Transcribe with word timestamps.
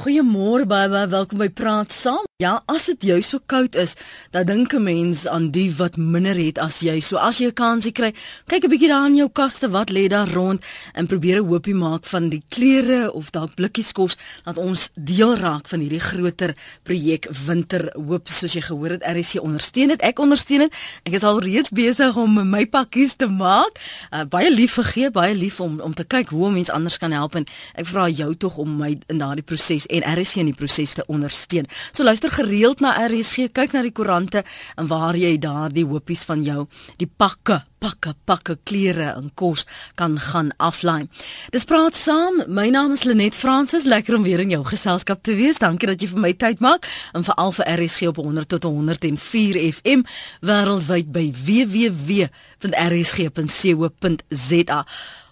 Goeiemôre 0.00 0.64
baie 0.64 0.88
baie 0.88 1.08
welkom 1.12 1.42
by 1.42 1.50
Praat 1.52 1.92
Saam. 1.92 2.29
Ja, 2.40 2.62
as 2.72 2.86
dit 2.88 3.02
jou 3.04 3.18
so 3.20 3.36
koud 3.52 3.74
is, 3.76 3.92
dan 4.32 4.46
dink 4.48 4.72
'n 4.72 4.82
mens 4.82 5.26
aan 5.28 5.50
die 5.50 5.68
wat 5.76 5.96
minder 5.96 6.34
het 6.34 6.58
as 6.58 6.80
jy. 6.80 7.00
So 7.00 7.16
as 7.16 7.38
jy 7.38 7.46
'n 7.48 7.52
kansie 7.52 7.92
kry, 7.92 8.14
kyk 8.46 8.64
'n 8.64 8.70
bietjie 8.70 8.88
daar 8.88 9.06
in 9.06 9.16
jou 9.16 9.28
kaste, 9.28 9.68
wat 9.68 9.90
lê 9.90 10.08
daar 10.08 10.28
rond 10.32 10.64
en 10.94 11.06
probeer 11.06 11.36
'n 11.42 11.46
hoopie 11.46 11.74
maak 11.74 12.06
van 12.06 12.30
die 12.30 12.42
klere 12.48 13.12
of 13.12 13.30
dalk 13.30 13.54
blikkies 13.54 13.92
kos 13.92 14.16
dat 14.44 14.56
ons 14.56 14.88
deel 14.94 15.36
raak 15.36 15.68
van 15.68 15.80
hierdie 15.80 16.00
groter 16.00 16.54
projek 16.82 17.28
Winterhoop 17.46 18.28
soos 18.28 18.52
jy 18.52 18.60
gehoor 18.62 18.90
het 18.90 19.02
RSC 19.04 19.40
ondersteun 19.40 19.88
dit. 19.88 20.00
Ek 20.00 20.18
ondersteun 20.18 20.58
dit. 20.58 20.72
Ek 21.04 21.12
is 21.12 21.22
al 21.22 21.40
reeds 21.40 21.70
besig 21.70 22.16
om 22.16 22.50
my 22.50 22.66
pakkies 22.66 23.16
te 23.16 23.26
maak. 23.26 23.78
Uh, 24.12 24.24
baie 24.24 24.50
lief 24.50 24.72
vergee, 24.72 25.10
baie 25.10 25.34
lief 25.34 25.60
om 25.60 25.80
om 25.80 25.94
te 25.94 26.04
kyk 26.04 26.28
hoe 26.28 26.50
mense 26.50 26.72
anders 26.72 26.98
kan 26.98 27.12
help 27.12 27.34
en 27.34 27.44
ek 27.74 27.86
vra 27.86 28.08
jou 28.08 28.34
tog 28.34 28.56
om 28.56 28.76
my 28.76 28.98
in 29.08 29.18
daardie 29.18 29.44
proses 29.44 29.86
en 29.86 30.18
RSG 30.18 30.36
in 30.36 30.46
die 30.46 30.54
proses 30.54 30.92
te 30.92 31.04
ondersteun. 31.06 31.66
So 31.92 32.02
luister 32.02 32.29
gereeld 32.30 32.80
na 32.80 32.94
RSG, 33.06 33.50
kyk 33.52 33.74
na 33.74 33.82
die 33.86 33.94
koerante 33.94 34.44
en 34.76 34.86
waar 34.90 35.16
jy 35.18 35.36
daardie 35.40 35.86
hoopies 35.86 36.24
van 36.28 36.42
jou, 36.46 36.66
die 37.00 37.10
pakke 37.10 37.62
pakke 37.80 38.12
pakke 38.28 38.58
klere 38.68 39.14
en 39.16 39.30
kos 39.34 39.64
kan 39.98 40.18
gaan 40.20 40.50
aflaai. 40.60 41.08
Dis 41.54 41.64
praat 41.68 41.96
saam. 41.96 42.42
My 42.46 42.68
naam 42.72 42.92
is 42.96 43.04
Lenet 43.08 43.36
Fransis. 43.36 43.84
Lekker 43.88 44.14
om 44.18 44.22
weer 44.26 44.40
in 44.44 44.50
jou 44.52 44.64
geselskap 44.68 45.22
te 45.24 45.34
wees. 45.38 45.58
Dankie 45.62 45.88
dat 45.88 46.00
jy 46.02 46.08
vir 46.12 46.22
my 46.26 46.32
tyd 46.36 46.60
maak 46.64 46.82
en 47.16 47.24
vir 47.24 47.34
Alfa 47.40 47.64
RSG 47.64 48.02
op 48.12 48.18
100 48.20 48.48
tot 48.52 48.62
104 48.68 49.56
FM 49.72 50.00
wêreldwyd 50.44 51.08
by 51.14 51.26
www.rsg.co.za. 51.46 52.20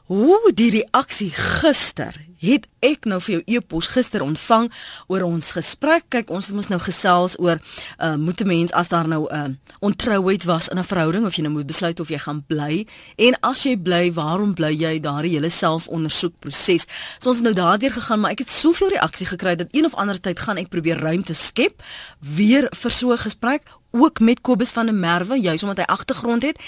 Hoe 0.09 0.53
die 0.57 0.71
reaksie 0.73 1.29
gister 1.37 2.17
het 2.41 2.65
ek 2.85 3.05
nou 3.11 3.19
vir 3.21 3.35
jou 3.35 3.41
e-pos 3.59 3.91
gister 3.93 4.23
ontvang 4.25 4.71
oor 5.11 5.25
ons 5.27 5.51
gesprek. 5.57 6.07
Kyk, 6.15 6.31
ons 6.33 6.49
het 6.49 6.57
mos 6.57 6.71
nou 6.71 6.79
gesels 6.81 7.37
oor 7.43 7.59
uh 7.99 8.15
moet 8.17 8.41
'n 8.41 8.47
mens 8.47 8.73
as 8.73 8.89
daar 8.89 9.09
nou 9.09 9.27
'n 9.29 9.35
uh, 9.37 9.55
ontrouheid 9.81 10.45
was 10.45 10.69
in 10.69 10.79
'n 10.79 10.85
verhouding 10.85 11.27
of 11.27 11.35
jy 11.35 11.43
nou 11.43 11.53
moet 11.53 11.67
besluit 11.67 12.01
of 12.01 12.09
jy 12.09 12.19
gaan 12.19 12.45
bly 12.47 12.87
en 13.17 13.41
as 13.41 13.63
jy 13.63 13.77
bly, 13.77 14.13
waarom 14.13 14.55
bly 14.55 14.73
jy 14.73 15.01
daardie 15.01 15.35
hele 15.35 15.51
selfondersoekproses. 15.51 16.87
So 17.19 17.29
ons 17.29 17.39
het 17.39 17.45
nou 17.45 17.55
daardeur 17.55 17.93
gegaan, 17.93 18.21
maar 18.21 18.31
ek 18.31 18.39
het 18.39 18.51
soveel 18.51 18.89
reaksie 18.89 19.27
gekry 19.27 19.57
dat 19.57 19.69
een 19.71 19.85
of 19.85 19.95
ander 19.95 20.21
tyd 20.21 20.41
gaan 20.41 20.57
ek 20.57 20.69
probeer 20.69 20.99
ruimte 20.99 21.35
skep 21.35 21.83
weer 22.19 22.69
vir 22.71 22.91
so 22.91 23.13
'n 23.13 23.19
gesprek 23.19 23.63
ook 23.91 24.21
met 24.21 24.41
Kobus 24.41 24.71
van 24.71 24.87
der 24.87 24.95
Merwe 24.95 25.41
juis 25.41 25.63
omdat 25.63 25.79
hy 25.79 25.85
agtergrond 25.85 26.43
het. 26.43 26.59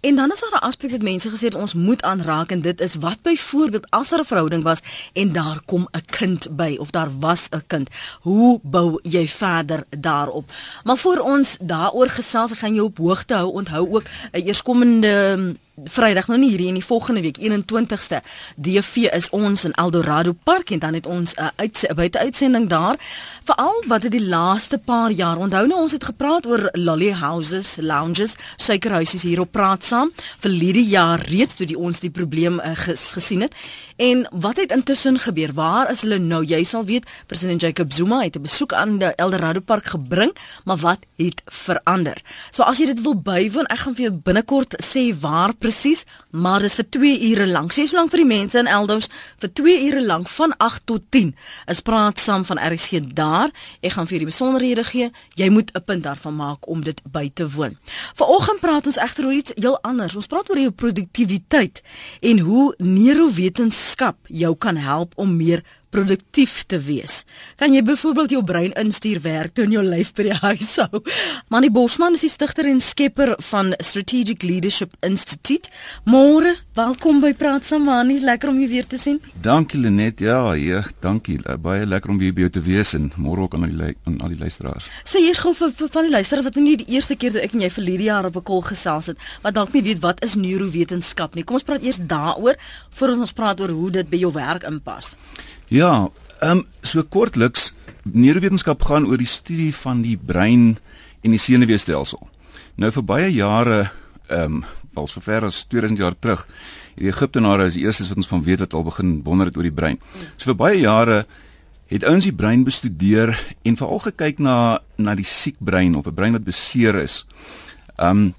En 0.00 0.14
dan 0.14 0.30
is 0.32 0.40
daar 0.40 0.60
'n 0.60 0.64
aspek 0.64 0.90
wat 0.90 1.02
mense 1.02 1.30
gesê 1.30 1.44
het 1.44 1.54
ons 1.54 1.74
moet 1.74 2.02
aanraak 2.02 2.50
en 2.50 2.60
dit 2.60 2.80
is 2.80 2.94
wat 2.94 3.22
byvoorbeeld 3.22 3.90
as 3.90 4.08
daar 4.08 4.20
'n 4.20 4.24
verhouding 4.24 4.62
was 4.62 4.80
en 5.12 5.32
daar 5.32 5.60
kom 5.64 5.88
'n 5.90 6.04
kind 6.06 6.56
by 6.56 6.76
of 6.78 6.90
daar 6.90 7.18
was 7.18 7.48
'n 7.50 7.62
kind. 7.66 7.88
Hoe 8.20 8.60
bou 8.62 8.98
jy 9.02 9.28
verder 9.28 9.84
daarop? 9.98 10.52
Maar 10.84 10.96
voor 10.96 11.18
ons 11.18 11.56
daaroor 11.60 12.08
gesels, 12.08 12.52
ek 12.52 12.58
gaan 12.58 12.74
jou 12.74 12.86
op 12.86 12.98
hoogte 12.98 13.34
hou. 13.34 13.52
Onthou 13.52 13.94
ook 13.94 14.04
'n 14.32 14.40
eerskomende 14.40 15.56
Vrydag 15.84 16.26
nou 16.28 16.36
nie 16.40 16.50
hierdie 16.50 16.68
in 16.68 16.76
die 16.76 16.84
volgende 16.84 17.22
week 17.24 17.38
21ste 17.40 18.20
DV 18.56 19.06
is 19.14 19.28
ons 19.32 19.64
in 19.64 19.72
Eldorado 19.80 20.34
Park 20.44 20.70
en 20.70 20.78
dan 20.78 20.94
het 20.94 21.06
ons 21.06 21.34
'n 21.34 21.40
uh, 21.40 21.48
uit, 21.56 21.86
buite 21.94 22.18
uitsending 22.18 22.68
daar 22.68 22.96
veral 23.44 23.84
wat 23.86 24.02
het 24.02 24.12
die 24.12 24.26
laaste 24.26 24.78
paar 24.78 25.10
jaar 25.10 25.36
onthou 25.36 25.66
nou 25.66 25.80
ons 25.80 25.92
het 25.92 26.04
gepraat 26.04 26.46
oor 26.46 26.68
lolly 26.72 27.12
houses 27.12 27.76
lounges 27.80 28.34
suikerhuisies 28.56 29.22
hier 29.22 29.40
op 29.40 29.52
praat 29.52 29.84
saam 29.90 30.12
vir 30.42 30.56
hierdie 30.56 30.88
jaar 30.92 31.22
reeds 31.30 31.58
toe 31.58 31.68
die 31.68 31.78
ons 31.78 32.02
die 32.02 32.12
probleem 32.14 32.60
uh, 32.60 32.74
ges, 32.84 33.10
gesien 33.18 33.46
het 33.46 33.56
en 34.00 34.26
wat 34.32 34.56
het 34.62 34.72
intussen 34.72 35.20
gebeur 35.20 35.52
waar 35.54 35.90
is 35.92 36.04
hulle 36.06 36.18
nou 36.18 36.42
jy 36.44 36.62
sal 36.64 36.84
weet 36.88 37.08
president 37.26 37.60
Jacob 37.60 37.92
Zuma 37.92 38.22
het 38.24 38.36
'n 38.36 38.42
besoek 38.48 38.72
aan 38.72 38.98
die 38.98 39.14
Eldorado 39.16 39.60
Park 39.60 39.86
gebring 39.94 40.32
maar 40.64 40.80
wat 40.80 41.06
het 41.16 41.42
verander 41.46 42.16
so 42.50 42.62
as 42.62 42.78
jy 42.78 42.86
dit 42.86 43.02
wil 43.02 43.14
bywoon 43.14 43.66
ek 43.66 43.78
gaan 43.84 43.94
vir 43.94 44.08
jou 44.08 44.14
binnekort 44.24 44.80
sê 44.82 45.10
waar 45.20 45.52
presies, 45.54 46.04
maar 46.30 46.62
dis 46.64 46.76
vir 46.78 46.86
2 46.96 47.12
ure 47.30 47.46
lank. 47.50 47.74
Sê 47.74 47.86
so 47.88 47.98
lank 47.98 48.12
vir 48.12 48.22
die 48.22 48.28
mense 48.28 48.58
in 48.58 48.70
Eldos 48.70 49.08
vir 49.42 49.52
2 49.60 49.76
ure 49.88 50.02
lank 50.06 50.28
van 50.32 50.54
8 50.58 50.86
tot 50.90 51.06
10. 51.14 51.32
Is 51.70 51.82
praat 51.86 52.20
saam 52.20 52.44
van 52.48 52.60
RC 52.60 53.02
daar. 53.14 53.52
Ek 53.84 53.94
gaan 53.96 54.08
vir 54.10 54.24
die 54.24 54.30
besonderhede 54.30 54.84
gee. 54.88 55.10
Jy 55.36 55.50
moet 55.50 55.70
'n 55.74 55.84
punt 55.84 56.02
daarvan 56.04 56.36
maak 56.36 56.68
om 56.68 56.84
dit 56.84 57.00
by 57.04 57.30
te 57.34 57.48
woon. 57.50 57.76
Vanoggend 58.14 58.60
praat 58.60 58.86
ons 58.86 58.96
egter 58.96 59.24
oor 59.24 59.32
iets 59.32 59.52
heel 59.54 59.78
anders. 59.82 60.16
Ons 60.16 60.26
praat 60.26 60.50
oor 60.50 60.58
jou 60.58 60.70
produktiwiteit 60.70 61.82
en 62.20 62.38
hoe 62.38 62.74
neurowetenskap 63.90 64.16
jou 64.28 64.54
kan 64.56 64.76
help 64.76 65.12
om 65.16 65.36
meer 65.36 65.62
produktief 65.90 66.62
te 66.70 66.78
wees. 66.80 67.24
Kan 67.58 67.74
jy 67.74 67.82
byvoorbeeld 67.82 68.30
jou 68.30 68.42
brein 68.46 68.72
instuur 68.78 69.20
werk 69.24 69.54
toe 69.54 69.66
in 69.66 69.74
jou 69.74 69.82
lyf 69.84 70.12
by 70.14 70.28
die 70.28 70.38
huis 70.38 70.76
hou? 70.78 71.02
Manny 71.50 71.70
Bosman 71.74 72.14
is 72.18 72.24
die 72.24 72.30
stigter 72.32 72.68
en 72.70 72.80
skepper 72.80 73.34
van 73.50 73.74
Strategic 73.82 74.44
Leadership 74.46 74.94
Institute. 75.06 75.70
Môre, 76.06 76.54
welkom 76.78 77.20
by 77.24 77.32
Praat 77.34 77.66
saam 77.66 77.88
Manny, 77.88 78.20
lekker 78.22 78.52
om 78.52 78.60
jou 78.62 78.70
weer 78.70 78.86
te 78.86 79.00
sien. 79.02 79.20
Dankie 79.42 79.80
Lenet. 79.80 80.22
Ja, 80.22 80.54
ja, 80.54 80.84
dankie. 81.02 81.40
Baie 81.60 81.86
lekker 81.86 82.14
om 82.14 82.20
weer 82.22 82.34
by 82.34 82.46
jou 82.46 82.54
te 82.54 82.64
wees 82.64 82.94
en 82.94 83.10
môre 83.18 83.46
ook 83.46 83.58
aan 83.58 83.66
al 83.66 83.74
die 83.74 83.96
aan 84.06 84.20
al 84.22 84.34
die 84.34 84.40
luisteraars. 84.40 84.86
Sê 85.08 85.24
eers 85.26 85.42
gou 85.42 85.52
vir, 85.56 85.74
vir 85.74 85.90
van 85.92 86.06
die 86.06 86.14
luisteraars 86.14 86.46
wat 86.46 86.58
nie 86.60 86.78
die 86.80 86.88
eerste 86.94 87.16
keer 87.18 87.34
toe 87.34 87.42
ek 87.42 87.56
en 87.56 87.64
jy 87.66 87.70
vir 87.74 87.90
hierdie 87.90 88.10
jaar 88.10 88.30
op 88.30 88.36
'n 88.36 88.46
kol 88.46 88.62
gesels 88.62 89.10
het, 89.10 89.18
wat 89.42 89.54
dalk 89.54 89.72
nie 89.74 89.82
weet 89.82 90.00
wat 90.00 90.22
is 90.24 90.36
neurowetenskap 90.36 91.34
nie. 91.34 91.44
Kom 91.44 91.58
ons 91.58 91.66
praat 91.66 91.82
eers 91.82 91.98
daaroor 91.98 92.56
voordat 92.90 93.18
ons 93.18 93.32
praat 93.32 93.60
oor 93.60 93.70
hoe 93.70 93.90
dit 93.90 94.10
by 94.10 94.16
jou 94.16 94.32
werk 94.32 94.62
inpas. 94.62 95.16
Ja, 95.70 96.10
ehm 96.40 96.50
um, 96.50 96.64
so 96.82 97.02
kortliks 97.06 97.68
neurowetenskap 98.02 98.82
gaan 98.88 99.04
oor 99.06 99.20
die 99.20 99.28
studie 99.30 99.70
van 99.84 100.00
die 100.02 100.16
brein 100.18 100.80
en 101.22 101.30
die 101.30 101.38
senuweestelsel. 101.38 102.18
Nou 102.74 102.90
vir 102.90 103.04
baie 103.06 103.28
jare 103.30 103.84
ehm 104.26 104.56
um, 104.56 104.64
al 104.98 105.06
sover 105.06 105.46
as 105.46 105.60
2000 105.70 106.00
jaar 106.02 106.16
terug, 106.18 106.42
die 106.98 107.06
Egiptenare 107.06 107.68
is 107.70 107.76
die 107.78 107.84
eerstes 107.84 108.10
wat 108.10 108.18
ons 108.18 108.30
van 108.32 108.42
weet 108.42 108.64
wat 108.64 108.74
al 108.74 108.82
begin 108.88 109.12
wonder 109.22 109.46
het 109.46 109.56
oor 109.56 109.68
die 109.68 109.76
brein. 109.76 110.00
So 110.34 110.50
vir 110.50 110.58
baie 110.58 110.80
jare 110.80 111.20
het 111.94 112.02
ouens 112.02 112.26
die 112.26 112.34
brein 112.34 112.66
bestudeer 112.66 113.30
en 113.62 113.78
veral 113.78 114.02
gekyk 114.08 114.42
na 114.42 114.56
na 114.98 115.14
die 115.14 115.28
siek 115.28 115.62
brein 115.62 115.94
of 115.94 116.10
'n 116.10 116.14
brein 116.14 116.32
wat 116.32 116.50
beseer 116.50 116.98
is. 116.98 117.24
Ehm 117.94 118.10
um, 118.10 118.34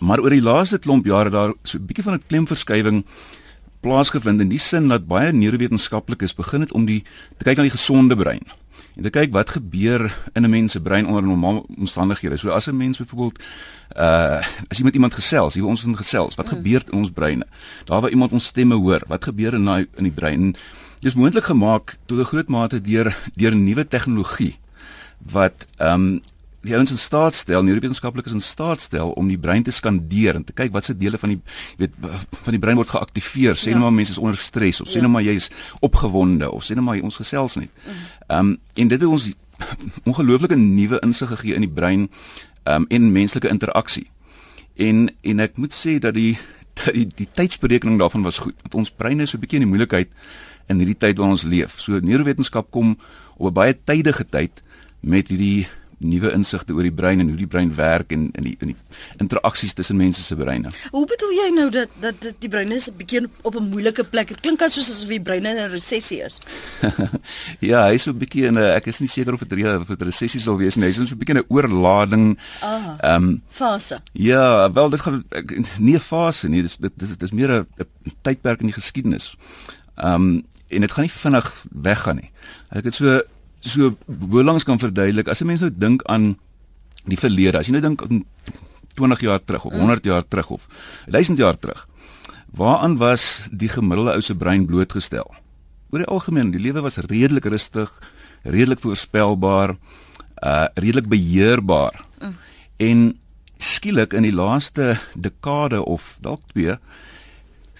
maar 0.00 0.18
oor 0.18 0.34
die 0.34 0.42
laaste 0.42 0.82
klomp 0.82 1.06
jare 1.06 1.30
daar 1.30 1.54
so 1.62 1.78
'n 1.78 1.86
bietjie 1.86 2.04
van 2.04 2.14
'n 2.14 2.26
klemverskywing 2.26 3.04
plaasgevind 3.80 4.40
in 4.40 4.48
die 4.48 4.58
sin 4.58 4.88
dat 4.88 5.06
baie 5.06 5.32
neurowetenskaplikes 5.32 6.34
begin 6.34 6.60
het 6.60 6.72
om 6.72 6.86
die 6.86 7.04
te 7.36 7.44
kyk 7.44 7.56
na 7.56 7.62
die 7.62 7.76
gesonde 7.76 8.16
brein 8.16 8.44
en 8.96 9.04
te 9.04 9.12
kyk 9.12 9.32
wat 9.32 9.52
gebeur 9.56 10.08
in 10.32 10.44
'n 10.44 10.50
mens 10.50 10.72
se 10.72 10.80
brein 10.80 11.06
onder 11.06 11.22
normale 11.22 11.64
omstandighede. 11.76 12.36
So 12.36 12.48
as 12.48 12.66
'n 12.66 12.76
mens 12.76 12.98
byvoorbeeld 12.98 13.38
uh 13.96 14.40
as 14.68 14.78
jy 14.78 14.84
met 14.84 14.94
iemand 14.94 15.14
gesels, 15.14 15.54
jy 15.54 15.62
ons 15.62 15.84
in 15.84 15.96
gesels, 15.96 16.34
wat 16.34 16.46
mm. 16.46 16.52
gebeur 16.52 16.82
in 16.86 16.98
ons 16.98 17.10
breine? 17.10 17.46
Daar 17.84 18.00
waar 18.00 18.10
iemand 18.10 18.32
ons 18.32 18.44
stemme 18.44 18.74
hoor, 18.74 19.02
wat 19.06 19.24
gebeur 19.24 19.54
in 19.54 19.64
daai 19.64 19.86
in 19.94 20.02
die 20.02 20.12
brein? 20.12 20.56
Dis 21.00 21.14
moontlik 21.14 21.44
gemaak 21.44 21.96
tot 22.06 22.18
'n 22.18 22.24
groot 22.24 22.48
mate 22.48 22.80
deur 22.80 23.16
deur 23.34 23.56
nuwe 23.56 23.88
tegnologie 23.88 24.56
wat 25.32 25.66
ehm 25.76 25.92
um, 25.92 26.20
die 26.66 26.74
ouens 26.76 26.90
in 26.90 26.98
staat 27.00 27.34
stel, 27.34 27.62
neurowetenskaplikes 27.66 28.34
in 28.36 28.42
staat 28.44 28.82
stel 28.84 29.12
om 29.16 29.28
die 29.30 29.38
brein 29.38 29.64
te 29.66 29.74
skandeer 29.74 30.38
en 30.38 30.44
te 30.44 30.54
kyk 30.56 30.72
watse 30.74 30.96
dele 30.96 31.18
van 31.18 31.34
die 31.34 31.40
weet 31.80 31.94
van 32.00 32.56
die 32.56 32.62
brein 32.62 32.78
word 32.78 32.92
geaktiveer. 32.92 33.56
Sê 33.58 33.72
ja. 33.72 33.78
nou 33.78 33.86
maar 33.86 33.96
mense 33.96 34.16
is 34.16 34.20
onder 34.22 34.36
stres 34.40 34.80
of 34.82 34.90
sê 34.90 35.00
ja. 35.00 35.06
nou 35.06 35.12
maar 35.14 35.24
jy 35.26 35.36
is 35.40 35.50
opgewonde 35.80 36.50
of 36.50 36.66
sê 36.66 36.76
nou 36.78 36.84
maar 36.86 37.00
ons 37.02 37.20
gesels 37.22 37.58
net. 37.60 37.70
Mhm. 37.84 38.02
Ehm 38.26 38.38
um, 38.38 38.54
en 38.74 38.88
dit 38.92 39.00
het 39.00 39.08
ons 39.08 39.30
ongelooflike 40.10 40.56
nuwe 40.60 41.00
insig 41.06 41.32
gegee 41.32 41.54
in 41.54 41.64
die 41.64 41.72
brein 41.72 42.08
ehm 42.64 42.82
um, 42.82 42.90
en 42.90 43.12
menslike 43.12 43.48
interaksie. 43.48 44.06
En 44.76 45.08
en 45.22 45.40
ek 45.40 45.56
moet 45.56 45.74
sê 45.74 45.98
dat 46.02 46.14
die 46.14 46.36
dat 46.76 46.92
die, 46.94 47.06
die 47.08 47.28
tydsberekening 47.32 47.98
daarvan 48.00 48.26
was 48.26 48.42
goed. 48.44 48.56
Want 48.66 48.74
ons 48.74 48.92
brein 48.92 49.20
is 49.20 49.30
so 49.30 49.38
'n 49.38 49.40
bietjie 49.40 49.60
in 49.60 49.64
die 49.64 49.72
moeilikheid 49.72 50.08
in 50.68 50.78
hierdie 50.82 50.98
tyd 50.98 51.16
waarin 51.16 51.36
ons 51.38 51.46
leef. 51.46 51.80
So 51.80 51.98
neurowetenskap 52.02 52.70
kom 52.70 52.98
op 53.36 53.48
'n 53.48 53.54
baie 53.54 53.74
tydige 53.84 54.26
tyd 54.28 54.62
met 55.00 55.28
hierdie 55.28 55.66
nuwe 55.98 56.30
insigte 56.36 56.74
oor 56.76 56.84
die 56.84 56.92
brein 56.92 57.20
en 57.22 57.30
hoe 57.30 57.38
die 57.38 57.48
brein 57.48 57.70
werk 57.76 58.12
en 58.12 58.28
in 58.36 58.44
die 58.44 58.56
in 58.60 58.72
die 58.72 58.76
interaksies 59.22 59.72
tussen 59.76 59.96
mense 59.96 60.22
se 60.22 60.36
breine. 60.36 60.72
Hoe 60.92 61.06
bedoel 61.08 61.32
jy 61.32 61.46
nou 61.56 61.68
dat 61.72 61.92
dat, 62.00 62.18
dat 62.20 62.36
die 62.40 62.50
brein 62.52 62.72
is 62.72 62.88
'n 62.88 62.96
bietjie 62.96 63.26
op 63.42 63.56
'n 63.56 63.68
moeilike 63.70 64.04
plek? 64.04 64.28
Dit 64.28 64.40
klink 64.40 64.62
asof 64.62 64.88
asof 64.88 65.08
die 65.08 65.20
brein 65.20 65.46
in 65.46 65.56
'n 65.56 65.70
resessie 65.70 66.20
is. 66.22 66.38
ja, 67.70 67.86
hy 67.86 67.94
is 67.94 68.02
so 68.02 68.10
'n 68.10 68.18
bietjie 68.18 68.44
in 68.46 68.58
'n 68.58 68.76
ek 68.76 68.86
is 68.86 69.00
nie 69.00 69.08
seker 69.08 69.32
of 69.32 69.40
dit 69.40 69.58
'n 69.58 70.04
resessie 70.04 70.40
sal 70.40 70.56
wees 70.56 70.76
nie. 70.76 70.84
Hy 70.84 70.90
is 70.90 71.08
so 71.08 71.14
'n 71.14 71.18
bietjie 71.18 71.38
'n 71.40 71.44
oorlading 71.48 72.38
ehm 72.60 72.94
um, 73.02 73.42
fase. 73.50 73.96
Ja, 74.12 74.72
wel 74.72 74.90
dit 74.90 75.00
gaan 75.00 75.24
nie 75.78 75.96
'n 75.96 76.00
fase 76.00 76.48
nie. 76.48 76.62
Dis 76.62 76.76
dit 76.76 76.92
dis 76.96 77.16
dis 77.16 77.32
meer 77.32 77.50
'n 77.50 77.66
tydperk 78.22 78.60
in 78.60 78.66
die 78.66 78.80
geskiedenis. 78.80 79.36
Ehm 79.96 80.14
um, 80.14 80.44
en 80.68 80.80
dit 80.80 80.92
gaan 80.92 81.04
nie 81.04 81.12
vinnig 81.12 81.64
weggaan 81.70 82.16
nie. 82.16 82.30
Ek 82.74 82.84
het 82.84 82.94
so 82.94 83.22
so 83.60 83.96
hoe 84.30 84.44
lank 84.44 84.64
kan 84.64 84.78
verduidelik 84.78 85.28
as 85.28 85.40
'n 85.40 85.46
mens 85.46 85.60
nou 85.60 85.70
dink 85.70 86.02
aan 86.04 86.36
die 87.04 87.18
verlede 87.18 87.58
as 87.58 87.66
jy 87.66 87.72
nou 87.72 87.82
dink 87.82 88.02
aan 88.02 88.24
20 88.94 89.20
jaar 89.20 89.44
terug 89.44 89.64
of 89.64 89.72
100 89.72 90.04
jaar 90.04 90.24
terug 90.28 90.50
of 90.50 90.68
1000 91.06 91.38
jaar 91.38 91.58
terug 91.58 91.88
waaraan 92.50 92.96
was 92.96 93.48
die 93.52 93.68
gemiddelde 93.68 94.14
ou 94.14 94.20
se 94.20 94.34
brein 94.34 94.66
blootgestel 94.66 95.34
oor 95.90 95.98
die 95.98 96.12
algemeen 96.12 96.50
die 96.50 96.60
lewe 96.60 96.80
was 96.80 96.96
redelik 96.96 97.44
rustig 97.44 97.90
redelik 98.46 98.80
voorspelbaar, 98.80 99.76
uh 100.44 100.64
redelik 100.74 101.08
beheerbaar. 101.08 102.04
En 102.76 103.18
skielik 103.56 104.12
in 104.12 104.22
die 104.22 104.34
laaste 104.34 104.98
dekade 105.14 105.84
of 105.84 106.16
dalk 106.20 106.42
twee 106.52 106.76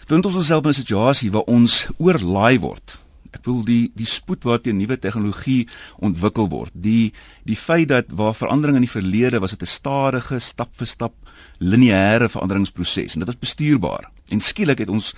vind 0.07 0.25
ons 0.25 0.39
onsself 0.39 0.65
in 0.65 0.71
'n 0.71 0.83
situasie 0.83 1.31
waar 1.31 1.51
ons 1.51 1.87
oorlaai 1.99 2.59
word. 2.59 2.99
Ek 3.37 3.45
bedoel 3.45 3.65
die 3.69 3.83
die 3.97 4.09
spoed 4.09 4.47
waarteen 4.49 4.81
nuwe 4.81 4.99
tegnologie 4.99 5.67
ontwikkel 6.03 6.49
word. 6.53 6.73
Die 6.75 7.13
die 7.47 7.59
feit 7.59 7.89
dat 7.93 8.13
waar 8.17 8.35
verandering 8.35 8.81
in 8.81 8.87
die 8.87 8.93
verlede 8.93 9.41
was 9.41 9.55
dit 9.55 9.63
'n 9.63 9.75
stadige 9.79 10.41
stap 10.41 10.73
vir 10.77 10.87
stap 10.87 11.15
lineêre 11.61 12.29
veranderingsproses 12.29 13.15
en 13.15 13.25
dit 13.25 13.29
was 13.29 13.45
bestuurbaar. 13.45 14.11
En 14.31 14.41
skielik 14.41 14.79
het 14.79 14.89
ons 14.89 15.15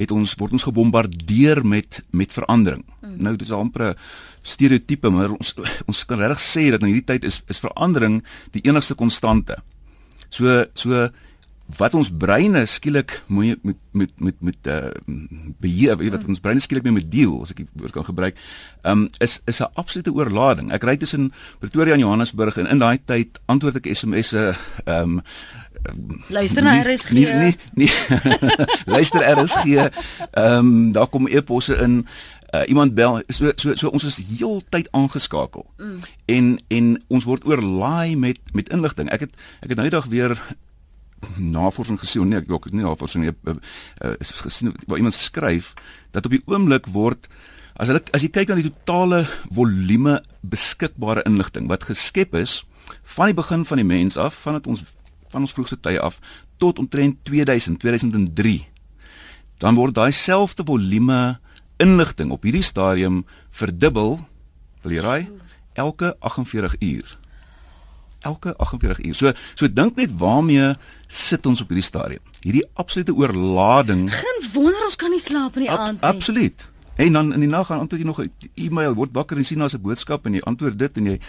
het 0.00 0.10
ons 0.10 0.34
word 0.40 0.56
ons 0.56 0.66
gebombardeer 0.68 1.60
met 1.66 2.02
met 2.10 2.32
verandering. 2.32 2.84
Mm. 3.00 3.16
Nou 3.20 3.36
dis 3.36 3.52
amper 3.52 3.90
'n 3.90 3.96
stereotipe, 4.42 5.10
maar 5.10 5.30
ons 5.30 5.54
ons 5.90 6.04
kan 6.04 6.18
regtig 6.18 6.40
sê 6.40 6.70
dat 6.70 6.80
in 6.80 6.92
hierdie 6.92 7.10
tyd 7.12 7.24
is 7.24 7.42
is 7.46 7.60
verandering 7.60 8.22
die 8.50 8.62
enigste 8.64 8.94
konstante. 8.94 9.58
So 10.28 10.64
so 10.74 11.10
wat 11.76 11.94
ons 11.94 12.10
breine 12.10 12.64
skielik 12.66 13.22
moet 13.26 13.62
met 13.62 13.76
met 13.92 14.10
met 14.16 14.36
met 14.40 14.66
uh 14.66 14.90
beheer, 15.60 15.96
weet 15.96 16.14
wat 16.14 16.22
mm. 16.22 16.34
ons 16.34 16.40
breine 16.40 16.60
skielik 16.60 16.84
mee 16.86 16.92
moet 16.92 17.10
deel 17.10 17.40
as 17.42 17.50
ek 17.50 17.62
die 17.62 17.68
woord 17.72 17.92
kan 17.92 18.06
gebruik, 18.06 18.38
um 18.82 19.08
is 19.18 19.40
is 19.50 19.60
'n 19.60 19.72
absolute 19.74 20.12
oorlading. 20.12 20.72
Ek 20.72 20.84
ry 20.84 20.96
tussen 20.96 21.32
Pretoria 21.58 21.94
en 21.94 22.04
Johannesburg 22.06 22.56
en 22.56 22.66
in 22.66 22.78
daai 22.78 22.98
tyd 23.04 23.40
antwoord 23.46 23.76
ek 23.76 23.90
SMS'e 23.94 24.54
um 24.86 25.22
Luister 26.28 26.62
na 26.62 26.82
RSG. 26.82 27.10
Nee, 27.10 27.34
nee, 27.34 27.56
nee. 27.74 27.90
Luister 28.94 29.20
RSG. 29.24 29.64
Ehm 29.64 30.56
um, 30.56 30.92
daar 30.92 31.08
kom 31.08 31.26
e-posse 31.26 31.74
in. 31.74 32.06
Uh, 32.50 32.60
iemand 32.66 32.94
bel 32.94 33.22
so 33.28 33.52
so 33.56 33.74
so 33.74 33.88
ons 33.88 34.04
is 34.04 34.22
heeltyd 34.38 34.88
aangeskakel. 34.90 35.66
Mm. 35.76 35.98
En 36.24 36.56
en 36.68 37.02
ons 37.08 37.24
word 37.24 37.44
oorlaai 37.46 38.16
met 38.16 38.38
met 38.52 38.68
inligting. 38.68 39.10
Ek 39.10 39.20
het 39.20 39.32
ek 39.60 39.68
het 39.68 39.76
nou 39.76 39.86
eendag 39.86 40.06
weer 40.06 40.34
navorsing 41.36 41.98
gesien, 42.00 42.28
nee, 42.28 42.40
ek 42.40 42.68
het 42.68 42.74
nie 42.74 42.84
navorsing 42.84 43.24
nie, 43.24 43.32
uh, 43.48 43.56
uh, 44.04 44.14
gesien 44.20 44.74
waar 44.86 45.00
iemand 45.00 45.16
skryf 45.16 45.74
dat 46.14 46.26
op 46.26 46.34
die 46.34 46.42
oomblik 46.48 46.88
word 46.94 47.28
as 47.80 47.90
hulle 47.90 48.02
as 48.16 48.24
jy 48.24 48.30
kyk 48.32 48.50
na 48.50 48.58
die 48.60 48.70
totale 48.70 49.24
volume 49.52 50.18
beskikbare 50.40 51.24
inligting 51.28 51.68
wat 51.70 51.86
geskep 51.88 52.34
is 52.40 52.60
van 53.16 53.30
die 53.30 53.36
begin 53.36 53.64
van 53.68 53.80
die 53.80 53.86
mens 53.86 54.16
af, 54.16 54.40
vandat 54.46 54.66
ons 54.70 54.84
van 55.30 55.44
ons 55.46 55.54
vroegste 55.54 55.78
tye 55.78 56.00
af 56.02 56.18
tot 56.60 56.80
omtrent 56.82 57.20
2000 57.28 57.78
2003 57.80 58.56
dan 59.62 59.76
word 59.78 59.94
daai 59.94 60.12
selfde 60.16 60.64
volume 60.66 61.38
inligting 61.80 62.32
op 62.34 62.44
hierdie 62.44 62.66
stadium 62.66 63.22
verdubbel 63.54 64.18
wil 64.82 64.96
jy 64.96 65.04
raai 65.04 65.22
elke 65.78 66.14
48 66.20 66.76
uur 66.80 67.16
elke 68.20 68.54
48 68.56 69.04
uur. 69.04 69.14
So 69.14 69.32
so 69.54 69.72
dink 69.72 69.96
net 69.96 70.16
waarmee 70.18 70.74
sit 71.06 71.46
ons 71.46 71.60
op 71.60 71.68
hierdie 71.72 71.86
stadium? 71.86 72.22
Hierdie 72.40 72.66
absolute 72.74 73.14
oorlading. 73.14 74.08
Geen 74.12 74.42
wonder 74.52 74.84
ons 74.84 74.96
kan 74.96 75.10
nie 75.10 75.22
slaap 75.22 75.56
in 75.58 75.66
die 75.66 75.70
Ab, 75.70 75.78
aand 75.78 76.00
nie. 76.00 76.10
absoluut. 76.10 76.68
En 77.00 77.12
dan 77.12 77.32
in 77.32 77.40
die 77.40 77.48
nag 77.48 77.66
gaan 77.66 77.78
antwoord 77.78 78.02
jy 78.02 78.08
nog 78.08 78.20
'n 78.20 78.32
e-mail 78.54 78.94
word 78.94 79.10
wakker 79.12 79.36
en 79.36 79.44
sien 79.44 79.58
daar's 79.58 79.74
'n 79.74 79.80
boodskap 79.80 80.26
en 80.26 80.34
jy 80.34 80.40
antwoord 80.40 80.78
dit 80.78 80.96
en 80.96 81.06
jy 81.06 81.20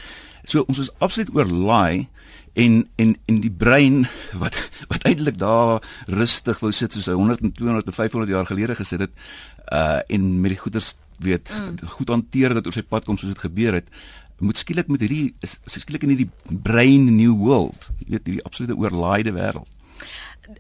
so 0.43 0.63
ons 0.67 0.77
is 0.77 0.89
absoluut 0.97 1.35
oorlaai 1.35 2.07
en 2.53 2.87
en 2.95 3.17
en 3.25 3.39
die 3.39 3.51
brein 3.51 4.07
wat 4.41 4.57
wat 4.87 5.03
eintlik 5.03 5.37
daar 5.37 5.83
rustig 6.05 6.59
wou 6.59 6.71
sit 6.71 6.93
soos 6.93 7.05
hy 7.05 7.13
100 7.13 7.41
en 7.41 7.51
200 7.51 7.87
en 7.87 7.93
500 7.93 8.31
jaar 8.31 8.45
gelede 8.45 8.75
gesit 8.75 8.99
het 8.99 9.13
uh 9.71 9.99
en 10.07 10.41
met 10.41 10.51
die 10.55 10.59
goeders 10.59 10.95
weet 11.21 11.51
mm. 11.53 11.87
goed 11.87 12.09
hanteer 12.09 12.53
dat 12.53 12.65
oor 12.65 12.73
sy 12.73 12.83
pad 12.83 13.05
kom 13.05 13.17
soos 13.17 13.33
dit 13.33 13.45
gebeur 13.45 13.73
het 13.79 13.87
moet 14.41 14.57
skielik 14.57 14.89
met 14.91 15.03
hierdie 15.05 15.33
skielik 15.65 16.07
in 16.07 16.15
hierdie 16.15 16.57
brain 16.65 17.07
new 17.15 17.35
world 17.37 17.91
jy 17.99 18.15
weet 18.15 18.27
hierdie 18.27 18.47
absolute 18.47 18.77
oorlaaide 18.77 19.35
wêreld 19.35 19.69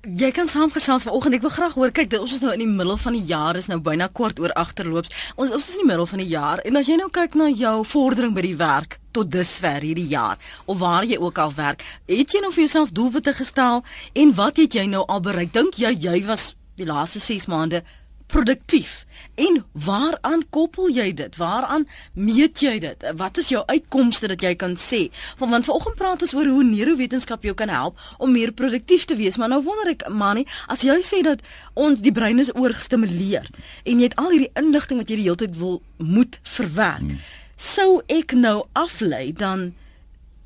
Jy 0.05 0.29
kan 0.31 0.47
saamgesels 0.47 1.03
vanoggend. 1.03 1.35
Ek 1.35 1.43
wil 1.43 1.51
graag 1.51 1.73
hoor. 1.75 1.91
Kyk, 1.91 2.13
ons 2.21 2.35
is 2.37 2.43
nou 2.43 2.53
in 2.53 2.61
die 2.61 2.69
middel 2.69 2.95
van 3.01 3.15
die 3.17 3.25
jaar. 3.27 3.57
Is 3.59 3.67
nou 3.67 3.79
byna 3.83 4.07
kwart 4.13 4.39
oor 4.39 4.53
agterloops. 4.55 5.11
Ons 5.35 5.51
ons 5.51 5.65
is 5.65 5.73
in 5.73 5.81
die 5.81 5.89
middel 5.89 6.07
van 6.07 6.21
die 6.21 6.29
jaar. 6.31 6.61
En 6.63 6.79
as 6.79 6.87
jy 6.87 6.95
nou 7.01 7.09
kyk 7.11 7.35
na 7.35 7.49
jou 7.49 7.73
vordering 7.89 8.35
by 8.37 8.45
die 8.45 8.55
werk, 8.55 8.99
tot 9.11 9.31
dusver 9.31 9.83
hierdie 9.83 10.07
jaar 10.07 10.39
of 10.65 10.79
waar 10.79 11.03
jy 11.03 11.17
ook 11.19 11.37
al 11.43 11.51
werk, 11.57 11.83
het 12.07 12.31
jy 12.31 12.39
nou 12.43 12.53
vir 12.53 12.63
jouself 12.63 12.93
doelwitte 12.95 13.33
gestel 13.35 13.83
en 14.13 14.33
wat 14.37 14.61
het 14.61 14.77
jy 14.79 14.85
nou 14.87 15.03
al 15.07 15.19
bereik? 15.25 15.51
Dink 15.51 15.75
jy 15.81 15.91
jy 15.99 16.21
was 16.29 16.53
die 16.79 16.87
laaste 16.87 17.19
6 17.19 17.49
maande 17.51 17.83
produktief? 18.31 19.03
En 19.35 19.61
waaraan 19.85 20.43
koppel 20.49 20.89
jy 20.95 21.09
dit? 21.13 21.35
Waaraan 21.37 21.87
meet 22.13 22.61
jy 22.63 22.77
dit? 22.81 23.05
Wat 23.19 23.37
is 23.37 23.51
jou 23.51 23.63
uitkomste 23.65 24.29
dat 24.31 24.41
jy 24.41 24.53
kan 24.55 24.77
sê? 24.79 25.01
Want, 25.39 25.51
want 25.51 25.67
vanoggend 25.67 25.99
praat 25.99 26.25
ons 26.25 26.33
oor 26.37 26.49
hoe 26.51 26.63
neurowetenskap 26.67 27.43
jou 27.47 27.53
kan 27.57 27.69
help 27.71 27.99
om 28.17 28.31
meer 28.31 28.53
produktief 28.55 29.05
te 29.05 29.17
wees, 29.19 29.37
maar 29.37 29.51
nou 29.51 29.61
wonder 29.65 29.91
ek, 29.93 30.07
Mani, 30.09 30.45
as 30.71 30.85
jy 30.87 30.97
sê 31.05 31.21
dat 31.27 31.43
ons 31.73 32.01
die 32.01 32.15
brein 32.15 32.39
is 32.41 32.53
oorgestimuleer 32.55 33.47
en 33.83 33.99
jy 33.99 34.09
het 34.09 34.17
al 34.21 34.33
hierdie 34.33 34.53
inligting 34.59 35.03
wat 35.03 35.11
jy 35.11 35.21
die 35.21 35.29
hele 35.29 35.43
tyd 35.43 35.59
wil 35.59 35.79
moet 35.99 36.39
verwerk. 36.57 37.05
Hmm 37.11 37.21
sou 37.61 38.01
ek 38.09 38.33
nou 38.33 38.63
aflei 38.73 39.29
dan 39.37 39.71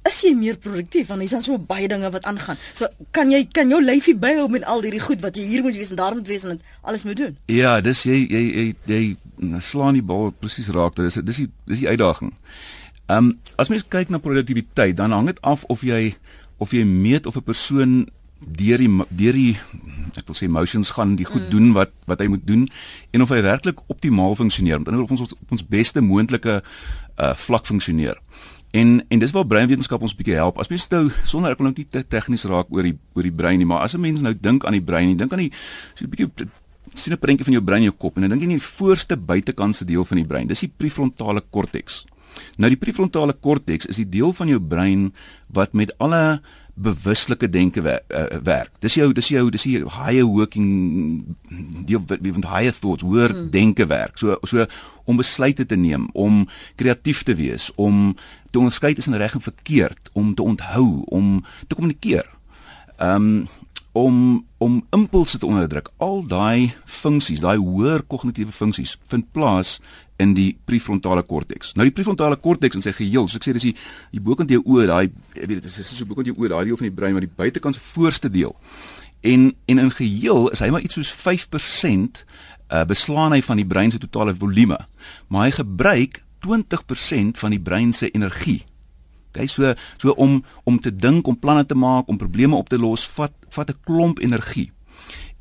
is 0.06 0.22
jy 0.22 0.34
meer 0.38 0.57
produktief 0.62 1.10
want 1.10 1.24
dis 1.24 1.34
dan 1.34 1.44
so 1.46 1.57
baie 1.57 1.88
dinge 1.90 2.10
wat 2.13 2.25
aangaan. 2.30 2.60
So 2.78 2.90
kan 3.16 3.31
jy 3.34 3.46
kan 3.52 3.72
jou 3.74 3.81
lyfie 3.84 4.16
byhou 4.22 4.48
met 4.54 4.66
al 4.69 4.84
hierdie 4.86 5.04
goed 5.04 5.24
wat 5.25 5.38
jy 5.38 5.46
hier 5.50 5.66
moet 5.66 5.78
wees 5.78 5.92
en 5.94 6.00
daar 6.02 6.16
moet 6.18 6.28
wees 6.30 6.46
en 6.46 6.62
alles 6.81 7.06
moet 7.07 7.18
doen. 7.18 7.38
Ja, 7.52 7.80
dis 7.81 8.04
jy 8.06 8.22
jy 8.30 8.44
jy, 8.46 8.66
jy 8.86 9.60
slaan 9.66 9.98
die 9.98 10.06
bal 10.06 10.31
presies 10.40 10.69
raak. 10.74 10.98
Dis 11.00 11.18
dis 11.22 11.44
die 11.44 11.50
dis 11.66 11.84
die 11.84 11.90
uitdaging. 11.90 12.34
Ehm 13.06 13.31
um, 13.31 13.34
as 13.62 13.69
mens 13.69 13.86
kyk 13.88 14.10
na 14.10 14.22
produktiwiteit, 14.22 14.98
dan 14.98 15.13
hang 15.13 15.30
dit 15.30 15.42
af 15.42 15.66
of 15.69 15.81
jy 15.86 16.16
of 16.57 16.72
jy 16.74 16.86
meet 16.86 17.25
of 17.25 17.36
'n 17.38 17.44
persoon 17.44 18.06
deur 18.40 18.78
die 18.78 18.92
deur 19.10 19.34
die 19.34 19.56
ek 20.16 20.28
wil 20.28 20.38
sê 20.38 20.46
emotions 20.48 20.92
gaan 20.96 21.16
die 21.16 21.25
goed 21.25 21.48
mm. 21.48 21.52
doen 21.52 21.72
wat 21.74 21.92
wat 22.06 22.22
hy 22.22 22.28
moet 22.31 22.46
doen 22.48 22.68
en 23.12 23.22
of 23.22 23.31
hy 23.34 23.42
werklik 23.42 23.81
optimaal 23.88 24.36
funksioneer. 24.36 24.80
Met 24.80 24.88
ander 24.88 25.02
woorde 25.02 25.13
of 25.13 25.19
ons 25.19 25.34
op 25.34 25.52
ons 25.52 25.68
beste 25.68 26.02
moontlike 26.02 26.62
uh 27.16 27.34
vlak 27.36 27.66
funksioneer. 27.66 28.19
En 28.75 29.00
en 29.07 29.22
dis 29.22 29.31
waar 29.31 29.48
breinwetenskap 29.48 30.04
ons 30.04 30.16
bietjie 30.18 30.36
help. 30.36 30.60
As 30.60 30.72
mens 30.72 30.89
nou 30.92 31.07
sonder 31.24 31.54
ek 31.54 31.62
wil 31.62 31.69
nou 31.69 31.75
nie 31.77 31.88
te 31.88 32.04
tegnies 32.04 32.44
raak 32.50 32.72
oor 32.75 32.83
die 32.83 32.98
oor 33.16 33.24
die 33.24 33.31
brein 33.31 33.62
nie, 33.62 33.68
maar 33.69 33.86
as 33.88 33.95
'n 33.95 34.01
mens 34.01 34.22
nou 34.22 34.33
dink 34.33 34.66
aan 34.66 34.75
die 34.75 34.83
brein, 34.83 35.16
dink 35.18 35.31
aan 35.31 35.45
die 35.48 35.54
so 35.95 36.06
'n 36.06 36.10
bietjie 36.10 36.50
sien 36.94 37.13
'n 37.13 37.19
prentjie 37.19 37.45
van 37.45 37.54
jou 37.54 37.63
brein 37.63 37.83
in 37.83 37.89
jou 37.92 37.98
kop 37.98 38.16
en 38.16 38.22
dan 38.22 38.31
dink 38.31 38.42
jy 38.42 38.50
in 38.50 38.57
die 38.57 38.68
voorste 38.68 39.18
buitekantse 39.18 39.86
deel 39.86 40.06
van 40.06 40.18
die 40.18 40.25
brein. 40.25 40.48
Dis 40.48 40.60
die 40.60 40.74
prefrontale 40.77 41.42
korteks. 41.50 42.06
Nou 42.57 42.69
die 42.69 42.80
prefrontale 42.80 43.33
korteks 43.33 43.86
is 43.86 43.95
die 43.95 44.10
deel 44.10 44.33
van 44.33 44.48
jou 44.48 44.59
brein 44.59 45.14
wat 45.47 45.73
met 45.73 45.97
alle 46.00 46.42
bewuslike 46.76 47.50
denke 47.50 47.82
werk, 47.82 48.04
uh, 48.12 48.38
werk. 48.44 48.72
Dis 48.80 48.94
jou 48.94 49.12
dis 49.16 49.28
jou 49.28 49.50
dis 49.50 49.64
jou 49.64 49.90
higher 49.96 50.26
working 50.28 51.36
deel 51.88 52.04
met 52.08 52.50
higher 52.52 52.76
thoughts, 52.80 53.04
hoër 53.04 53.32
hmm. 53.32 53.50
denke 53.50 53.88
werk. 53.88 54.18
So 54.20 54.38
so 54.44 54.66
om 55.06 55.18
besluite 55.18 55.66
te 55.66 55.76
neem, 55.76 56.10
om 56.14 56.48
kreatief 56.76 57.24
te 57.24 57.36
wees, 57.36 57.70
om 57.76 58.16
te 58.50 58.60
onderskei 58.60 58.94
tussen 58.94 59.18
reg 59.18 59.34
en 59.34 59.42
verkeerd, 59.42 60.10
om 60.14 60.34
te 60.36 60.44
onthou, 60.44 61.04
om 61.06 61.46
te 61.68 61.76
kommunikeer. 61.76 62.28
Ehm 62.98 63.16
um, 63.16 63.48
om 63.96 64.46
om 64.58 64.86
impulse 64.90 65.38
te 65.38 65.46
onderdruk. 65.46 65.90
Al 65.98 66.26
daai 66.28 66.74
funksies, 66.84 67.40
daai 67.40 67.58
hoër 67.58 68.04
kognitiewe 68.12 68.52
funksies 68.52 68.98
vind 69.08 69.30
plaas 69.32 69.78
in 70.18 70.34
die 70.34 70.57
prefrontale 70.66 71.24
korteks. 71.28 71.74
Nou 71.76 71.86
die 71.88 71.94
prefrontale 71.95 72.38
korteks 72.40 72.78
in 72.80 72.84
sy 72.86 72.94
geheel, 72.95 73.28
so 73.28 73.40
ek 73.40 73.48
sê 73.48 73.56
dis 73.56 73.69
die 73.69 73.76
die 74.16 74.24
bokant 74.24 74.52
jou 74.52 74.62
oë, 74.64 74.86
daai 74.88 75.07
weet 75.36 75.57
dit 75.57 75.69
is 75.72 75.80
so 75.92 76.07
bokant 76.07 76.30
jou 76.30 76.36
oë, 76.40 76.54
daai 76.54 76.66
deel 76.69 76.80
van 76.80 76.90
die 76.90 76.95
brein 76.95 77.18
wat 77.18 77.26
die 77.26 77.36
buitekant 77.42 77.76
se 77.76 77.84
voorste 77.94 78.31
deel. 78.31 78.56
En 79.26 79.50
en 79.66 79.81
in 79.88 79.92
geheel 79.92 80.50
is 80.56 80.62
hy 80.64 80.69
maar 80.72 80.86
iets 80.86 80.95
soos 81.00 81.12
5% 81.12 82.22
uh, 82.72 82.86
beslaan 82.88 83.36
hy 83.36 83.42
van 83.45 83.60
die 83.60 83.68
brein 83.68 83.92
se 83.92 84.00
totale 84.00 84.36
volume. 84.36 84.78
Maar 85.28 85.50
hy 85.50 85.57
gebruik 85.60 86.22
20% 86.45 87.42
van 87.42 87.56
die 87.56 87.62
brein 87.62 87.94
se 87.94 88.12
energie. 88.12 88.62
Okay, 89.34 89.50
so 89.52 89.74
so 89.98 90.14
om 90.16 90.40
om 90.64 90.80
te 90.80 90.94
dink, 90.95 91.28
om 91.28 91.40
planne 91.40 91.66
te 91.66 91.76
maak, 91.76 92.07
om 92.07 92.18
probleme 92.18 92.56
op 92.56 92.69
te 92.72 92.80
los, 92.80 93.04
vat 93.18 93.34
vat 93.50 93.69
'n 93.69 93.80
klomp 93.84 94.19
energie. 94.19 94.72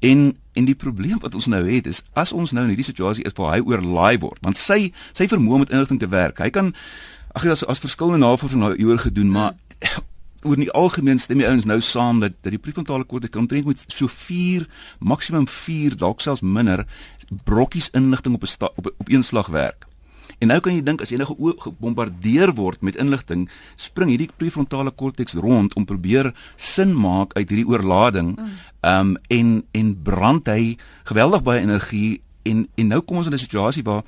En 0.05 0.37
en 0.55 0.69
die 0.69 0.77
probleem 0.79 1.19
wat 1.19 1.35
ons 1.35 1.49
nou 1.51 1.65
het 1.67 1.87
is 1.91 2.03
as 2.13 2.33
ons 2.33 2.53
nou 2.55 2.63
in 2.63 2.71
hierdie 2.71 2.87
situasie 2.87 3.25
is 3.27 3.35
waar 3.35 3.57
hy 3.57 3.63
oorlaai 3.67 4.21
word, 4.23 4.39
want 4.47 4.59
sy 4.61 4.93
sy 5.11 5.27
vermoë 5.31 5.57
om 5.57 5.63
met 5.65 5.73
inligting 5.75 5.99
te 6.03 6.11
werk. 6.13 6.39
Hy 6.39 6.51
kan 6.55 6.75
ag 7.35 7.47
as 7.51 7.65
as 7.67 7.83
verskillende 7.83 8.23
navorsing 8.23 8.63
nou 8.63 8.75
hieroor 8.77 9.03
gedoen, 9.03 9.33
maar 9.35 9.57
oor 10.47 10.61
die 10.61 10.71
algemeen 10.77 11.19
stem 11.19 11.41
die 11.41 11.49
ouens 11.49 11.67
nou 11.67 11.81
saam 11.83 12.21
dat 12.23 12.37
dat 12.45 12.53
die 12.55 12.61
prefrontale 12.61 13.09
korteks 13.09 13.41
omtrent 13.41 13.67
moet 13.67 13.83
so 13.89 14.07
4 14.07 14.69
maksimum 15.01 15.49
4 15.49 15.97
dalk 15.99 16.23
selfs 16.23 16.45
minder 16.45 16.85
brokkies 17.49 17.91
inligting 17.97 18.37
op 18.37 18.45
'n 18.45 18.71
op, 18.77 18.93
op 18.99 19.09
een 19.09 19.25
slag 19.25 19.51
werk. 19.51 19.89
En 20.39 20.49
nou 20.49 20.61
kan 20.61 20.75
jy 20.75 20.83
dink 20.83 21.03
as 21.03 21.11
jy 21.13 21.19
nou 21.21 21.29
gebombardeer 21.63 22.55
word 22.55 22.83
met 22.83 22.97
inligting, 22.97 23.49
spring 23.77 24.13
hierdie 24.13 24.31
prefrontale 24.37 24.91
korteks 24.91 25.35
rond 25.35 25.75
om 25.75 25.85
probeer 25.85 26.33
sin 26.57 26.95
maak 26.97 27.35
uit 27.39 27.49
hierdie 27.49 27.69
oorlading. 27.69 28.37
Ehm 28.83 29.15
um, 29.15 29.17
en 29.29 29.65
en 29.73 30.03
brand 30.03 30.47
hy 30.47 30.77
geweldig 31.05 31.43
baie 31.43 31.61
energie 31.61 32.23
en 32.43 32.69
en 32.75 32.87
nou 32.89 33.01
kom 33.01 33.17
ons 33.17 33.27
in 33.27 33.33
'n 33.33 33.39
situasie 33.39 33.83
waar 33.83 34.03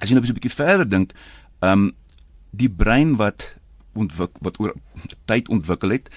as 0.00 0.08
jy 0.08 0.14
nou 0.14 0.24
'n 0.24 0.34
bietjie 0.34 0.58
verder 0.58 0.88
dink, 0.88 1.12
ehm 1.60 1.72
um, 1.72 1.92
die 2.50 2.68
brein 2.70 3.16
wat 3.16 3.54
ontwik 3.94 4.30
wat 4.40 4.58
oor 4.60 4.74
tyd 5.24 5.48
ontwikkel 5.48 5.90
het 5.90 6.08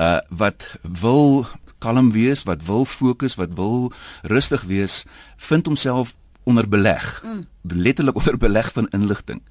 uh 0.00 0.20
wat 0.28 0.76
wil 0.82 1.46
kalm 1.82 2.12
wees, 2.14 2.44
wat 2.46 2.62
wil 2.64 2.84
fokus, 2.84 3.34
wat 3.34 3.56
wil 3.58 3.92
rustig 4.22 4.62
wees, 4.62 5.02
vind 5.36 5.66
homself 5.66 6.14
onder 6.44 6.68
beleg. 6.68 7.22
Mm. 7.24 7.44
Letterlik 7.62 8.16
onder 8.16 8.36
beleg 8.36 8.72
van 8.72 8.88
inligting. 8.88 9.42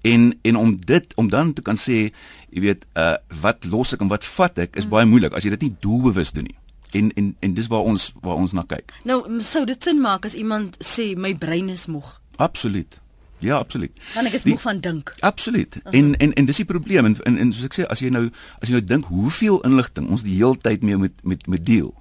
En 0.00 0.38
en 0.42 0.56
om 0.56 0.76
dit 0.84 1.14
om 1.14 1.28
dan 1.28 1.52
te 1.52 1.62
kan 1.62 1.76
sê, 1.76 2.10
jy 2.50 2.60
weet, 2.60 2.86
uh 2.94 3.14
wat 3.40 3.64
los 3.64 3.92
ek 3.94 4.00
en 4.00 4.08
wat 4.08 4.24
vat 4.24 4.58
ek 4.58 4.76
is 4.76 4.84
mm. 4.84 4.90
baie 4.90 5.06
moeilik 5.06 5.34
as 5.34 5.46
jy 5.46 5.54
dit 5.56 5.68
nie 5.68 5.76
doelbewus 5.80 6.32
doen 6.32 6.48
nie. 6.48 6.58
En 6.90 7.12
en 7.14 7.36
en 7.40 7.54
dis 7.54 7.66
waar 7.70 7.86
ons 7.86 8.12
waar 8.20 8.40
ons 8.40 8.52
na 8.52 8.64
kyk. 8.66 8.92
Nou, 9.04 9.22
sou 9.42 9.64
dit 9.64 9.82
sin 9.82 10.00
maak 10.00 10.26
as 10.26 10.34
iemand 10.34 10.76
sê 10.82 11.14
my 11.16 11.34
brein 11.38 11.68
is 11.68 11.86
moeg? 11.86 12.18
Absoluut. 12.36 13.00
Ja, 13.40 13.56
absoluut. 13.56 13.92
Want 14.14 14.28
ek 14.28 14.36
is 14.36 14.44
moeg 14.44 14.60
van 14.60 14.80
dink. 14.80 15.14
Absoluut. 15.24 15.76
Uh 15.76 15.82
-huh. 15.82 15.94
En 15.98 16.16
en 16.16 16.32
en 16.32 16.44
dis 16.44 16.56
die 16.56 16.64
probleem 16.64 17.04
en, 17.04 17.16
en 17.22 17.38
en 17.38 17.52
soos 17.52 17.64
ek 17.64 17.78
sê, 17.78 17.86
as 17.86 17.98
jy 17.98 18.08
nou 18.08 18.30
as 18.58 18.68
jy 18.68 18.74
nou 18.74 18.84
dink 18.84 19.04
hoeveel 19.04 19.62
inligting 19.62 20.08
ons 20.08 20.22
die 20.22 20.34
hele 20.34 20.56
tyd 20.56 20.82
mee 20.82 20.96
met 20.96 21.12
met 21.22 21.46
met 21.46 21.66
deel 21.66 21.94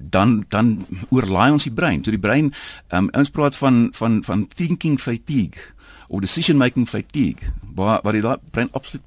dan 0.00 0.44
dan 0.48 0.86
oorlaai 1.10 1.52
ons 1.52 1.68
die 1.68 1.74
brein. 1.74 2.04
So 2.04 2.10
die 2.10 2.22
brein, 2.22 2.52
um, 2.90 3.10
ons 3.16 3.30
praat 3.30 3.56
van 3.56 3.88
van 3.96 4.22
van 4.24 4.48
thinking 4.48 5.00
fatigue 5.00 5.72
of 6.08 6.20
decision 6.20 6.56
making 6.56 6.88
fatigue 6.88 7.52
waar 7.74 8.00
waar 8.02 8.12
die 8.12 8.24
brein 8.50 8.68
absoluut 8.72 9.04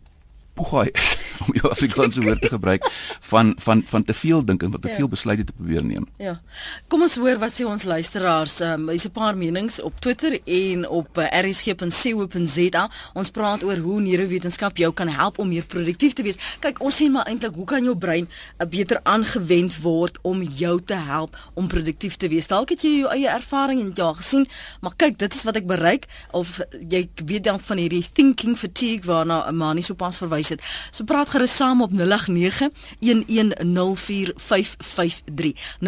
poegaai 0.55 0.89
is 0.93 1.15
om 1.43 1.53
die 1.55 1.63
Afrikaanse 1.67 2.23
woord 2.23 2.41
te 2.41 2.51
gebruik 2.53 2.87
van 3.29 3.53
van 3.65 3.83
van 3.85 4.03
te 4.03 4.13
veel 4.13 4.43
dink 4.45 4.63
en 4.63 4.71
wat 4.71 4.81
te 4.81 4.91
ja. 4.91 4.95
veel 4.95 5.07
besluite 5.11 5.43
te 5.43 5.53
probeer 5.53 5.83
neem. 5.83 6.07
Ja. 6.21 6.39
Kom 6.87 7.03
ons 7.05 7.17
hoor 7.19 7.39
wat 7.41 7.53
sê 7.55 7.67
ons 7.67 7.83
luisteraars. 7.83 8.59
Ehm 8.63 8.87
um, 8.87 8.93
is 8.95 9.05
'n 9.05 9.11
paar 9.11 9.37
menings 9.37 9.81
op 9.81 9.99
Twitter 9.99 10.39
en 10.45 10.87
op 10.87 11.17
uh, 11.17 11.25
eh, 11.25 11.43
rsg.co.za. 11.43 12.89
Ons 13.13 13.29
praat 13.29 13.63
oor 13.63 13.77
hoe 13.77 14.01
neurowetenskap 14.01 14.77
jou 14.77 14.93
kan 14.93 15.07
help 15.07 15.39
om 15.39 15.47
meer 15.47 15.65
produktief 15.65 16.13
te 16.13 16.23
wees. 16.23 16.37
Kyk, 16.59 16.81
ons 16.81 16.95
sien 16.95 17.11
maar 17.11 17.25
eintlik 17.25 17.55
hoe 17.55 17.65
kan 17.65 17.83
jou 17.83 17.97
brein 17.97 18.25
uh, 18.25 18.31
eh, 18.57 18.69
beter 18.69 18.99
aangewend 19.03 19.81
word 19.81 20.19
om 20.21 20.41
jou 20.41 20.81
te 20.81 20.95
help 20.95 21.37
om 21.53 21.67
produktief 21.67 22.15
te 22.15 22.27
wees. 22.27 22.47
Dalk 22.47 22.69
het 22.69 22.81
jy 22.81 22.99
jou 22.99 23.11
eie 23.11 23.29
ervaring 23.29 23.81
en 23.81 23.91
jy 23.95 24.03
al 24.03 24.13
gesien, 24.13 24.47
maar 24.81 24.95
kyk, 24.95 25.17
dit 25.17 25.33
is 25.35 25.43
wat 25.43 25.55
ek 25.55 25.67
bereik 25.67 26.07
of 26.31 26.59
jy 26.89 27.09
weet 27.25 27.43
dan 27.43 27.59
van 27.59 27.77
hierdie 27.77 28.05
thinking 28.13 28.57
fatigue 28.57 29.05
waarna 29.05 29.45
'n 29.49 29.55
manie 29.55 29.83
sopas 29.83 30.17
verwys 30.17 30.44
het. 30.49 30.61
So 30.91 31.03
praat 31.03 31.29
gerus 31.29 31.55
saam 31.55 31.81
op 31.81 31.91
0891104553. 31.91 31.97
0891104553. 35.79 35.85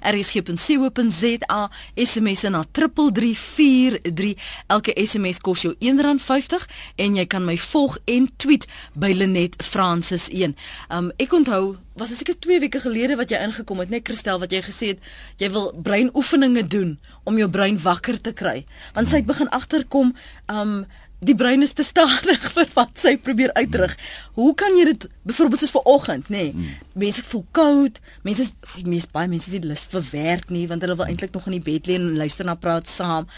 RSG.co.za 0.00 1.70
SMS 1.94 2.42
na 2.42 2.64
3343. 2.70 4.34
Elke 4.66 5.00
SMS 5.04 5.40
kos 5.40 5.62
jou 5.62 5.74
R1.50 5.74 6.66
en 6.96 7.14
jy 7.16 7.26
kan 7.26 7.44
my 7.44 7.58
volg 7.58 7.98
en 8.04 8.30
tweet 8.36 8.66
by 8.98 9.12
Lenet 9.16 9.64
Francis 9.64 10.28
1. 10.28 10.56
Um 10.88 11.10
ek 11.16 11.32
onthou 11.36 11.76
was 11.98 12.08
dit 12.08 12.22
seker 12.22 12.38
2 12.38 12.60
weke 12.60 12.80
gelede 12.80 13.16
wat 13.20 13.30
jy 13.30 13.40
ingekom 13.44 13.82
het, 13.82 13.90
net 13.92 14.06
Christel 14.08 14.40
wat 14.40 14.52
jy 14.52 14.62
gesê 14.64 14.94
het 14.94 15.02
jy 15.42 15.50
wil 15.52 15.72
breinoefeninge 15.76 16.64
doen 16.66 16.96
om 17.28 17.38
jou 17.38 17.48
brein 17.52 17.78
wakker 17.82 18.20
te 18.20 18.32
kry. 18.32 18.64
Want 18.96 19.10
sy 19.10 19.22
het 19.22 19.28
begin 19.28 19.52
agterkom 19.52 20.14
um 20.52 20.82
die 21.22 21.36
brein 21.38 21.62
is 21.62 21.74
te 21.78 21.84
stadig 21.86 22.42
vir 22.56 22.68
wat 22.74 22.98
sy 22.98 23.14
probeer 23.16 23.52
uitrig. 23.54 23.94
Hoe 24.38 24.52
kan 24.58 24.74
jy 24.78 24.88
dit 24.90 25.08
byvoorbeeld 25.28 25.62
soos 25.62 25.74
vanoggend, 25.76 26.30
nê? 26.32 26.48
Nee, 26.50 26.52
hmm. 26.52 26.78
Mense 27.04 27.24
voel 27.30 27.44
koud, 27.54 28.00
mense 28.26 28.48
mense 28.82 29.10
baie 29.14 29.30
mense 29.30 29.52
het 29.52 29.66
lus 29.68 29.84
vir 29.92 30.06
werk 30.12 30.50
nie 30.50 30.66
want 30.70 30.82
hulle 30.84 30.98
wil 30.98 31.08
eintlik 31.08 31.34
nog 31.36 31.48
in 31.50 31.58
die 31.58 31.66
bed 31.66 31.90
lê 31.90 31.98
en 32.00 32.16
luister 32.18 32.48
na 32.48 32.58
praat 32.58 32.90
saam. 32.90 33.28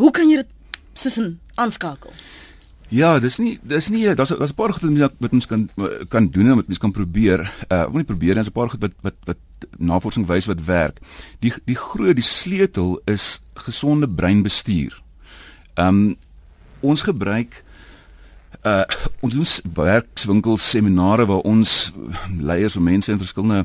Hoe 0.00 0.10
kan 0.14 0.30
jy 0.30 0.42
dit 0.42 0.80
soos 0.98 1.18
'n 1.18 1.38
aanskakel? 1.54 2.10
Ja, 2.92 3.18
dis 3.18 3.38
nie 3.38 3.58
dis 3.62 3.88
nie 3.88 4.04
daar's 4.14 4.34
daar's 4.34 4.52
'n 4.52 4.54
paar 4.54 4.72
goed 4.72 4.82
wat 5.18 5.32
ons 5.32 5.46
kan 5.46 5.70
kan 6.08 6.28
doen 6.28 6.46
en 6.50 6.56
wat 6.56 6.68
ons 6.68 6.78
kan 6.78 6.92
probeer. 6.92 7.40
Uh 7.70 7.86
moenie 7.86 8.04
probeer 8.04 8.36
en 8.36 8.44
'n 8.44 8.52
paar 8.52 8.68
goed 8.68 8.80
wat 8.80 8.92
wat 9.00 9.16
wat 9.24 9.38
navorsing 9.78 10.26
wys 10.26 10.46
wat 10.46 10.64
werk. 10.64 11.00
Die 11.40 11.52
die 11.64 11.76
groot 11.76 12.16
die 12.16 12.24
sleutel 12.24 13.00
is 13.04 13.40
gesonde 13.54 14.08
breinbestuur. 14.08 15.02
Ehm 15.74 15.88
um, 15.88 16.16
ons 16.82 17.02
gebruik 17.02 17.62
uh 18.62 18.84
ons 19.20 19.34
doen 19.34 19.74
werkswinkels 19.74 20.70
seminare 20.70 21.26
waar 21.26 21.46
ons 21.48 21.92
leiers 22.38 22.76
en 22.76 22.82
mense 22.82 23.12
in 23.12 23.18
verskillende 23.18 23.64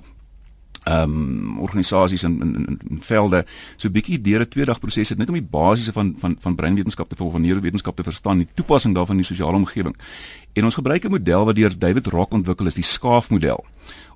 ehm 0.87 1.03
um, 1.03 1.59
organisasies 1.59 2.23
in, 2.23 2.41
in 2.41 2.55
in 2.55 2.79
in 2.89 3.01
velde 3.01 3.45
so 3.75 3.87
'n 3.87 3.91
bietjie 3.91 4.21
deur 4.21 4.41
'n 4.41 4.47
twee 4.47 4.65
dag 4.65 4.79
proses 4.79 5.09
het 5.09 5.17
net 5.17 5.27
om 5.29 5.35
die 5.35 5.49
basiese 5.57 5.91
van 5.91 6.15
van 6.17 6.37
van 6.39 6.55
breinwetenskap 6.55 7.09
te 7.09 7.15
volg 7.15 7.31
van 7.31 7.41
neurowetenskap 7.41 7.95
te 7.95 8.03
verstaan 8.03 8.37
die 8.37 8.47
toepassing 8.53 8.95
daarvan 8.95 9.15
in 9.15 9.21
die 9.21 9.35
sosiale 9.35 9.57
omgewing. 9.57 9.95
En 10.53 10.63
ons 10.63 10.75
gebruik 10.75 11.03
'n 11.03 11.11
model 11.11 11.45
wat 11.45 11.55
deur 11.55 11.79
David 11.79 12.07
Rock 12.07 12.33
ontwikkel 12.33 12.65
is 12.65 12.73
die 12.73 12.83
skaafmodel 12.83 13.65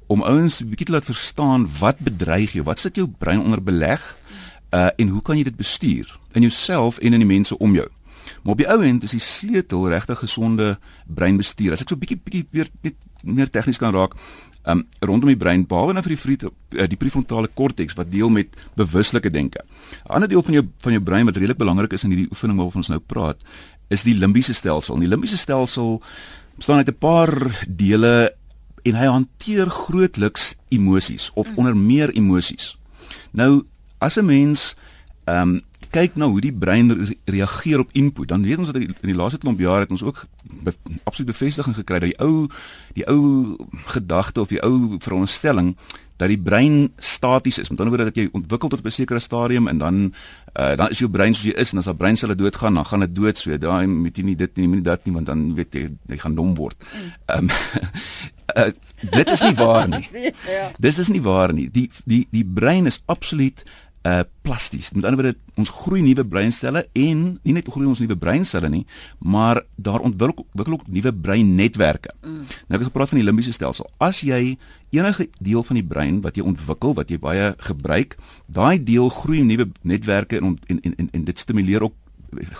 om 0.08 0.22
ouens 0.22 0.62
'n 0.62 0.70
bietjie 0.70 0.86
te 0.86 0.91
laat 0.91 1.05
verstaan 1.05 1.67
wat 1.79 1.98
bedreig 2.00 2.51
jou 2.51 2.63
wat 2.63 2.79
sit 2.79 2.96
jou 2.96 3.08
brein 3.08 3.39
onder 3.39 3.63
beleg 3.63 4.17
uh 4.72 4.89
en 4.96 5.08
hoe 5.08 5.22
kan 5.22 5.38
jy 5.38 5.43
dit 5.43 5.55
bestuur 5.55 6.20
in 6.31 6.41
jouself 6.41 6.98
en 6.98 7.13
in 7.13 7.20
die 7.20 7.34
mense 7.38 7.58
om 7.58 7.74
jou 7.74 7.88
Maar 8.43 8.51
op 8.51 8.57
die 8.57 8.69
ou 8.69 8.81
end 8.83 9.03
is 9.03 9.11
die 9.11 9.23
sleutel 9.23 9.89
regtig 9.89 10.19
gesonde 10.19 10.77
breinbestuur. 11.07 11.71
As 11.71 11.81
ek 11.81 11.89
so 11.89 12.00
bietjie 12.00 12.19
bietjie 12.23 12.45
weer 12.51 12.69
net 12.81 12.95
meer 13.21 13.50
tegnies 13.50 13.77
kan 13.77 13.93
raak, 13.93 14.15
um 14.69 14.83
rondom 15.00 15.29
die 15.31 15.38
brein, 15.38 15.65
behalwe 15.65 15.93
nou 15.93 16.03
vir 16.05 16.15
die 16.15 16.21
vriend, 16.21 16.43
eh, 16.77 16.88
die 16.89 16.97
prefrontale 16.97 17.47
korteks 17.47 17.95
wat 17.97 18.11
deel 18.11 18.29
met 18.29 18.47
bewuslike 18.75 19.29
denke. 19.29 19.59
'n 20.05 20.13
Ander 20.13 20.29
deel 20.29 20.41
van 20.41 20.53
jou 20.53 20.67
van 20.79 20.91
jou 20.91 21.01
brein 21.01 21.25
wat 21.25 21.35
redelik 21.35 21.57
belangrik 21.57 21.93
is 21.93 22.03
in 22.03 22.11
hierdie 22.11 22.29
oefening 22.29 22.57
waarvan 22.57 22.81
ons 22.81 22.89
nou 22.89 23.00
praat, 23.00 23.38
is 23.89 24.03
die 24.03 24.15
limbiese 24.15 24.53
stelsel. 24.53 24.95
En 24.95 25.01
die 25.01 25.09
limbiese 25.09 25.38
stelsel 25.38 26.01
bestaan 26.55 26.77
uit 26.77 26.89
'n 26.89 26.97
paar 26.97 27.65
dele 27.67 28.33
en 28.83 28.95
hy 28.95 29.05
hanteer 29.05 29.69
grootliks 29.69 30.55
emosies 30.69 31.31
of 31.33 31.47
mm. 31.47 31.57
onder 31.57 31.77
meer 31.77 32.09
emosies. 32.09 32.77
Nou 33.31 33.65
as 34.00 34.17
'n 34.17 34.25
mens 34.25 34.75
ehm 35.25 35.50
um, 35.50 35.61
kyk 35.91 36.15
na 36.15 36.29
hoe 36.31 36.41
die 36.43 36.53
brein 36.53 36.91
re 36.91 37.15
reageer 37.31 37.83
op 37.83 37.89
input, 37.98 38.29
dan 38.31 38.45
weet 38.48 38.62
ons 38.63 38.71
dat 38.71 38.81
in 38.81 38.95
die 39.01 39.17
laaste 39.17 39.41
klomp 39.41 39.60
jare 39.60 39.86
het 39.86 39.91
ons 39.91 40.03
ook 40.03 40.24
be 40.63 40.74
absoluut 41.03 41.31
bevestiging 41.31 41.75
gekry 41.75 42.00
dat 42.00 42.12
die 42.12 42.19
ou 42.24 42.48
die 42.95 43.07
ou 43.07 43.57
gedagte 43.95 44.41
of 44.41 44.51
die 44.51 44.62
ou 44.63 44.98
veronderstelling 45.00 45.75
dat 46.21 46.29
die 46.29 46.39
brein 46.39 46.91
staties 47.01 47.57
is. 47.57 47.69
Met 47.69 47.79
ander 47.81 47.95
woorde 47.95 48.12
dat 48.12 48.19
jy 48.19 48.29
ontwikkel 48.38 48.69
tot 48.69 48.86
'n 48.86 48.93
sekere 48.93 49.19
stadium 49.19 49.67
en 49.67 49.77
dan 49.77 50.13
uh, 50.60 50.75
dan 50.75 50.89
is 50.89 51.00
jou 51.00 51.10
brein 51.10 51.33
soos 51.33 51.45
jy 51.50 51.55
is 51.57 51.71
en 51.71 51.77
as 51.77 51.86
daai 51.86 51.98
breinselle 51.98 52.36
doodgaan, 52.36 52.74
dan 52.74 52.86
gaan 52.86 53.00
dit 53.00 53.15
dood 53.15 53.38
so. 53.38 53.57
Daai 53.57 53.88
met 53.88 54.17
jy 54.17 54.24
nie 54.24 54.36
dit 54.36 54.57
nie, 54.57 54.67
nie 54.67 54.81
dat 54.81 55.05
nie 55.05 55.13
want 55.13 55.25
dan 55.25 55.55
weet 55.55 55.74
jy 55.74 55.89
jy 56.07 56.17
gaan 56.17 56.36
dom 56.36 56.55
word. 56.55 56.77
Mm. 56.77 57.12
Ehm 57.25 57.38
um, 57.38 57.50
uh, 58.65 58.71
dit 59.12 59.27
is 59.27 59.41
nie 59.41 59.55
waar 59.55 59.88
nie. 59.88 60.10
ja. 60.57 60.71
Dis 60.77 60.98
is 60.98 61.10
nie 61.10 61.21
waar 61.21 61.53
nie. 61.53 61.69
Die 61.71 61.89
die 62.05 62.27
die 62.31 62.45
brein 62.45 62.86
is 62.86 63.01
absoluut 63.05 63.65
uh 64.08 64.22
plasties. 64.41 64.91
Met 64.91 65.05
ander 65.05 65.22
woorde, 65.22 65.38
ons 65.62 65.70
groei 65.70 66.01
nuwe 66.01 66.24
breinselle 66.25 66.88
en 66.98 67.20
nie 67.43 67.53
net 67.53 67.67
groei 67.70 67.86
ons 67.86 68.00
nuwe 68.01 68.17
breinselle 68.17 68.70
nie, 68.74 68.81
maar 69.20 69.62
daar 69.75 70.01
ontwikkel 70.01 70.46
ontwikkel 70.48 70.74
ook 70.74 70.88
nuwe 70.88 71.13
breinnetwerke. 71.13 72.13
Mm. 72.22 72.41
Nou 72.41 72.79
ek 72.79 72.86
het 72.86 72.89
gepraat 72.89 73.13
van 73.13 73.22
die 73.22 73.27
limbiese 73.27 73.53
stelsel. 73.53 73.89
As 74.01 74.24
jy 74.25 74.58
enige 74.89 75.29
deel 75.39 75.63
van 75.63 75.77
die 75.77 75.86
brein 75.86 76.22
wat 76.25 76.39
jy 76.39 76.46
ontwikkel, 76.50 76.96
wat 76.98 77.13
jy 77.13 77.20
baie 77.22 77.53
gebruik, 77.70 78.17
daai 78.48 78.81
deel 78.84 79.10
groei 79.22 79.43
nuwe 79.46 79.70
netwerke 79.81 80.41
en 80.41 80.58
en 80.67 80.81
en, 80.81 81.10
en 81.12 81.25
dit 81.29 81.39
stimuleer 81.39 81.86
ook 81.86 81.98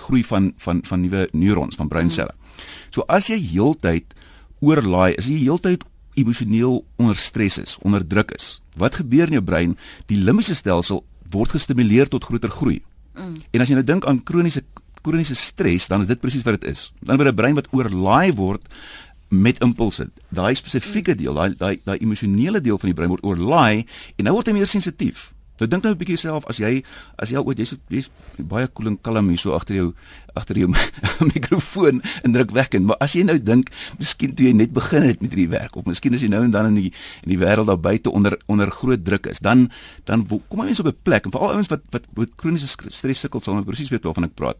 groei 0.06 0.24
van 0.24 0.54
van 0.58 0.84
van 0.86 1.02
nuwe 1.02 1.28
neurons, 1.34 1.76
van 1.76 1.90
breinselle. 1.90 2.36
Mm. 2.38 2.66
So 2.92 3.02
as 3.08 3.32
jy 3.32 3.40
heeltyd 3.40 4.14
oorlaai, 4.62 5.16
as 5.18 5.26
jy 5.26 5.42
heeltyd 5.42 5.88
emosioneel 6.20 6.84
onder 7.00 7.16
stres 7.16 7.58
is, 7.58 7.78
onder 7.82 8.08
druk 8.08 8.32
is. 8.36 8.60
Wat 8.78 8.96
gebeur 9.00 9.32
in 9.32 9.40
jou 9.40 9.44
brein? 9.44 9.78
Die 10.12 10.20
limbiese 10.20 10.56
stelsel 10.56 11.04
word 11.32 11.56
gestimuleer 11.56 12.08
tot 12.08 12.24
groter 12.24 12.50
groei. 12.50 12.82
Mm. 13.16 13.36
En 13.52 13.64
as 13.64 13.72
jy 13.72 13.78
nou 13.78 13.86
dink 13.86 14.06
aan 14.06 14.24
kroniese 14.24 14.64
kroniese 15.02 15.36
stres, 15.36 15.88
dan 15.90 16.04
is 16.04 16.08
dit 16.08 16.20
presies 16.22 16.44
wat 16.46 16.60
dit 16.62 16.70
is. 16.70 16.92
Dan 17.02 17.18
word 17.18 17.32
'n 17.32 17.36
brein 17.36 17.56
wat 17.56 17.72
oorlaai 17.74 18.34
word 18.34 18.62
met 19.30 19.62
impulse. 19.64 20.10
Daai 20.30 20.56
spesifieke 20.56 21.16
deel, 21.16 21.34
daai 21.34 21.56
daai 21.58 21.80
daai 21.84 21.98
emosionele 22.00 22.62
deel 22.62 22.78
van 22.78 22.92
die 22.92 22.96
brein 22.96 23.10
word 23.10 23.24
oorlaai 23.24 23.86
en 24.16 24.24
nou 24.28 24.34
word 24.36 24.48
hy 24.48 24.54
meer 24.54 24.68
sensitief. 24.68 25.32
Nou 25.62 25.70
dink 25.70 25.84
nou 25.84 25.94
'n 25.94 25.98
bietjie 25.98 26.18
self 26.18 26.46
as 26.50 26.58
jy 26.58 26.84
as 27.18 27.30
jy 27.30 27.38
ooit 27.38 27.58
jy's 27.58 27.76
jy's 27.88 28.10
baie 28.38 28.68
koel 28.68 28.88
en 28.88 28.98
kalm 29.02 29.30
hier 29.30 29.38
so 29.38 29.54
agter 29.54 29.76
jou 29.76 29.94
agter 30.34 30.58
jou 30.58 30.70
mikrofoon 31.34 32.02
indrukwekkend, 32.28 32.86
maar 32.86 33.00
as 33.04 33.16
jy 33.18 33.24
nou 33.28 33.38
dink, 33.42 33.72
miskien 34.00 34.36
toe 34.36 34.48
jy 34.48 34.54
net 34.54 34.74
begin 34.76 35.04
het 35.08 35.22
met 35.22 35.34
hierdie 35.34 35.50
werk 35.52 35.76
of 35.76 35.86
miskien 35.90 36.16
as 36.18 36.22
jy 36.22 36.30
nou 36.32 36.44
en 36.44 36.54
dan 36.54 36.72
in 36.72 36.80
die 36.80 36.92
in 37.26 37.34
die 37.34 37.40
wêreld 37.42 37.68
daar 37.68 37.80
buite 37.82 38.12
onder 38.12 38.38
onder 38.52 38.72
groot 38.72 39.04
druk 39.06 39.28
is, 39.32 39.40
dan 39.40 39.70
dan 40.06 40.26
kom 40.28 40.64
mense 40.64 40.82
op 40.82 40.88
'n 40.88 41.04
plek 41.04 41.26
en 41.26 41.32
veral 41.32 41.54
ouens 41.58 41.68
wat 41.68 41.82
wat 41.92 42.08
met 42.16 42.36
kroniese 42.36 42.68
stres 42.68 43.20
sukkel, 43.20 43.42
sal 43.42 43.54
nou 43.54 43.66
presies 43.66 43.90
weet 43.90 44.04
waarvan 44.04 44.24
ek 44.24 44.36
praat. 44.36 44.58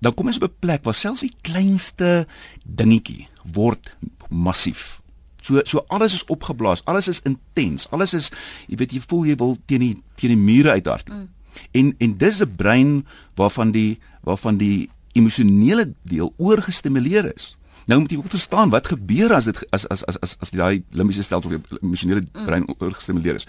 Dan 0.00 0.14
kom 0.14 0.24
mense 0.24 0.40
op 0.42 0.50
'n 0.50 0.58
plek 0.58 0.84
waar 0.84 0.94
selfs 0.94 1.20
die 1.20 1.34
kleinste 1.40 2.26
dingetjie 2.64 3.28
word 3.52 3.96
massief. 4.30 5.00
So 5.40 5.60
so 5.64 5.84
alles 5.88 6.14
is 6.14 6.24
opgeblaas, 6.24 6.82
alles 6.84 7.08
is 7.08 7.20
intens, 7.22 7.86
alles 7.90 8.14
is 8.14 8.30
jy 8.66 8.76
weet 8.76 8.92
jy 8.92 9.00
voel 9.00 9.24
jy 9.24 9.36
wil 9.38 9.56
teen 9.66 9.80
die 9.80 9.94
teen 10.14 10.34
die 10.34 10.42
mure 10.42 10.70
uithardloop. 10.70 11.18
Mm. 11.18 11.34
En 11.72 11.94
en 11.98 12.16
dis 12.18 12.40
'n 12.42 12.54
brein 12.56 13.06
waarvan 13.34 13.70
die 13.70 13.98
waarvan 14.22 14.56
die 14.56 14.90
emosionele 15.16 15.90
deel 16.02 16.32
oorgestimuleer 16.36 17.32
is. 17.34 17.54
Nou 17.86 18.00
moet 18.00 18.10
jy 18.10 18.18
ook 18.18 18.32
verstaan 18.32 18.70
wat 18.74 18.88
gebeur 18.90 19.32
as 19.34 19.46
dit 19.46 19.58
as 19.70 19.86
as 19.88 20.02
as 20.10 20.18
as 20.20 20.36
as 20.42 20.50
daai 20.50 20.82
limbiese 20.90 21.22
stelsel 21.22 21.54
of 21.54 21.62
die 21.68 21.78
emosionele 21.82 22.24
brein 22.32 22.66
oorgestimuleer 22.78 23.38
is. 23.38 23.46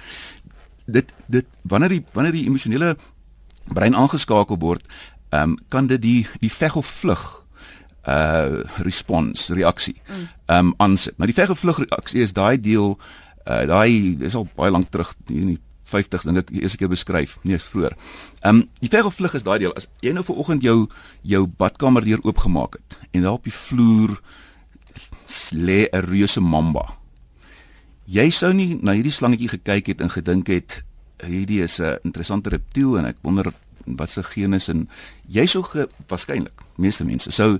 Dit 0.86 1.14
dit 1.26 1.46
wanneer 1.62 1.98
die 1.98 2.04
wanneer 2.14 2.36
die 2.38 2.46
emosionele 2.46 2.96
brein 3.74 3.96
aangeskakel 3.96 4.60
word, 4.62 4.86
ehm 5.30 5.42
um, 5.42 5.58
kan 5.68 5.88
dit 5.88 6.02
die 6.02 6.28
die 6.40 6.52
veg 6.54 6.76
of 6.76 6.86
vlug 6.86 7.26
uh 8.08 8.64
respons 8.86 9.50
reaksie 9.50 9.98
ehm 10.08 10.26
um, 10.58 10.74
aansit. 10.78 11.18
Maar 11.18 11.28
die 11.28 11.36
veg 11.36 11.50
of 11.50 11.60
vlug 11.60 11.78
reaksie 11.78 12.22
is 12.22 12.34
daai 12.34 12.62
deel 12.62 12.98
uh 13.48 13.66
daai 13.68 14.18
is 14.24 14.36
al 14.36 14.48
baie 14.56 14.72
lank 14.72 14.92
terug 14.92 15.16
in 15.28 15.56
die 15.56 15.60
50s 15.88 16.28
dink 16.28 16.38
ek 16.38 16.52
eers 16.52 16.74
ek 16.74 16.84
jou 16.86 16.90
beskryf, 16.90 17.38
nee, 17.44 17.60
vroeër. 17.60 17.96
Ehm 18.42 18.56
um, 18.56 18.70
die 18.80 18.90
veg 18.90 19.06
of 19.06 19.16
vlug 19.16 19.34
is 19.34 19.44
daai 19.44 19.60
deel 19.60 19.76
as 19.76 19.88
jy 20.02 20.14
nou 20.14 20.24
vanoggend 20.24 20.64
jou 20.64 20.88
jou 21.22 21.46
badkamer 21.48 22.06
deur 22.06 22.24
oopgemaak 22.24 22.80
het 22.80 23.00
en 23.12 23.22
daar 23.22 23.40
op 23.40 23.44
die 23.44 23.54
vloer 23.54 24.18
lê 25.52 25.88
'n 25.92 26.06
reuse 26.06 26.42
mamba. 26.42 26.98
Jy 28.06 28.30
sou 28.30 28.54
nie 28.54 28.78
na 28.82 28.92
hierdie 28.92 29.12
slangetjie 29.12 29.50
gekyk 29.50 29.88
het 29.88 30.02
en 30.02 30.10
gedink 30.10 30.48
het 30.48 30.84
hierdie 31.24 31.64
is 31.64 31.80
'n 31.80 32.00
interessante 32.04 32.50
reptiel 32.50 32.98
en 32.98 33.06
ek 33.06 33.18
wonder 33.22 33.54
wat 33.86 34.10
se 34.10 34.24
genus 34.24 34.68
en 34.70 34.90
jy 35.28 35.46
sou 35.46 35.64
waarskynlik 36.08 36.62
meeste 36.76 37.06
mense 37.06 37.32
sou 37.32 37.60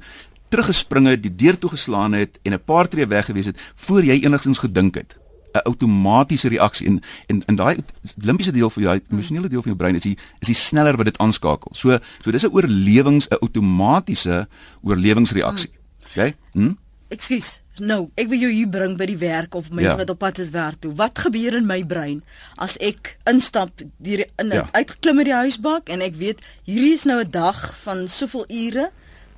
teruggespringe, 0.50 1.20
die 1.20 1.36
deur 1.36 1.58
toe 1.60 1.70
geslaan 1.70 2.14
het 2.14 2.40
en 2.44 2.54
'n 2.54 2.64
paar 2.64 2.88
tree 2.88 3.06
weg 3.08 3.26
gewees 3.26 3.46
het 3.46 3.58
voor 3.76 4.04
jy 4.04 4.24
enigstens 4.24 4.60
gedink 4.60 4.96
het 4.96 5.18
'n 5.58 5.68
outomatiese 5.70 6.48
reaksie 6.48 6.88
en 6.88 7.02
en 7.28 7.44
in 7.46 7.56
daai 7.56 7.78
limbiese 8.16 8.52
deel 8.52 8.70
van 8.70 8.84
jou 8.84 9.00
emosionele 9.10 9.50
deel 9.50 9.62
van 9.62 9.72
jou 9.72 9.78
brein 9.78 9.96
is 9.96 10.02
die 10.02 10.18
is 10.40 10.48
die 10.48 10.56
sneller 10.56 10.98
wat 10.98 11.06
dit 11.06 11.18
aanskakel. 11.18 11.72
So 11.74 12.00
so 12.22 12.32
dis 12.32 12.44
'n 12.44 12.54
oorlewings 12.54 13.28
'n 13.30 13.42
outomatiese 13.42 14.48
oorlewingsreaksie. 14.82 15.72
OK? 16.16 16.34
Hm? 16.52 16.74
Ekskuus. 17.08 17.62
Nou, 17.78 18.10
ek 18.18 18.28
wil 18.32 18.42
jou 18.42 18.50
hier 18.52 18.70
bring 18.70 18.96
by 18.98 19.06
die 19.06 19.20
werk 19.22 19.56
of 19.56 19.70
mense 19.70 19.94
ja. 19.94 19.98
wat 20.00 20.10
op 20.10 20.18
pad 20.18 20.40
is 20.42 20.50
werk 20.50 20.80
toe. 20.82 20.92
Wat 20.98 21.20
gebeur 21.28 21.56
in 21.60 21.68
my 21.70 21.84
brein 21.86 22.24
as 22.56 22.78
ek 22.82 23.18
instap 23.30 23.84
deur 24.02 24.26
in 24.42 24.54
ja. 24.54 24.66
uitgeklim 24.72 25.22
uit 25.22 25.30
die 25.30 25.38
huisbak 25.38 25.92
en 25.94 26.02
ek 26.02 26.18
weet 26.18 26.42
hierdie 26.66 26.96
is 26.98 27.06
nou 27.06 27.22
'n 27.22 27.32
dag 27.32 27.60
van 27.84 28.08
soveel 28.08 28.46
ure 28.50 28.90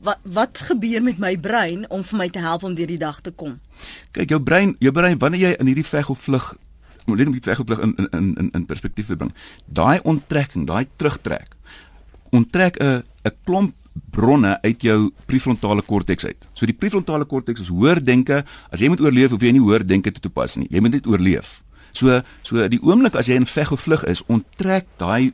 wat 0.05 0.19
wat 0.23 0.57
gebeur 0.69 1.03
met 1.03 1.19
my 1.19 1.37
brein 1.37 1.85
om 1.89 2.03
vir 2.03 2.17
my 2.17 2.29
te 2.29 2.39
help 2.39 2.63
om 2.63 2.75
deur 2.75 2.87
die 2.87 3.01
dag 3.01 3.21
te 3.21 3.31
kom? 3.31 3.59
Kyk, 4.11 4.29
jou 4.29 4.41
brein, 4.41 4.75
jou 4.79 4.91
brein 4.91 5.17
wanneer 5.19 5.39
jy 5.39 5.53
in 5.59 5.71
hierdie 5.71 5.87
veg 5.87 6.09
of 6.09 6.19
vlug 6.19 6.55
moet 7.09 7.17
net 7.17 7.31
die 7.33 7.41
veg 7.41 7.59
of 7.59 7.65
vlug 7.65 7.79
in 7.81 7.95
in 8.11 8.35
in 8.37 8.49
in 8.53 8.65
perspektief 8.65 9.09
bring. 9.17 9.33
Daai 9.65 9.99
onttrekking, 10.03 10.67
daai 10.67 10.85
terugtrek 10.95 11.55
onttrek 12.31 12.77
'n 12.77 13.03
'n 13.25 13.35
klomp 13.43 13.73
bronne 14.11 14.61
uit 14.61 14.81
jou 14.81 15.11
prefrontale 15.25 15.81
korteks 15.81 16.25
uit. 16.25 16.47
So 16.53 16.65
die 16.65 16.75
prefrontale 16.75 17.25
korteks 17.25 17.61
is 17.61 17.67
hoër 17.67 18.03
denke. 18.03 18.45
As 18.71 18.79
jy 18.79 18.87
moet 18.87 19.01
oorleef, 19.01 19.29
hoef 19.29 19.41
jy 19.41 19.51
nie 19.51 19.61
hoër 19.63 19.85
denke 19.85 20.11
te 20.11 20.19
toepas 20.19 20.55
nie. 20.55 20.67
Jy 20.69 20.79
moet 20.79 20.91
net 20.91 21.07
oorleef. 21.07 21.63
So 21.91 22.21
so 22.41 22.67
die 22.67 22.81
oomblik 22.81 23.15
as 23.15 23.27
jy 23.27 23.35
in 23.35 23.45
veg 23.45 23.71
of 23.71 23.81
vlug 23.81 24.03
is, 24.05 24.23
onttrek 24.27 24.85
daai 24.97 25.33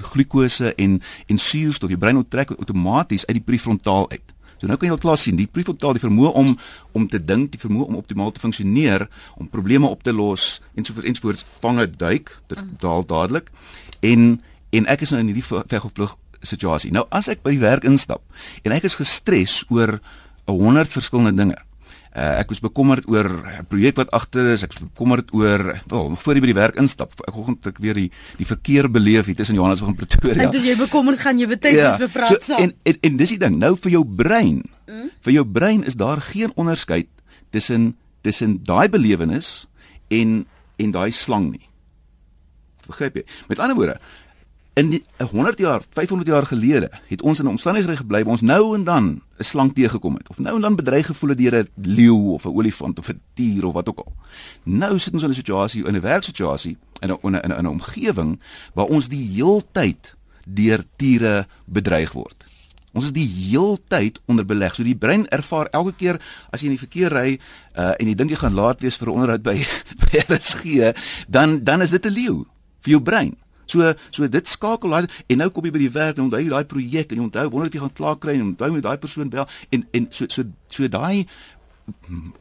glikose 0.00 0.74
en 0.74 1.02
en 1.26 1.38
suurstof 1.38 1.88
die 1.88 1.98
brein 1.98 2.16
onttrek 2.16 2.50
outomaties 2.50 3.26
uit 3.26 3.36
die 3.38 3.44
prefrontaal 3.44 4.10
uit. 4.10 4.34
So 4.58 4.70
nou 4.70 4.78
kan 4.78 4.88
jy 4.88 4.94
al 4.94 5.02
klaar 5.02 5.18
sien, 5.20 5.36
die 5.36 5.48
prefrontaal 5.50 5.98
die 5.98 6.02
vermoë 6.04 6.32
om 6.40 6.54
om 6.96 7.06
te 7.10 7.20
dink, 7.20 7.50
die 7.52 7.60
vermoë 7.60 7.88
om 7.90 7.98
optimaal 7.98 8.32
te 8.32 8.40
funksioneer, 8.40 9.08
om 9.36 9.48
probleme 9.50 9.90
op 9.90 10.02
te 10.02 10.12
los 10.12 10.62
ensovoorts 10.74 11.08
ensovoorts 11.08 11.46
vange 11.60 11.88
duik, 11.90 12.32
dit 12.48 12.60
mm. 12.62 12.76
daal 12.80 13.06
dadelik. 13.06 13.50
En 14.00 14.40
en 14.74 14.86
ek 14.90 15.04
is 15.06 15.12
nou 15.14 15.20
in 15.22 15.30
hierdie 15.30 15.46
veg 15.46 15.84
of 15.84 15.92
vlug 15.94 16.16
situasie. 16.44 16.92
Nou 16.94 17.04
as 17.14 17.28
ek 17.32 17.44
by 17.44 17.54
die 17.54 17.62
werk 17.62 17.84
instap 17.88 18.22
en 18.64 18.74
ek 18.74 18.88
is 18.88 18.98
gestres 19.00 19.62
oor 19.68 19.98
'n 20.46 20.58
100 20.60 20.92
verskillende 20.92 21.34
dinge. 21.34 21.58
Uh, 22.14 22.38
ek 22.38 22.52
was 22.52 22.60
bekommerd 22.62 23.08
oor 23.10 23.26
'n 23.26 23.66
projek 23.66 23.96
wat 23.98 24.10
agter 24.14 24.52
is. 24.52 24.62
Ek 24.62 24.70
was 24.72 24.86
bekommerd 24.86 25.32
oor 25.34 25.80
wel 25.90 26.14
voor 26.14 26.34
jy 26.34 26.40
by 26.40 26.46
die 26.46 26.54
werk 26.54 26.76
instap. 26.78 27.10
Ek 27.26 27.34
vanoggend 27.34 27.66
ek 27.66 27.78
weer 27.82 27.94
die 27.94 28.10
die 28.38 28.46
verkeer 28.46 28.86
beleef 28.90 29.26
hier 29.26 29.34
tussen 29.34 29.58
Johannesburg 29.58 29.90
en 29.90 29.96
Pretoria. 29.96 30.42
En 30.46 30.54
as 30.54 30.62
jy 30.62 30.76
bekommerd 30.78 31.18
gaan 31.18 31.38
jy 31.38 31.48
betyds 31.50 31.74
ja, 31.74 31.96
vir 31.98 32.08
praat 32.14 32.42
so, 32.42 32.54
en, 32.54 32.70
en 32.82 32.96
en 33.00 33.16
dis 33.16 33.34
die 33.34 33.38
ding. 33.38 33.58
Nou 33.58 33.74
vir 33.76 33.90
jou 33.90 34.04
brein. 34.06 34.62
Mm? 34.86 35.10
Vir 35.26 35.32
jou 35.32 35.44
brein 35.44 35.82
is 35.84 35.98
daar 35.98 36.20
geen 36.20 36.54
onderskeid 36.54 37.10
tussen 37.50 37.96
tussen 38.22 38.62
daai 38.62 38.88
belewenis 38.88 39.66
en 40.08 40.46
en 40.76 40.90
daai 40.90 41.10
slang 41.10 41.50
nie. 41.50 41.66
Begryp 42.86 43.16
jy? 43.16 43.24
Met 43.48 43.58
ander 43.58 43.76
woorde, 43.76 43.98
in 44.74 45.04
100 45.30 45.58
jaar, 45.58 45.82
500 45.90 46.28
jaar 46.28 46.46
gelede 46.46 46.90
het 47.06 47.22
ons 47.22 47.38
in 47.38 47.44
'n 47.44 47.48
omstandighede 47.48 47.96
gebly 47.96 48.22
waar 48.22 48.32
ons 48.32 48.40
nou 48.40 48.74
en 48.74 48.84
dan 48.84 49.22
'n 49.38 49.44
slang 49.44 49.74
teëgekom 49.74 50.14
het 50.14 50.28
of 50.28 50.38
nou 50.38 50.54
en 50.54 50.60
dan 50.60 50.76
bedreig 50.76 51.06
gevoel 51.06 51.28
het 51.30 51.38
deur 51.38 51.54
'n 51.54 51.68
leeu 51.74 52.32
of 52.32 52.44
'n 52.44 52.48
olifant 52.54 52.98
of 52.98 53.08
'n 53.08 53.20
dier 53.34 53.64
of 53.66 53.72
wat 53.72 53.88
ook 53.88 53.98
al. 53.98 54.12
Nou 54.62 54.98
sit 54.98 55.12
ons 55.12 55.22
in 55.22 55.28
'n 55.28 55.34
situasie 55.34 55.84
in 55.84 55.94
'n 55.94 56.00
werksituasie 56.00 56.76
in 57.00 57.10
'n 57.10 57.18
in 57.22 57.34
'n 57.34 57.58
in 57.58 57.64
'n 57.64 57.66
omgewing 57.66 58.40
waar 58.74 58.86
ons 58.86 59.08
die 59.08 59.30
heeltyd 59.34 60.16
deur 60.46 60.84
diere 60.96 61.46
bedreig 61.64 62.12
word. 62.12 62.44
Ons 62.92 63.04
is 63.04 63.12
die 63.12 63.26
heeltyd 63.26 64.20
onder 64.24 64.46
beleg. 64.46 64.74
So 64.74 64.82
die 64.82 64.96
brein 64.96 65.28
ervaar 65.28 65.66
elke 65.66 65.92
keer 65.92 66.20
as 66.50 66.60
jy 66.60 66.70
in 66.70 66.76
die 66.76 66.86
verkeer 66.86 67.12
ry 67.12 67.40
uh, 67.76 67.92
en 67.98 68.06
jy 68.06 68.14
dink 68.14 68.30
jy 68.30 68.36
gaan 68.36 68.54
laat 68.54 68.80
wees 68.80 68.96
vir 68.96 69.08
'n 69.08 69.14
onderhoud 69.14 69.42
by 69.42 69.66
by 70.00 70.22
RSG, 70.28 70.94
dan 71.28 71.64
dan 71.64 71.82
is 71.82 71.90
dit 71.90 72.06
'n 72.06 72.12
leeu 72.12 72.46
vir 72.80 72.90
jou 72.90 73.00
brein. 73.02 73.36
So 73.66 73.94
so 74.10 74.28
dit 74.28 74.48
skakel 74.48 74.90
daai 74.90 75.06
en 75.26 75.42
nou 75.42 75.50
kom 75.50 75.64
jy 75.64 75.74
by 75.74 75.82
die 75.86 75.94
werk 75.94 76.18
en 76.18 76.28
onthou 76.28 76.42
jy 76.42 76.52
daai 76.52 76.68
projek 76.70 77.12
en 77.12 77.20
jy 77.20 77.26
onthou 77.28 77.48
wonder 77.50 77.68
of 77.68 77.76
jy 77.76 77.82
gaan 77.84 77.96
klaar 78.00 78.18
kry 78.20 78.36
en 78.38 78.46
onthou 78.50 78.70
met 78.74 78.86
daai 78.86 78.98
persoon 78.98 79.32
bel 79.32 79.48
en 79.70 79.86
en 79.92 80.08
so 80.10 80.28
so 80.28 80.46
so 80.68 80.88
daai 80.88 81.26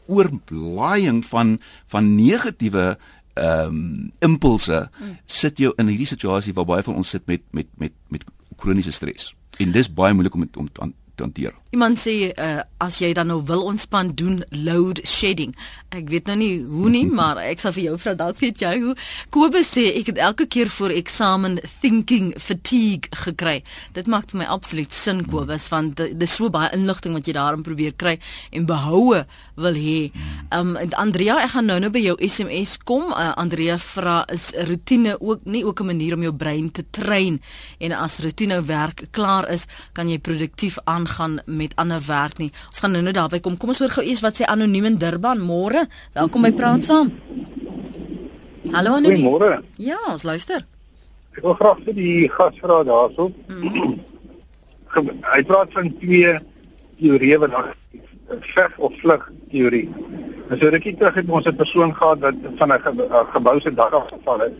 oorblaaiing 0.07 1.23
van 1.25 1.59
van 1.91 2.15
negatiewe 2.15 2.97
ehm 3.33 3.67
um, 3.67 4.11
impulse 4.19 4.89
sit 5.25 5.57
jou 5.57 5.73
in 5.81 5.89
hierdie 5.89 6.07
situasie 6.07 6.53
waar 6.53 6.69
baie 6.69 6.83
van 6.85 6.99
ons 7.01 7.09
sit 7.09 7.25
met 7.25 7.41
met 7.51 7.67
met 7.77 7.93
met 8.09 8.25
kroniese 8.57 8.91
stres. 8.91 9.33
En 9.57 9.71
dis 9.71 9.93
baie 9.93 10.13
moeilik 10.13 10.35
om 10.35 10.47
om 10.57 10.69
te 10.71 10.93
hanteer. 11.21 11.53
Iemand 11.73 11.99
sê 11.99 12.31
uh, 12.31 12.61
as 12.77 12.99
jy 13.01 13.13
dan 13.17 13.27
nou 13.31 13.39
wil 13.45 13.63
ontspan 13.65 14.11
doen 14.17 14.43
load 14.49 15.01
shedding. 15.07 15.55
Ek 15.89 16.09
weet 16.09 16.29
nou 16.29 16.37
nie 16.37 16.51
hoe 16.61 16.89
nie, 16.93 17.05
maar 17.19 17.41
ek 17.41 17.63
sal 17.63 17.75
vir 17.75 17.87
jou 17.89 17.97
vra 18.01 18.15
dalk 18.17 18.41
weet 18.43 18.61
jy 18.61 18.73
hoe. 18.81 18.95
Kobus 19.33 19.73
sê 19.75 19.87
ek 19.93 20.13
het 20.13 20.21
elke 20.21 20.47
keer 20.47 20.71
voor 20.73 20.93
eksamen 20.95 21.59
thinking 21.81 22.33
fatigue 22.37 23.09
gekry. 23.25 23.61
Dit 23.97 24.09
maak 24.11 24.29
vir 24.31 24.43
my 24.43 24.49
absoluut 24.53 24.93
sin 24.93 25.25
Kobus 25.29 25.69
want 25.73 26.01
dis 26.01 26.37
so 26.37 26.49
baie 26.53 26.71
inligting 26.75 27.17
wat 27.17 27.29
jy 27.29 27.37
daarin 27.37 27.65
probeer 27.65 27.97
kry 27.97 28.17
en 28.51 28.69
behoue 28.69 29.23
wil 29.55 29.75
hê. 29.77 30.11
Um 30.53 30.75
Andrea, 30.97 31.37
ek 31.43 31.53
gaan 31.55 31.67
nou-nou 31.69 31.91
by 31.93 32.01
jou 32.03 32.15
SMS 32.21 32.77
kom. 32.85 33.11
Uh, 33.11 33.31
Andrea 33.39 33.77
vra 33.81 34.23
is 34.33 34.51
rotine 34.69 35.15
ook 35.19 35.45
nie 35.45 35.63
ook 35.65 35.81
'n 35.81 35.85
manier 35.85 36.15
om 36.15 36.21
jou 36.21 36.33
brein 36.33 36.71
te 36.71 36.83
train 36.89 37.41
en 37.79 37.91
as 37.91 38.19
rotine 38.19 38.61
werk 38.61 39.07
klaar 39.11 39.49
is, 39.49 39.67
kan 39.93 40.09
jy 40.09 40.17
produktief 40.19 40.77
aangaan 40.83 41.41
met 41.45 41.75
ander 41.75 42.01
werk 42.07 42.37
nie. 42.37 42.51
Ons 42.67 42.79
gaan 42.79 42.91
nou-nou 42.91 43.13
daarby 43.13 43.39
kom. 43.39 43.57
Kom 43.57 43.69
ons 43.69 43.79
hoor 43.79 43.89
gou 43.89 44.03
eers 44.03 44.21
wat 44.21 44.35
sê 44.35 44.45
anoniem 44.45 44.85
in 44.85 44.97
Durban. 44.97 45.39
Môre. 45.39 45.87
Welkom 46.13 46.41
by 46.41 46.51
Praat 46.51 46.83
Saam. 46.83 47.11
Hallo 48.71 48.95
anoniem. 48.95 49.23
Môre. 49.23 49.63
Ja, 49.77 49.97
ons 50.11 50.23
luister. 50.23 50.65
Ek 51.33 51.41
wil 51.43 51.53
graag 51.53 51.79
vir 51.85 51.93
die 51.93 52.29
gasvra 52.29 52.83
daarso. 52.83 53.31
Mm. 53.47 53.99
Hy 55.33 55.43
praat 55.49 55.71
van 55.73 55.89
twee 55.97 56.39
teorieë 56.99 57.39
wat 57.41 57.51
daar 57.55 57.71
veg 58.39 58.77
of 58.77 58.99
vlug 58.99 59.31
teorie. 59.49 59.89
En 60.49 60.59
so 60.59 60.67
rukkie 60.67 60.95
terug 60.97 61.13
het 61.13 61.29
ons 61.29 61.45
'n 61.45 61.55
persoon 61.55 61.95
gehad 61.95 62.19
wat 62.19 62.35
van 62.55 62.73
'n 62.73 62.81
gebou 63.33 63.59
se 63.59 63.73
dak 63.73 63.93
afgeval 63.93 64.39
het. 64.39 64.53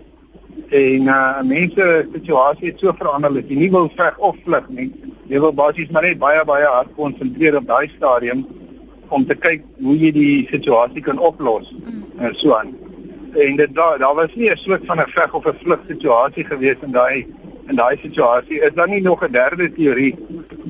En 0.70 1.02
uh 1.02 1.42
mense 1.42 2.08
situasie 2.14 2.68
het 2.68 2.80
so 2.80 2.94
verander 2.98 3.34
dat 3.34 3.50
jy 3.50 3.56
nie 3.56 3.72
wil 3.72 3.90
veg 3.96 4.18
of 4.18 4.36
vlug 4.44 4.70
nie 4.70 4.92
jy 5.34 5.40
wil 5.40 5.54
basies 5.56 5.92
maar 5.94 6.06
net 6.06 6.20
baie 6.22 6.44
baie 6.46 6.66
hard 6.68 6.92
konsentreer 6.98 7.58
op 7.60 7.68
daai 7.68 7.88
stadium 7.96 8.44
om 9.14 9.26
te 9.30 9.36
kyk 9.36 9.64
hoe 9.86 9.96
jy 9.98 10.12
die 10.16 10.48
situasie 10.52 11.04
kan 11.06 11.22
oplos 11.22 11.70
mm. 11.78 12.04
en 12.26 12.36
so 12.40 12.56
aan. 12.58 12.74
En 13.34 13.58
dit 13.58 13.76
daar 13.78 14.00
daar 14.02 14.16
was 14.16 14.36
nie 14.36 14.50
'n 14.50 14.58
soort 14.58 14.86
van 14.86 15.00
'n 15.00 15.14
veg 15.16 15.34
of 15.34 15.46
'n 15.46 15.58
vlug 15.64 15.82
situasie 15.88 16.46
gewees 16.46 16.82
in 16.82 16.92
daai 16.92 17.26
in 17.70 17.76
daai 17.76 17.98
situasie. 18.02 18.62
Is 18.62 18.74
daar 18.76 18.90
nie 18.90 19.02
nog 19.02 19.24
'n 19.24 19.32
derde 19.32 19.72
teorie 19.74 20.16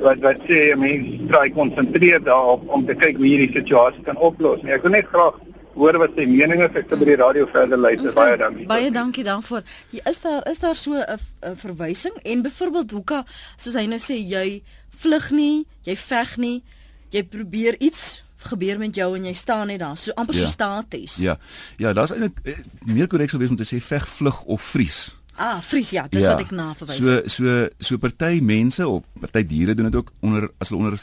wat 0.02 0.20
wat 0.26 0.38
sê 0.48 0.74
'n 0.74 0.80
mens 0.80 1.32
try 1.32 1.50
konsentreer 1.50 2.24
daarop 2.24 2.68
om 2.68 2.86
te 2.86 2.96
kyk 2.96 3.18
hoe 3.18 3.28
jy 3.28 3.38
die 3.48 3.54
situasie 3.54 4.04
kan 4.04 4.18
oplos? 4.18 4.62
Nee, 4.62 4.74
ek 4.74 4.82
wil 4.82 4.92
net 4.92 5.06
graag 5.06 5.40
hoor 5.76 5.98
wat 5.98 6.12
sy 6.16 6.26
mening 6.26 6.62
is. 6.62 6.76
Ek 6.76 6.90
sal 6.90 6.98
by 6.98 7.06
die 7.06 7.16
radio 7.16 7.46
verder 7.46 7.78
luister. 7.78 8.10
Okay. 8.10 8.24
baie 8.24 8.38
dankie. 8.38 8.68
baie 8.68 8.92
dankie 8.92 9.24
daarvoor. 9.24 9.64
Is 9.92 10.20
daar 10.20 10.50
is 10.50 10.60
daar 10.60 10.76
so 10.76 10.94
'n 10.94 11.56
verwysing? 11.56 12.16
En 12.24 12.42
byvoorbeeld 12.42 12.92
hoeka 12.92 13.26
soos 13.56 13.74
hy 13.74 13.86
nou 13.86 14.00
sê 14.00 14.16
jy 14.18 14.64
vlug 14.88 15.32
nie 15.32 15.66
jy 15.84 15.96
veg 15.96 16.38
nie. 16.38 16.64
Jy 17.10 17.24
probeer 17.24 17.76
iets 17.80 18.24
gebeur 18.38 18.78
met 18.78 18.96
jou 18.96 19.16
en 19.16 19.26
jy 19.26 19.34
staan 19.34 19.68
net 19.68 19.80
daar. 19.80 19.98
So 19.98 20.12
amper 20.16 20.36
ja. 20.36 20.42
so 20.42 20.48
staties 20.48 21.16
ja. 21.16 21.38
Ja 21.78 21.94
daar's 21.94 22.12
eintlik 22.12 22.40
eh, 22.44 22.58
meer 22.86 23.08
korrek 23.08 23.30
sou 23.30 23.40
wees 23.40 23.50
om 23.50 23.56
te 23.56 23.68
sê 23.68 23.80
veg 23.80 24.08
vlug 24.08 24.44
of 24.44 24.62
vries 24.62 25.14
Ah, 25.36 25.62
vries 25.66 25.90
ja, 25.90 26.06
dis 26.12 26.22
ja. 26.28 26.36
wat 26.36 26.44
ek 26.46 26.52
na 26.54 26.72
verwys. 26.78 27.00
So 27.02 27.22
so 27.26 27.68
so 27.82 27.98
party 27.98 28.38
mense 28.46 28.86
of 28.86 29.02
party 29.20 29.42
diere 29.50 29.74
doen 29.74 29.90
dit 29.90 29.96
ook 29.98 30.12
onder 30.22 30.50
as 30.62 30.70
hulle 30.70 30.84
onder 30.84 30.98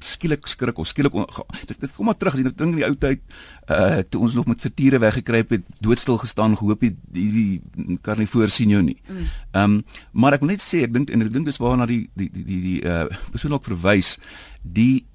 skielik 0.00 0.46
skrik 0.46 0.78
of 0.78 0.86
skielik 0.86 1.16
dit 1.66 1.80
dit 1.80 1.92
kom 1.96 2.06
maar 2.08 2.16
terug 2.16 2.36
as 2.36 2.40
jy 2.40 2.46
nou 2.46 2.54
dink 2.54 2.72
in 2.72 2.78
die 2.78 2.86
ou 2.86 2.94
tyd 2.94 3.20
uh 3.74 4.00
toe 4.06 4.22
ons 4.22 4.36
nog 4.38 4.46
met 4.48 4.62
vertiere 4.62 5.00
weggekruip 5.02 5.56
het, 5.56 5.66
doodstil 5.82 6.20
gestaan, 6.22 6.56
gehoop 6.56 6.86
het 6.86 6.96
hierdie 7.12 7.98
karnivoor 8.06 8.54
sien 8.54 8.70
jou 8.70 8.82
nie. 8.86 8.98
Mm. 9.08 9.18
Ehm 9.18 9.26
mm. 9.66 9.82
um, 9.82 10.00
maar 10.12 10.38
ek 10.38 10.46
wil 10.46 10.54
net 10.54 10.64
sê 10.64 10.84
ek 10.86 10.94
dink 10.94 11.10
en 11.10 11.26
ek 11.26 11.34
dink 11.34 11.50
dis 11.50 11.60
waarna 11.60 11.90
die 11.90 12.04
die 12.14 12.30
die 12.30 12.46
die, 12.46 12.60
die 12.68 12.80
uh 12.86 13.06
persoon 13.34 13.58
ook 13.58 13.66
verwys, 13.72 14.14
die 14.62 15.09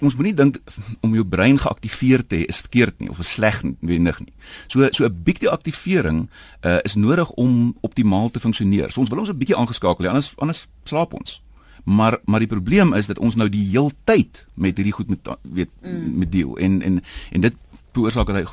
ons 0.00 0.14
moenie 0.14 0.34
dink 0.34 0.58
om 1.00 1.14
jou 1.14 1.24
brein 1.26 1.58
geaktiveer 1.58 2.22
te 2.26 2.36
hê 2.36 2.46
is 2.48 2.60
verkeerd 2.62 3.00
nie 3.02 3.10
of 3.10 3.18
is 3.18 3.32
sleg 3.34 3.62
wendig 3.80 4.20
nie. 4.20 4.32
So 4.68 4.86
so 4.92 5.04
'n 5.04 5.22
bietjie 5.24 5.50
aktivering 5.50 6.28
uh, 6.62 6.78
is 6.84 6.94
nodig 6.94 7.30
om 7.30 7.76
optimaal 7.80 8.30
te 8.30 8.40
funksioneer. 8.40 8.90
So 8.90 9.00
ons 9.00 9.10
wil 9.10 9.18
ons 9.18 9.30
'n 9.30 9.38
bietjie 9.38 9.56
aangeskakel 9.56 10.04
hê 10.04 10.08
anders 10.08 10.34
anders 10.38 10.66
slaap 10.84 11.14
ons. 11.14 11.42
Maar 11.84 12.18
maar 12.24 12.38
die 12.38 12.48
probleem 12.48 12.94
is 12.94 13.06
dat 13.06 13.18
ons 13.18 13.34
nou 13.34 13.48
die 13.48 13.70
heeltyd 13.70 14.46
met 14.54 14.76
hierdie 14.76 14.92
goed 14.92 15.08
met 15.08 15.28
weet 15.42 15.70
mm. 15.82 16.18
met 16.18 16.32
deel 16.32 16.56
en 16.58 16.82
en 16.82 17.02
en 17.32 17.40
dit 17.40 17.54
veroorsaak 17.92 18.26
dat 18.26 18.36
hy 18.36 18.44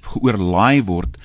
geoorlaai 0.00 0.82
word 0.84 1.16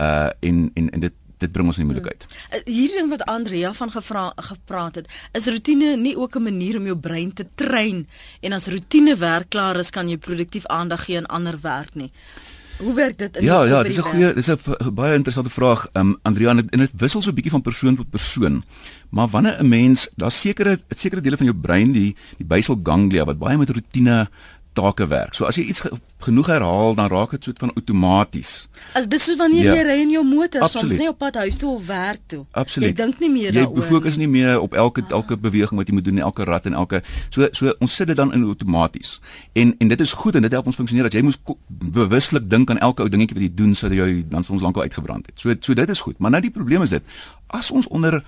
uh 0.00 0.30
en 0.40 0.70
en 0.74 0.90
en 0.90 1.00
dit 1.00 1.14
dit 1.40 1.52
bring 1.52 1.66
ons 1.66 1.78
in 1.78 1.88
moeilikheid. 1.88 2.26
Hmm. 2.28 2.62
Hierdie 2.64 2.98
ding 2.98 3.10
wat 3.10 3.24
Andrea 3.30 3.72
van 3.72 3.90
gevra 3.90 4.32
gepraat 4.36 5.00
het, 5.00 5.08
is 5.32 5.46
rotine 5.46 5.96
nie 5.96 6.16
ook 6.16 6.36
'n 6.36 6.42
manier 6.42 6.76
om 6.76 6.84
jou 6.84 6.96
brein 6.96 7.32
te 7.32 7.46
trein 7.54 8.06
en 8.40 8.52
as 8.52 8.66
rotine 8.66 9.16
werk 9.16 9.48
klaar 9.48 9.76
is 9.76 9.90
kan 9.90 10.08
jy 10.08 10.16
produktief 10.16 10.66
aandag 10.66 11.04
gee 11.04 11.16
aan 11.16 11.26
ander 11.26 11.58
werk 11.60 11.94
nie. 11.94 12.12
Hoe 12.80 12.94
werk 12.94 13.18
dit 13.18 13.36
in 13.36 13.44
Ja, 13.44 13.64
ja, 13.64 13.82
dis 13.82 13.98
'n 13.98 14.02
goeie 14.02 14.34
dis 14.34 14.48
'n 14.48 14.94
baie 14.94 15.14
interessante 15.14 15.50
vraag. 15.50 15.88
Ehm 15.92 16.06
um, 16.06 16.18
Andrea 16.22 16.50
en 16.50 16.78
dit 16.78 16.92
wissel 16.96 17.22
so 17.22 17.30
'n 17.30 17.34
bietjie 17.34 17.50
van 17.50 17.62
persoon 17.62 17.96
tot 17.96 18.10
persoon. 18.10 18.64
Maar 19.10 19.28
wanneer 19.28 19.62
'n 19.62 19.68
mens, 19.68 20.08
daar's 20.16 20.40
sekere 20.40 20.80
sekere 20.88 21.20
dele 21.20 21.36
van 21.36 21.46
jou 21.46 21.58
brein, 21.58 21.92
die 21.92 22.16
die 22.36 22.46
basal 22.46 22.80
ganglia 22.82 23.24
wat 23.24 23.38
baie 23.38 23.58
met 23.58 23.70
rotine 23.70 24.28
take 24.72 25.06
werk. 25.06 25.34
So 25.34 25.44
as 25.44 25.58
jy 25.58 25.64
iets 25.70 25.80
ge 25.84 25.90
genoeg 26.20 26.50
herhaal, 26.52 26.94
dan 26.94 27.08
raak 27.08 27.30
dit 27.32 27.44
soet 27.44 27.58
van 27.58 27.70
outomaties. 27.72 28.68
As 28.92 29.06
dis 29.08 29.24
soos 29.24 29.38
wanneer 29.40 29.64
ja. 29.64 29.74
jy 29.78 29.84
ry 29.86 29.94
in 30.02 30.10
jou 30.12 30.24
motor 30.26 30.60
Absoluut. 30.60 30.90
soms 30.90 31.00
nie 31.00 31.08
op 31.08 31.16
pad 31.18 31.38
huis 31.40 31.56
toe 31.56 31.70
of 31.72 31.86
werk 31.86 32.20
toe. 32.28 32.42
Absoluut. 32.52 32.90
Jy 32.90 32.96
dink 32.98 33.22
nie 33.24 33.30
meer 33.32 33.54
daaroor. 33.56 33.80
Jy 33.80 33.86
fokus 33.88 34.18
nie 34.20 34.28
meer 34.28 34.60
op 34.60 34.76
elke 34.76 35.00
ah. 35.06 35.14
elke 35.20 35.38
beweging 35.40 35.80
wat 35.80 35.88
jy 35.88 35.96
moet 35.96 36.04
doen, 36.04 36.20
elke 36.20 36.44
rat 36.44 36.68
en 36.68 36.76
elke 36.76 37.00
so 37.32 37.48
so 37.56 37.72
ons 37.80 37.94
sit 37.96 38.10
dit 38.12 38.18
dan 38.18 38.34
in 38.36 38.44
outomaties. 38.52 39.16
En 39.56 39.72
en 39.78 39.94
dit 39.94 40.04
is 40.04 40.12
goed 40.12 40.36
en 40.36 40.44
dit 40.44 40.58
help 40.58 40.68
ons 40.68 40.80
funksioneer 40.82 41.08
dat 41.08 41.16
jy 41.16 41.24
moes 41.24 41.40
bewuslik 41.96 42.50
dink 42.50 42.70
aan 42.70 42.82
elke 42.84 43.06
ou 43.06 43.08
dingetjie 43.08 43.38
wat 43.40 43.46
jy 43.48 43.54
doen 43.62 43.72
sodat 43.74 43.96
jy 43.96 44.20
dan 44.28 44.44
vir 44.44 44.58
ons 44.58 44.66
lankal 44.68 44.84
uitgebrand 44.84 45.32
het. 45.32 45.40
So 45.40 45.56
so 45.60 45.74
dit 45.74 45.96
is 45.96 46.04
goed. 46.04 46.20
Maar 46.20 46.36
nou 46.36 46.42
die 46.44 46.52
probleem 46.54 46.84
is 46.84 46.92
dit. 46.98 47.16
As 47.48 47.72
ons 47.72 47.88
onder 47.88 48.20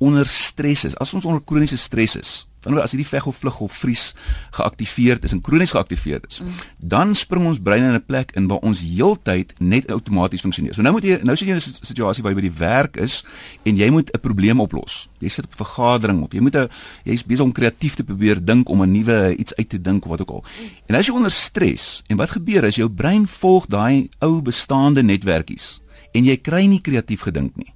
onder 0.00 0.26
stres 0.26 0.84
is, 0.84 0.96
as 0.96 1.12
ons 1.14 1.26
onder 1.28 1.42
kroniese 1.44 1.76
stres 1.76 2.16
is, 2.16 2.30
wanneer 2.62 2.82
as 2.82 2.92
hierdie 2.94 3.08
veg 3.08 3.26
of 3.26 3.36
vlug 3.36 3.60
of 3.60 3.72
vries 3.72 4.14
geaktiveer 4.56 5.18
is 5.24 5.32
en 5.32 5.40
kronies 5.40 5.70
geaktiveer 5.70 6.20
is, 6.28 6.40
mm. 6.40 6.48
dan 6.78 7.14
spring 7.14 7.46
ons 7.46 7.60
brein 7.60 7.82
in 7.82 7.94
'n 7.94 8.04
plek 8.04 8.32
in 8.36 8.46
waar 8.48 8.62
ons 8.62 8.80
heeltyd 8.80 9.52
net 9.60 9.90
outomaties 9.90 10.40
funksioneer. 10.40 10.74
So 10.74 10.82
nou 10.82 10.92
moet 10.92 11.04
jy 11.04 11.18
nou 11.22 11.36
sit 11.36 11.48
jy 11.48 11.54
in 11.54 11.60
'n 11.60 11.86
situasie 11.86 12.22
waar 12.22 12.32
jy 12.32 12.40
by 12.40 12.48
die 12.48 12.58
werk 12.58 12.96
is 12.96 13.24
en 13.64 13.76
jy 13.76 13.90
moet 13.90 14.10
'n 14.12 14.20
probleem 14.20 14.60
oplos. 14.60 15.08
Jy 15.20 15.28
sit 15.28 15.44
op 15.44 15.52
'n 15.52 15.64
vergadering 15.64 16.22
of 16.22 16.32
jy 16.32 16.40
moet 16.40 16.56
'n 16.56 16.68
jy's 17.04 17.24
besig 17.24 17.44
om 17.44 17.52
kreatief 17.52 17.94
te 17.94 18.04
probeer 18.04 18.44
dink 18.44 18.68
om 18.68 18.82
'n 18.82 18.92
nuwe 18.92 19.36
iets 19.36 19.54
uit 19.56 19.68
te 19.68 19.80
dink 19.80 20.04
of 20.04 20.10
wat 20.10 20.20
ook 20.20 20.30
al. 20.30 20.44
En 20.86 20.94
as 20.94 21.06
jy 21.06 21.14
onder 21.14 21.30
stres 21.30 22.02
en 22.08 22.16
wat 22.16 22.30
gebeur 22.30 22.64
is 22.64 22.76
jou 22.76 22.88
brein 22.88 23.26
volg 23.26 23.66
daai 23.66 24.08
ou 24.20 24.42
bestaande 24.42 25.02
netwerkies 25.02 25.80
en 26.12 26.24
jy 26.24 26.36
kry 26.36 26.66
nie 26.66 26.80
kreatief 26.80 27.20
gedink 27.20 27.56
nie. 27.56 27.72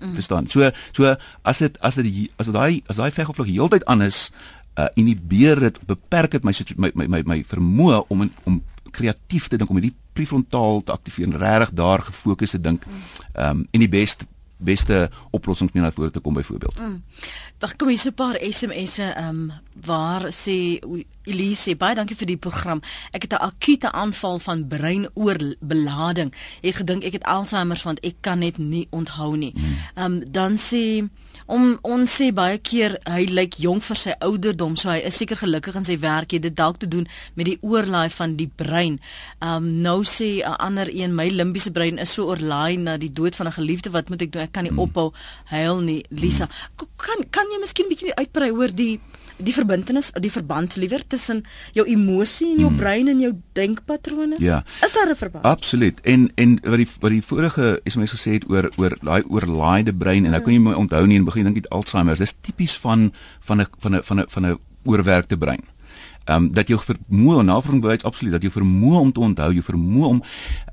Mm. 0.00 0.14
Verstaan? 0.14 0.46
So 0.46 0.70
so 0.96 1.14
as 1.42 1.58
dit 1.58 1.76
as 1.80 1.94
dit 1.94 2.30
as 2.36 2.50
daai 2.50 2.82
as 2.86 2.96
daai 2.96 3.10
veg 3.10 3.28
of 3.28 3.36
vlug 3.36 3.52
heeltyd 3.52 3.84
aan 3.84 4.02
is, 4.02 4.30
uh 4.78 4.88
inhibeer 4.94 5.60
dit 5.60 5.80
beperk 5.86 6.30
dit 6.38 6.44
my 6.44 6.52
my 6.76 6.90
my 6.94 7.06
my, 7.06 7.22
my 7.26 7.38
vermoë 7.44 8.04
om 8.08 8.22
in, 8.22 8.32
om 8.44 8.60
kreatief 8.90 9.48
te 9.48 9.56
dink 9.56 9.70
om 9.70 9.78
hierdie 9.78 9.96
prefrontaal 10.12 10.82
te 10.82 10.92
aktiveer 10.92 11.30
en 11.30 11.38
regtig 11.38 11.74
daar 11.78 12.02
gefokus 12.02 12.56
te 12.56 12.60
dink. 12.60 12.84
Ehm 13.34 13.60
um, 13.62 13.66
en 13.70 13.84
die 13.84 13.88
beste 13.88 14.26
beste 14.60 15.10
oplossings 15.30 15.72
mee 15.72 15.82
na 15.82 15.92
vore 15.92 16.10
te 16.10 16.20
kom 16.20 16.34
byvoorbeeld. 16.34 16.78
Mm. 16.78 17.02
Wag, 17.58 17.76
kom 17.76 17.88
hier 17.88 17.98
so 17.98 18.08
'n 18.08 18.14
paar 18.14 18.36
SMS'e 18.40 19.12
ehm 19.14 19.28
um, 19.28 19.52
waar 19.84 20.32
sê 20.32 20.78
Elise, 21.22 21.76
baie 21.76 21.94
dankie 21.94 22.16
vir 22.16 22.26
die 22.26 22.36
program. 22.36 22.80
Ek 23.10 23.22
het 23.22 23.32
'n 23.32 23.44
akute 23.44 23.92
aanval 23.92 24.38
van 24.38 24.68
breinoorbelading. 24.68 26.32
Ek 26.60 26.64
het 26.72 26.76
gedink 26.76 27.04
ek 27.04 27.12
het 27.12 27.24
Alzheimer 27.24 27.80
want 27.84 28.00
ek 28.00 28.14
kan 28.20 28.38
net 28.38 28.58
nie 28.58 28.86
onthou 28.90 29.36
nie. 29.36 29.52
Mm. 29.54 29.62
Ehm 29.94 30.12
mm. 30.12 30.22
um, 30.22 30.32
dan 30.32 30.58
sê 30.58 31.08
om 31.50 31.78
ons 31.82 32.12
sê 32.20 32.30
baie 32.34 32.58
keer 32.62 32.96
hy 33.10 33.24
lyk 33.30 33.58
jonk 33.62 33.82
vir 33.82 33.98
sy 33.98 34.14
ouderdom, 34.22 34.76
so 34.78 34.90
hy 34.92 35.00
is 35.08 35.18
seker 35.18 35.40
gelukkig 35.40 35.76
in 35.80 35.86
sy 35.88 35.96
werk. 36.02 36.30
Dit 36.30 36.56
dalk 36.56 36.78
te 36.82 36.88
doen 36.90 37.08
met 37.34 37.48
die 37.50 37.58
oorlaai 37.66 38.08
van 38.14 38.36
die 38.38 38.48
brein. 38.48 39.00
Um 39.42 39.82
nou 39.82 40.00
sê 40.04 40.42
'n 40.46 40.56
ander 40.58 40.88
een, 40.88 41.14
my 41.14 41.28
limbiese 41.28 41.70
brein 41.70 41.98
is 41.98 42.12
so 42.12 42.30
oorlaai 42.30 42.78
na 42.78 42.96
die 42.96 43.12
dood 43.12 43.36
van 43.36 43.46
'n 43.46 43.58
geliefde. 43.58 43.90
Wat 43.90 44.08
moet 44.08 44.22
ek 44.22 44.32
doen? 44.32 44.42
Ek 44.42 44.52
kan 44.52 44.62
nie 44.62 44.72
hmm. 44.72 44.78
ophou 44.78 45.12
huil 45.44 45.80
nie, 45.80 46.04
Lisa. 46.10 46.46
Hmm. 46.46 46.88
Kan 46.96 47.24
kan 47.30 47.46
jy 47.50 47.58
miskien 47.60 47.88
bietjie 47.88 48.14
uitbrei 48.14 48.50
oor 48.50 48.70
die 48.74 49.00
die 49.42 49.54
verbintenis, 49.54 50.10
die 50.20 50.30
verband 50.32 50.76
liewer 50.76 51.02
tussen 51.06 51.42
jou 51.76 51.86
emosie 51.88 52.52
en 52.52 52.62
jou 52.64 52.68
hmm. 52.68 52.80
brein 52.80 53.08
en 53.08 53.20
jou 53.20 53.32
denkpatrone? 53.58 54.38
Ja. 54.38 54.62
Is 54.84 54.92
daar 54.92 55.10
'n 55.10 55.16
verband? 55.16 55.44
Absoluut. 55.44 56.00
En 56.00 56.30
en 56.34 56.58
wat 56.62 56.76
die 56.76 56.88
wat 57.00 57.10
die 57.10 57.22
vorige 57.22 57.80
SMS 57.84 58.10
gesê 58.10 58.32
het 58.32 58.48
oor 58.50 58.70
oor 58.76 58.96
daai 59.00 59.22
oorlaaide 59.28 59.94
brein 59.94 60.24
en 60.24 60.30
nou 60.30 60.42
kan 60.42 60.52
jy 60.52 60.60
my 60.60 60.72
onthou 60.72 61.06
nie 61.06 61.16
en 61.16 61.24
begin 61.24 61.44
dink 61.44 61.54
dit 61.54 61.70
Alzheimer. 61.70 62.16
Dis 62.16 62.36
tipies 62.40 62.76
van 62.78 63.12
van 63.40 63.60
'n 63.60 63.66
van 63.78 63.94
'n 63.94 64.02
van 64.02 64.20
'n 64.20 64.24
van 64.28 64.46
'n 64.46 64.58
oorwerkte 64.84 65.36
brein. 65.36 65.64
Ehm 66.24 66.44
um, 66.44 66.52
dat 66.52 66.68
jy 66.68 66.76
vermoë 66.76 67.42
navorsing 67.42 67.82
wys 67.82 68.04
absoluut 68.04 68.32
dat 68.32 68.42
jy 68.42 68.50
vermoë 68.50 68.98
om 69.00 69.12
te 69.12 69.20
onthou, 69.20 69.52
jy 69.52 69.62
vermoë 69.62 70.06
om 70.06 70.22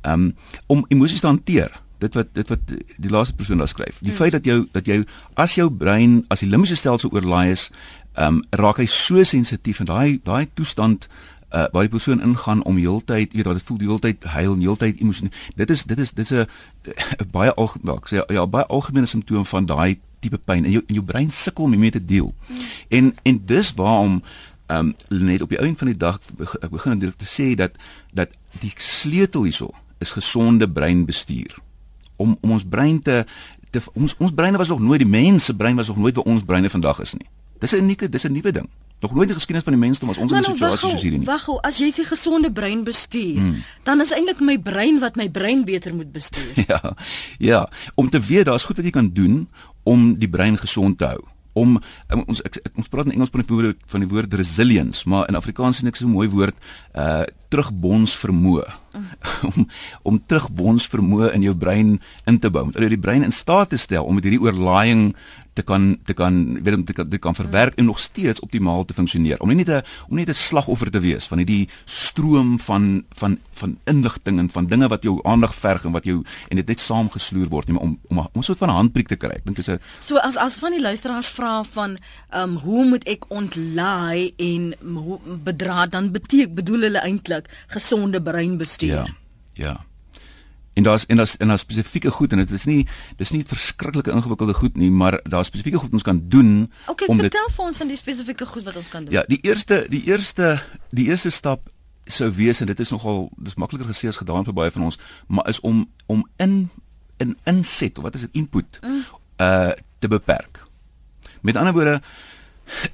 ehm 0.02 0.14
um, 0.14 0.36
om 0.68 0.86
emosies 0.88 1.20
te 1.20 1.28
hanteer 1.28 1.72
dit 1.98 2.14
wat 2.14 2.34
dit 2.34 2.50
wat 2.50 2.74
die 2.98 3.12
laaste 3.12 3.36
persoon 3.36 3.62
daar 3.62 3.68
skryf. 3.68 4.00
Die 4.00 4.12
hmm. 4.12 4.18
feit 4.18 4.32
dat 4.32 4.46
jou 4.46 4.68
dat 4.72 4.86
jou 4.86 5.04
as 5.34 5.56
jou 5.58 5.70
brein 5.74 6.20
as 6.34 6.44
die 6.44 6.50
limbiese 6.50 6.78
stelsel 6.78 7.12
oorlaai 7.14 7.52
is, 7.52 7.70
ehm 8.18 8.34
um, 8.34 8.44
raak 8.50 8.78
hy 8.82 8.86
so 8.90 9.24
sensitief 9.24 9.80
en 9.80 9.90
daai 9.90 10.20
daai 10.24 10.48
toestand 10.54 11.08
uh, 11.08 11.66
waar 11.72 11.86
die 11.86 11.94
persoon 11.94 12.22
ingaan 12.22 12.64
om 12.64 12.78
heeltyd 12.78 13.34
weet 13.34 13.46
wat 13.46 13.60
dit 13.60 13.68
voel 13.68 13.78
die 13.78 13.88
heeltyd 13.88 14.24
huil 14.24 14.58
heeltyd 14.58 15.02
emosie 15.02 15.30
dit 15.56 15.70
is 15.70 15.84
dit 15.84 16.00
is 16.00 16.12
dit 16.12 16.32
is 16.32 16.48
'n 17.22 17.30
baie 17.32 17.54
algemeen 17.54 18.02
sê 18.10 18.26
ja 18.34 18.48
baie 18.48 18.66
algemene 18.66 19.06
simptoom 19.06 19.46
van 19.46 19.66
daai 19.66 20.00
tipe 20.20 20.38
pyn 20.38 20.66
en 20.66 20.72
jou 20.72 20.84
en 20.88 20.94
jou 20.94 21.06
brein 21.06 21.30
sukkel 21.30 21.64
om 21.64 21.78
mee 21.78 21.92
te 21.92 22.06
deel. 22.06 22.34
Mm. 22.48 22.58
en 22.88 23.16
en 23.24 23.42
dis 23.46 23.74
waarom 23.74 24.22
ehm 24.68 24.94
um, 25.10 25.26
net 25.28 25.42
op 25.42 25.50
die 25.50 25.60
einde 25.60 25.78
van 25.78 25.88
die 25.88 25.98
dag 25.98 26.20
ek 26.62 26.70
begin 26.70 27.00
dit 27.00 27.18
te 27.18 27.26
sê 27.26 27.56
dat 27.56 27.72
dat 28.14 28.30
die 28.60 28.74
sleutel 28.76 29.44
hierso 29.44 29.70
is 29.98 30.12
gesonde 30.12 30.70
breinbestuur. 30.70 31.58
Om 32.16 32.38
om 32.42 32.52
ons 32.52 32.66
brein 32.66 33.02
te, 33.02 33.26
te 33.70 33.82
ons 33.94 34.16
ons 34.18 34.34
breine 34.34 34.58
was 34.58 34.68
nog 34.68 34.80
nooit 34.80 35.00
die 35.00 35.10
mens 35.10 35.46
se 35.46 35.56
brein 35.56 35.76
was 35.76 35.88
nog 35.88 35.98
nooit 35.98 36.16
waar 36.16 36.26
ons 36.26 36.44
breine 36.44 36.70
vandag 36.70 37.00
is 37.00 37.14
nie 37.14 37.30
Dis 37.60 37.72
'n 37.74 37.84
unieke, 37.84 38.10
dis 38.10 38.24
'n 38.24 38.32
nuwe 38.32 38.52
ding. 38.52 38.70
Nog 39.00 39.12
nooit 39.12 39.30
in 39.30 39.34
die 39.36 39.38
geskiedenis 39.38 39.64
van 39.64 39.74
die 39.74 39.82
mensdom 39.82 40.08
was 40.08 40.18
ons 40.18 40.32
in 40.32 40.38
'n 40.38 40.44
situasie 40.44 40.90
soos 40.90 41.02
hierdie 41.02 41.20
nie. 41.20 41.26
Wag, 41.26 41.48
as 41.62 41.78
jy 41.78 41.88
'n 41.88 42.06
gesonde 42.06 42.52
brein 42.52 42.84
bestuur, 42.84 43.38
hmm. 43.38 43.64
dan 43.84 44.02
is 44.02 44.12
eintlik 44.12 44.40
my 44.40 44.58
brein 44.60 45.00
wat 45.00 45.16
my 45.16 45.30
brein 45.30 45.66
beter 45.66 45.96
moet 45.96 46.12
bestuur. 46.12 46.54
ja. 46.68 46.96
Ja, 47.38 47.70
om 47.96 48.10
te 48.10 48.20
weet 48.20 48.46
daar's 48.46 48.64
goed 48.64 48.76
wat 48.76 48.86
jy 48.86 48.92
kan 48.92 49.14
doen 49.14 49.50
om 49.84 50.20
die 50.20 50.30
brein 50.30 50.58
gesond 50.58 50.98
te 50.98 51.06
hou 51.06 51.22
om 51.58 51.78
um, 52.14 52.24
ons 52.30 52.42
ek, 52.46 52.60
ek, 52.62 52.74
ons 52.78 52.90
praat 52.92 53.10
in 53.10 53.18
Engels 53.18 53.34
van 53.34 53.44
die 53.44 53.50
woord 53.50 53.82
van 53.92 54.04
die 54.04 54.10
woord 54.12 54.38
resilience, 54.40 55.08
maar 55.10 55.28
in 55.32 55.38
Afrikaans 55.40 55.82
sien 55.82 55.90
ek 55.90 56.00
so 56.00 56.08
'n 56.08 56.14
mooi 56.14 56.30
woord 56.30 56.56
uh 56.94 57.26
terugbons 57.48 58.12
vermoë. 58.20 58.68
Mm. 58.92 59.06
om 59.50 59.68
om 60.04 60.20
terugbons 60.20 60.88
vermoë 60.92 61.32
in 61.38 61.46
jou 61.48 61.56
brein 61.56 61.98
in 62.28 62.40
te 62.40 62.52
bou. 62.52 62.66
Om 62.68 62.76
die 62.76 63.00
brein 63.00 63.24
in 63.24 63.32
staat 63.32 63.72
te 63.72 63.80
stel 63.80 64.04
om 64.04 64.16
met 64.16 64.28
hierdie 64.28 64.44
oorlaaiing 64.44 65.16
te 65.58 65.64
kan 65.66 65.98
te 66.06 66.14
kan 66.14 66.36
weet 66.64 66.76
om 66.76 66.86
te 66.86 66.94
kan, 66.94 67.10
te 67.10 67.18
kan 67.18 67.36
verwerk 67.36 67.76
en 67.82 67.86
nog 67.90 68.00
steeds 68.00 68.40
optimaal 68.46 68.86
te 68.86 68.94
funksioneer. 68.94 69.42
Om 69.42 69.50
nie 69.50 69.64
net 69.64 69.70
'n 69.70 69.82
om 70.10 70.16
net 70.16 70.30
'n 70.30 70.34
slagoffer 70.34 70.92
te 70.92 71.00
wees 71.00 71.26
van 71.28 71.38
hierdie 71.38 71.70
stroom 71.86 72.60
van 72.60 73.04
van 73.10 73.40
van 73.54 73.78
inligting 73.84 74.40
en 74.40 74.50
van 74.50 74.68
dinge 74.68 74.88
wat 74.88 75.04
jou 75.04 75.20
aandag 75.24 75.56
verg 75.56 75.86
en 75.86 75.92
wat 75.92 76.06
jou 76.06 76.24
en 76.50 76.56
dit 76.56 76.68
net 76.68 76.80
saamgesloer 76.80 77.50
word 77.50 77.68
nie 77.68 77.80
om 77.80 78.00
om 78.08 78.18
om 78.18 78.40
'n 78.40 78.44
soort 78.44 78.58
van 78.58 78.70
'n 78.70 78.80
handbriek 78.82 79.08
te 79.08 79.16
kry. 79.16 79.36
Ek 79.36 79.46
dink 79.46 79.56
dis 79.56 79.70
'n 79.70 79.80
So 80.00 80.18
as 80.18 80.38
as 80.38 80.56
van 80.56 80.72
die 80.72 80.82
luisteraars 80.82 81.28
vra 81.28 81.64
van 81.64 81.98
ehm 82.30 82.50
um, 82.50 82.56
hoe 82.56 82.86
moet 82.86 83.04
ek 83.04 83.26
ontlaai 83.28 84.34
en 84.38 84.76
bedra 85.44 85.88
dan 85.88 86.12
beteken 86.12 86.56
bedoel 86.56 86.82
hulle 86.82 87.00
eintlik 87.00 87.50
gesonde 87.68 88.22
breinbestuur. 88.22 88.90
Ja. 88.90 89.06
Ja 89.54 89.86
en 90.78 90.84
daar's 90.84 91.06
en 91.06 91.18
daar's 91.18 91.38
en 91.38 91.48
daar's 91.48 91.62
spesifieke 91.62 92.12
goed 92.12 92.32
en 92.32 92.38
dit 92.38 92.52
is 92.52 92.66
nie 92.70 92.88
dis 93.18 93.32
nie 93.34 93.44
verskriklike 93.46 94.12
ingewikkelde 94.14 94.54
goed 94.54 94.76
nie, 94.78 94.92
maar 94.92 95.20
daar's 95.24 95.50
spesifieke 95.50 95.80
goed 95.82 95.94
ons 95.98 96.06
kan 96.06 96.22
doen 96.30 96.52
okay, 96.86 97.08
om 97.08 97.18
dit 97.18 97.32
vertel 97.32 97.50
vir 97.56 97.66
ons 97.66 97.80
van 97.82 97.90
die 97.90 97.98
spesifieke 97.98 98.46
goed 98.46 98.68
wat 98.70 98.78
ons 98.78 98.92
kan 98.94 99.06
doen. 99.06 99.14
Ja, 99.14 99.24
die 99.26 99.40
eerste 99.42 99.86
die 99.90 100.04
eerste 100.06 100.60
die 100.94 101.08
eerste 101.10 101.34
stap 101.34 101.66
sou 102.06 102.30
wees 102.32 102.62
en 102.62 102.70
dit 102.70 102.80
is 102.80 102.94
nogal 102.94 103.26
dis 103.42 103.58
makliker 103.58 103.90
gesê 103.90 104.12
as 104.12 104.22
gedaan 104.22 104.46
vir 104.46 104.54
baie 104.54 104.72
van 104.72 104.86
ons, 104.92 105.00
maar 105.28 105.50
is 105.50 105.60
om 105.66 105.88
om 106.06 106.22
in 106.38 106.70
in 107.18 107.34
inset 107.50 107.98
of 107.98 108.06
wat 108.06 108.16
is 108.16 108.28
dit 108.30 108.42
input 108.44 108.80
mm. 108.84 109.04
uh 109.42 109.74
te 110.00 110.08
beperk. 110.08 110.62
Met 111.42 111.58
ander 111.58 111.74
woorde 111.74 112.02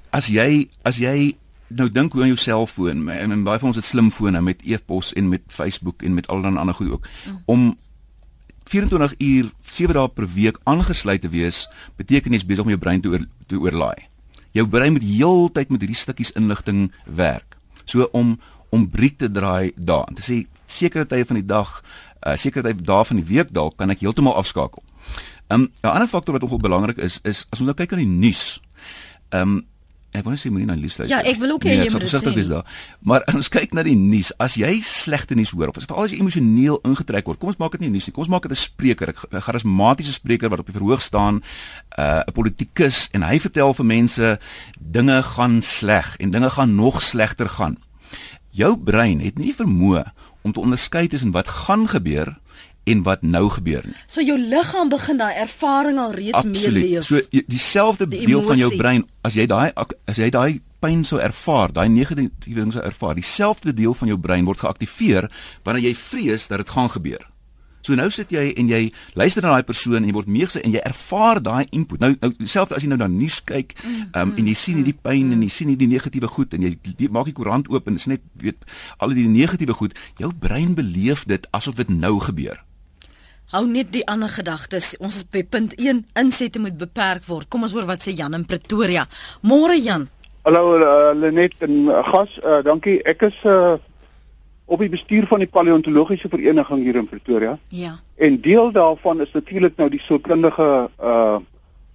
as 0.09 0.31
jy 0.31 0.69
as 0.87 1.01
jy 1.03 1.35
nou 1.75 1.89
dink 1.91 2.13
hoe 2.13 2.21
aan 2.21 2.33
jou 2.33 2.39
selfoon 2.39 3.09
en, 3.09 3.31
en 3.31 3.43
baie 3.43 3.59
van 3.59 3.71
ons 3.71 3.79
het 3.79 3.85
slimfone 3.85 4.41
met 4.41 4.61
e-pos 4.65 5.13
en 5.13 5.29
met 5.29 5.41
Facebook 5.47 6.03
en 6.03 6.13
met 6.13 6.27
al 6.27 6.41
dan 6.41 6.57
ander 6.57 6.75
goed 6.75 6.91
ook 6.91 7.07
mm. 7.07 7.41
om 7.45 7.73
24 8.69 9.15
uur 9.17 9.51
7 9.61 9.93
dae 9.93 10.09
per 10.09 10.27
week 10.33 10.57
aangesluit 10.63 11.21
te 11.21 11.29
wees 11.29 11.67
beteken 11.99 12.33
jy's 12.33 12.45
besig 12.47 12.65
om 12.65 12.71
jou 12.73 12.79
brein 12.79 13.01
te 13.03 13.11
oor, 13.11 13.25
te 13.47 13.59
oorlaai. 13.59 14.07
Jou 14.53 14.65
brein 14.69 14.93
moet 14.95 15.05
heeltyd 15.05 15.73
met 15.73 15.83
hierdie 15.83 15.97
stukkies 15.97 16.33
inligting 16.39 16.87
werk. 17.05 17.57
So 17.85 18.07
om 18.13 18.37
om 18.73 18.87
briek 18.89 19.19
te 19.21 19.29
draai 19.29 19.71
daar. 19.77 20.07
Dit 20.17 20.25
sê 20.25 20.37
sekere 20.65 21.05
tye 21.05 21.25
van 21.29 21.37
die 21.37 21.45
dag, 21.45 21.75
uh, 22.25 22.33
sekere 22.41 22.65
tye 22.65 22.85
dae 22.87 23.05
van 23.05 23.19
die 23.19 23.27
week 23.29 23.51
dalk 23.53 23.75
kan 23.77 23.93
ek 23.93 24.01
heeltemal 24.01 24.33
afskakel. 24.39 24.81
Um, 25.53 25.69
'n 25.83 25.91
ander 25.91 26.09
faktor 26.09 26.33
wat 26.33 26.43
ook 26.43 26.61
belangrik 26.61 26.97
is 26.97 27.19
is 27.23 27.45
as 27.51 27.61
ons 27.61 27.69
nou 27.69 27.77
kyk 27.77 27.91
na 27.91 28.01
die 28.01 28.09
nuus. 28.09 28.61
Ehm 29.29 29.41
um, 29.41 29.61
Ek 30.13 30.21
wou 30.21 30.29
net 30.29 30.41
sê 30.43 30.51
moenie 30.53 30.67
na 30.69 30.75
nuus 30.77 30.93
luister. 30.99 31.09
Ja, 31.09 31.23
ek 31.25 31.39
wil 31.41 31.55
ook 31.55 31.63
hê 31.65 31.73
nee, 31.73 31.87
jy 31.87 31.91
moet 31.93 32.03
dit 32.05 32.11
sê. 32.45 32.59
Maar 33.01 33.23
as 33.25 33.37
ons 33.39 33.49
kyk 33.49 33.73
na 33.73 33.81
die 33.85 33.95
nuus, 33.97 34.29
as 34.37 34.57
jy 34.59 34.75
slegte 34.85 35.33
nuus 35.37 35.53
hoor 35.57 35.71
of 35.71 35.79
as 35.79 35.87
veral 35.89 36.05
as 36.05 36.13
jy 36.13 36.19
emosioneel 36.21 36.77
ingetrek 36.85 37.25
word, 37.29 37.39
kom 37.41 37.49
ons 37.49 37.57
maak 37.61 37.73
dit 37.77 37.87
nie 37.87 37.95
nuus 37.95 38.05
nie. 38.05 38.13
Kom 38.13 38.27
ons 38.27 38.33
maak 38.35 38.45
dit 38.45 38.53
'n 38.53 38.61
spreker, 38.61 39.09
'n 39.09 39.41
charismatiese 39.41 40.13
spreker 40.13 40.53
wat 40.53 40.61
op 40.61 40.69
die 40.69 40.77
verhoog 40.77 41.01
staan, 41.01 41.41
uh, 41.97 42.21
'n 42.21 42.29
uh, 42.29 42.33
politikus 42.33 43.09
en 43.13 43.25
hy 43.25 43.39
vertel 43.39 43.73
vir 43.73 43.85
mense 43.85 44.39
dinge 44.77 45.17
gaan 45.23 45.61
sleg 45.61 46.17
en 46.21 46.29
dinge 46.29 46.49
gaan 46.49 46.75
nog 46.75 47.01
slegter 47.01 47.49
gaan. 47.49 47.77
Jou 48.53 48.77
brein 48.77 49.19
het 49.19 49.37
nie 49.41 49.53
vermoë 49.53 50.13
om 50.43 50.53
te 50.53 50.59
onderskei 50.61 51.07
tussen 51.07 51.31
wat 51.33 51.49
gaan 51.49 51.87
gebeur 51.89 52.37
en 52.83 53.03
wat 53.03 53.21
nou 53.21 53.49
gebeur 53.49 53.85
nie. 53.85 53.95
So 54.07 54.21
jou 54.21 54.37
liggaam 54.39 54.89
begin 54.89 55.17
daai 55.21 55.33
ervaring 55.45 55.99
al 55.99 56.13
reeds 56.15 56.43
meeleef. 56.43 57.03
So 57.07 57.21
dieselfde 57.29 58.07
die 58.07 58.25
deel 58.25 58.43
van 58.43 58.57
jou 58.59 58.71
brein 58.77 59.05
as 59.21 59.39
jy 59.39 59.47
daai 59.47 59.71
as 60.05 60.19
jy 60.19 60.29
daai 60.33 60.61
pyn 60.83 61.03
sou 61.07 61.19
ervaar, 61.23 61.71
daai 61.71 61.87
negatiewe 61.87 62.59
ding 62.59 62.73
sou 62.75 62.83
ervaar, 62.83 63.15
dieselfde 63.15 63.73
deel 63.73 63.93
van 63.95 64.11
jou 64.11 64.17
brein 64.19 64.47
word 64.47 64.65
geaktiveer 64.65 65.29
wanneer 65.63 65.89
jy 65.89 65.93
vrees 65.95 66.49
dat 66.51 66.59
dit 66.59 66.73
gaan 66.75 66.91
gebeur. 66.91 67.23
So 67.83 67.95
nou 67.99 68.07
sit 68.15 68.31
jy 68.31 68.45
en 68.59 68.69
jy 68.71 68.85
luister 69.19 69.43
na 69.43 69.57
daai 69.57 69.67
persoon 69.67 69.99
en 69.99 70.07
jy 70.07 70.15
word 70.15 70.29
meegse 70.31 70.61
en 70.63 70.71
jy 70.71 70.79
ervaar 70.87 71.41
daai 71.43 71.65
input. 71.75 71.99
Nou 71.99 72.13
nou 72.15 72.29
dieselfde 72.37 72.77
as 72.77 72.85
jy 72.85 72.91
nou 72.93 72.99
na 73.01 73.09
nuus 73.11 73.41
kyk, 73.43 73.75
ehm 73.83 74.21
um, 74.21 74.35
en 74.39 74.47
jy 74.47 74.55
sien 74.59 74.79
hierdie 74.79 74.95
pyn 74.95 75.33
en 75.35 75.43
jy 75.43 75.51
sien 75.51 75.71
hierdie 75.73 75.89
negatiewe 75.91 76.31
goed 76.31 76.55
en 76.55 76.63
jy 76.63 76.77
die, 76.79 77.09
maak 77.11 77.27
die 77.27 77.35
koerant 77.35 77.67
oop 77.71 77.89
en 77.91 77.99
dit 77.99 78.05
is 78.05 78.11
net 78.15 78.23
weet 78.39 78.63
al 79.03 79.15
die 79.15 79.27
negatiewe 79.27 79.75
goed, 79.75 79.97
jou 80.19 80.31
brein 80.31 80.77
beleef 80.79 81.27
dit 81.27 81.47
asof 81.51 81.75
dit 81.81 81.91
nou 81.91 82.15
gebeur. 82.23 82.63
Hou 83.53 83.67
net 83.69 83.91
die 83.93 84.01
ander 84.09 84.31
gedagtes. 84.33 84.95
Ons 84.97 85.19
is 85.19 85.25
by 85.29 85.43
punt 85.45 85.75
1 85.77 85.99
insette 86.17 86.57
moet 86.57 86.73
beperk 86.73 87.27
word. 87.27 87.45
Kom 87.53 87.67
ons 87.67 87.73
hoor 87.75 87.85
wat 87.85 88.01
sê 88.01 88.09
Jan 88.17 88.33
in 88.33 88.47
Pretoria. 88.49 89.03
Môre 89.45 89.75
Jan. 89.77 90.07
Hallo 90.47 90.71
uh, 90.79 91.11
Lenet 91.13 91.61
en 91.61 91.75
uh, 91.85 91.99
gas, 92.07 92.33
uh, 92.41 92.63
dankie. 92.65 92.95
Ek 93.05 93.21
is 93.27 93.37
uh, 93.45 93.75
op 94.65 94.81
die 94.81 94.89
bestuur 94.89 95.27
van 95.29 95.43
die 95.45 95.49
paleontologiese 95.53 96.31
vereniging 96.33 96.81
hier 96.81 96.97
in 97.03 97.05
Pretoria. 97.11 97.53
Ja. 97.69 97.93
En 98.17 98.39
deel 98.41 98.73
daarvan 98.73 99.21
is 99.21 99.35
natuurlik 99.37 99.77
nou 99.77 99.89
die 99.93 100.01
soortkundige 100.01 100.69
uh 100.97 101.39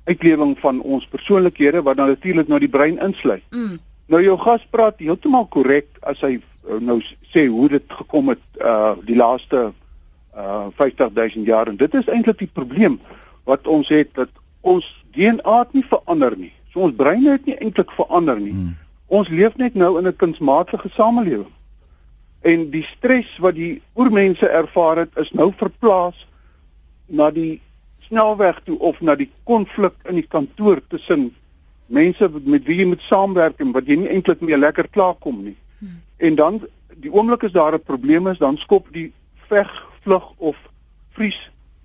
uitlewing 0.08 0.54
van 0.62 0.78
ons 0.80 1.04
persoonlikhede 1.12 1.82
wat 1.84 1.98
dan 1.98 2.08
natuurlik 2.08 2.48
nou 2.48 2.56
die 2.62 2.70
brein 2.72 2.96
insluit. 3.04 3.42
Mm. 3.50 3.74
Nou 4.08 4.22
jou 4.24 4.38
gas 4.40 4.62
praat 4.70 5.02
heeltemal 5.04 5.44
korrek 5.52 5.90
as 6.00 6.22
hy 6.24 6.38
uh, 6.38 6.78
nou 6.80 6.96
sê 7.34 7.44
hoe 7.50 7.66
dit 7.74 7.98
gekom 7.98 8.32
het 8.32 8.62
uh 8.62 8.94
die 9.04 9.18
laaste 9.18 9.66
uh 10.38 10.66
50000 10.76 11.46
jaar 11.46 11.68
en 11.68 11.76
dit 11.76 11.94
is 11.94 12.06
eintlik 12.06 12.38
die 12.38 12.52
probleem 12.52 13.00
wat 13.44 13.66
ons 13.66 13.88
het 13.88 14.14
dat 14.14 14.30
ons 14.60 14.86
DNA 15.16 15.58
het 15.58 15.72
nie 15.72 15.84
verander 15.88 16.36
nie. 16.36 16.52
So 16.72 16.84
ons 16.86 16.96
breine 16.96 17.30
het 17.30 17.46
nie 17.48 17.56
eintlik 17.56 17.90
verander 17.96 18.40
nie. 18.40 18.52
Hmm. 18.52 18.74
Ons 19.08 19.30
leef 19.32 19.56
net 19.56 19.74
nou 19.74 19.96
in 19.98 20.06
'n 20.06 20.16
kunsmatige 20.16 20.88
samelewing. 20.88 21.52
En 22.40 22.70
die 22.70 22.82
stres 22.82 23.38
wat 23.38 23.54
die 23.54 23.82
oormense 23.94 24.48
ervaar 24.48 24.96
het 24.96 25.16
is 25.16 25.30
nou 25.32 25.52
verplaas 25.56 26.26
na 27.06 27.30
die 27.30 27.60
snelweg 27.98 28.60
toe 28.64 28.78
of 28.78 29.00
na 29.00 29.14
die 29.14 29.30
konflik 29.44 29.94
in 30.04 30.14
die 30.14 30.28
kantoor 30.28 30.80
tussen 30.88 31.34
mense 31.86 32.30
met 32.44 32.64
wie 32.64 32.78
jy 32.78 32.84
moet 32.84 33.02
saamwerk 33.02 33.60
en 33.60 33.72
wat 33.72 33.86
jy 33.86 33.96
nie 33.96 34.08
eintlik 34.08 34.40
meer 34.40 34.58
lekker 34.58 34.88
klaarkom 34.88 35.42
nie. 35.44 35.56
Hmm. 35.78 36.00
En 36.16 36.34
dan 36.34 36.60
die 36.94 37.12
oomblik 37.12 37.44
as 37.44 37.52
daar 37.52 37.74
'n 37.74 37.82
probleem 37.82 38.26
is, 38.26 38.38
dan 38.38 38.56
skop 38.56 38.86
die 38.92 39.12
veg 39.48 39.87
vlug 40.08 40.32
of 40.36 40.56
vries 41.16 41.38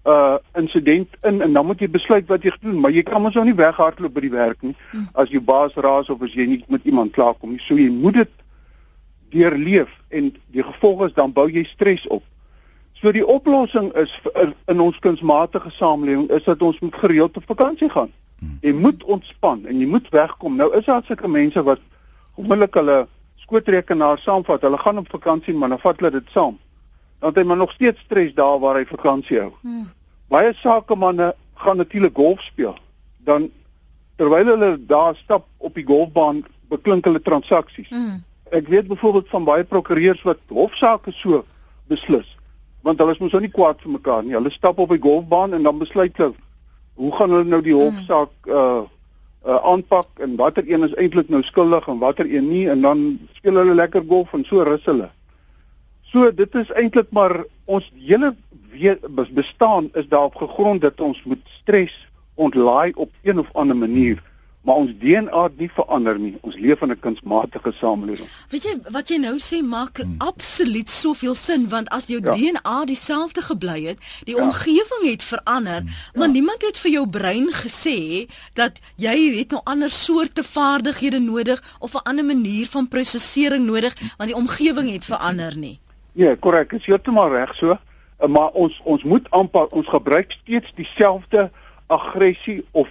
uh 0.03 0.35
insident 0.55 1.07
in 1.21 1.41
en 1.41 1.53
dan 1.53 1.65
moet 1.65 1.79
jy 1.79 1.89
besluit 1.89 2.27
wat 2.27 2.43
jy 2.43 2.51
doen. 2.61 2.79
Maar 2.79 2.91
jy 2.91 3.03
kan 3.07 3.21
mos 3.23 3.35
nou 3.39 3.45
nie 3.47 3.55
weghardloop 3.55 4.13
by 4.15 4.23
die 4.25 4.33
werk 4.33 4.61
nie. 4.61 4.75
Hmm. 4.91 5.07
as 5.13 5.31
jou 5.31 5.41
baas 5.41 5.75
raas 5.75 6.09
of 6.11 6.23
as 6.27 6.35
jy 6.35 6.47
nie 6.47 6.59
met 6.67 6.83
iemand 6.83 7.13
klaarkom 7.15 7.55
nie. 7.55 7.61
So 7.63 7.79
jy 7.79 7.89
moet 7.91 8.19
dit 8.19 8.33
deurleef 9.33 9.91
en 10.11 10.33
die 10.51 10.63
gevolg 10.63 11.07
is 11.07 11.15
dan 11.15 11.31
bou 11.33 11.47
jy 11.49 11.63
stres 11.69 12.03
op. 12.07 12.23
So 12.99 13.11
die 13.15 13.25
oplossing 13.25 13.93
is 13.99 14.11
in 14.67 14.83
ons 14.83 14.99
kunsmatige 14.99 15.71
samelewing 15.71 16.27
is 16.35 16.43
dat 16.43 16.61
ons 16.61 16.79
moet 16.83 16.99
gereeld 17.05 17.39
op 17.39 17.47
vakansie 17.55 17.89
gaan. 17.89 18.11
Hmm. 18.43 18.59
jy 18.61 18.73
moet 18.75 19.03
ontspan 19.07 19.63
en 19.71 19.79
jy 19.79 19.87
moet 19.87 20.11
wegkom. 20.11 20.59
Nou 20.59 20.73
is 20.75 20.85
daar 20.85 21.03
sulke 21.07 21.31
mense 21.31 21.63
wat 21.63 21.79
onmiddellik 22.35 22.75
hulle 22.75 22.99
skootrekenaar 23.45 24.19
saamvat. 24.19 24.67
Hulle 24.67 24.77
gaan 24.83 24.99
op 24.99 25.15
vakansie 25.15 25.55
maar 25.55 25.71
dan 25.71 25.79
vat 25.79 26.03
hulle 26.03 26.11
dit 26.19 26.35
saam 26.35 26.59
dan 27.23 27.31
het 27.31 27.39
hy 27.39 27.47
maar 27.47 27.57
nog 27.57 27.71
steeds 27.71 27.99
stres 27.99 28.33
daar 28.35 28.59
waar 28.59 28.75
hy 28.75 28.85
vakansie 28.85 29.37
hou. 29.39 29.51
Hmm. 29.61 29.85
Baie 30.27 30.51
sakemanne 30.59 31.29
gaan 31.55 31.77
natuurlik 31.77 32.15
golf 32.15 32.41
speel. 32.41 32.75
Dan 33.23 33.47
terwyl 34.19 34.45
hulle 34.51 34.85
daar 34.85 35.15
stap 35.15 35.45
op 35.57 35.73
die 35.79 35.85
golfbaan, 35.87 36.43
beklink 36.67 37.07
hulle 37.07 37.21
transaksies. 37.21 37.87
Hmm. 37.89 38.19
Ek 38.51 38.67
weet 38.67 38.91
byvoorbeeld 38.91 39.31
van 39.31 39.47
baie 39.47 39.63
prokureurs 39.63 40.25
wat 40.27 40.43
hofsaake 40.51 41.15
so 41.15 41.45
beslis, 41.87 42.27
want 42.83 42.99
hulle 42.99 43.15
is 43.15 43.23
mos 43.23 43.31
nou 43.31 43.41
nie 43.47 43.53
kwaad 43.55 43.79
vir 43.79 43.95
mekaar 43.95 44.27
nie. 44.27 44.35
Hulle 44.35 44.51
stap 44.51 44.83
op 44.83 44.91
die 44.91 44.99
golfbaan 44.99 45.55
en 45.55 45.63
dan 45.63 45.79
besluit 45.79 46.19
hulle 46.19 46.35
hoe 46.99 47.15
gaan 47.15 47.31
hulle 47.31 47.47
nou 47.47 47.63
die 47.63 47.73
hmm. 47.73 47.87
hofsaak 47.87 48.51
uh 48.51 48.83
uh 49.43 49.59
aanpak 49.71 50.19
en 50.23 50.35
watter 50.39 50.63
een 50.67 50.83
is 50.83 50.93
eintlik 50.99 51.31
nou 51.31 51.41
skuldig 51.43 51.87
en 51.87 52.03
watter 52.03 52.27
een 52.27 52.45
nie 52.51 52.67
en 52.69 52.83
dan 52.83 53.01
speel 53.39 53.63
hulle 53.63 53.79
lekker 53.79 54.03
golf 54.07 54.35
en 54.35 54.43
so 54.43 54.67
rus 54.67 54.83
hulle. 54.91 55.07
So 56.13 56.31
dit 56.33 56.55
is 56.55 56.71
eintlik 56.77 57.09
maar 57.09 57.43
ons 57.65 57.91
hele 57.97 58.35
bestaan 59.33 59.89
is 59.93 60.07
daarop 60.07 60.35
gegrond 60.35 60.81
dat 60.81 61.01
ons 61.01 61.23
moet 61.23 61.41
stres 61.61 61.93
ontlaai 62.33 62.93
op 62.93 63.11
een 63.21 63.39
of 63.39 63.49
ander 63.53 63.77
manier 63.77 64.21
maar 64.63 64.75
ons 64.75 64.91
DNA 64.99 65.43
het 65.43 65.57
nie 65.59 65.69
verander 65.75 66.19
nie. 66.19 66.37
Ons 66.41 66.55
leef 66.55 66.81
in 66.81 66.91
'n 66.91 66.99
kunsmatige 66.99 67.71
samelewing. 67.71 68.29
Weet 68.49 68.63
jy 68.63 68.75
wat 68.91 69.09
jy 69.09 69.17
nou 69.17 69.35
sê 69.39 69.59
maak 69.61 69.97
hmm. 69.97 70.15
absoluut 70.17 70.89
soveel 70.89 71.35
sin 71.35 71.67
want 71.69 71.89
as 71.89 72.05
jou 72.07 72.21
ja. 72.23 72.31
DNA 72.31 72.85
dieselfde 72.85 73.41
gebly 73.41 73.83
het, 73.83 73.99
die 74.23 74.35
ja. 74.35 74.43
omgewing 74.43 75.03
het 75.03 75.23
verander, 75.23 75.81
hmm. 75.81 75.91
maar 76.15 76.27
ja. 76.27 76.33
niemand 76.33 76.61
het 76.61 76.77
vir 76.77 76.91
jou 76.91 77.07
brein 77.07 77.51
gesê 77.51 78.29
dat 78.53 78.79
jy 78.95 79.37
het 79.37 79.51
nou 79.51 79.61
ander 79.63 79.91
soorte 79.91 80.43
vaardighede 80.43 81.19
nodig 81.19 81.63
of 81.79 81.93
'n 81.93 82.07
ander 82.07 82.25
manier 82.25 82.67
van 82.67 82.87
prosesering 82.87 83.65
nodig 83.65 83.93
want 84.17 84.29
die 84.29 84.39
omgewing 84.39 84.91
het 84.91 85.05
verander 85.05 85.57
nie. 85.57 85.79
Ja, 86.13 86.35
korrek, 86.35 86.71
is 86.77 86.85
heeltemal 86.85 87.31
reg 87.33 87.55
so. 87.55 87.73
Eh, 88.17 88.29
maar 88.29 88.51
ons 88.53 88.81
ons 88.83 89.03
moet 89.03 89.25
aanpak 89.33 89.71
ons 89.73 89.87
gebruik 89.87 90.31
steeds 90.31 90.73
dieselfde 90.77 91.49
aggressie 91.87 92.63
of 92.71 92.89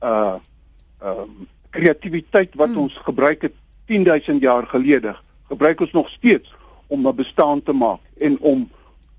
uh 0.00 0.36
ehm 1.04 1.20
uh, 1.20 1.44
kreatiwiteit 1.74 2.54
wat 2.54 2.68
hmm. 2.68 2.86
ons 2.86 2.94
gebruik 3.02 3.42
het 3.42 3.52
10000 3.86 4.42
jaar 4.42 4.66
gelede. 4.66 5.16
Gebruik 5.50 5.80
ons 5.80 5.92
nog 5.92 6.08
steeds 6.08 6.54
om 6.86 7.06
'n 7.06 7.14
bestaan 7.14 7.62
te 7.62 7.72
maak 7.72 8.00
en 8.18 8.38
om 8.40 8.70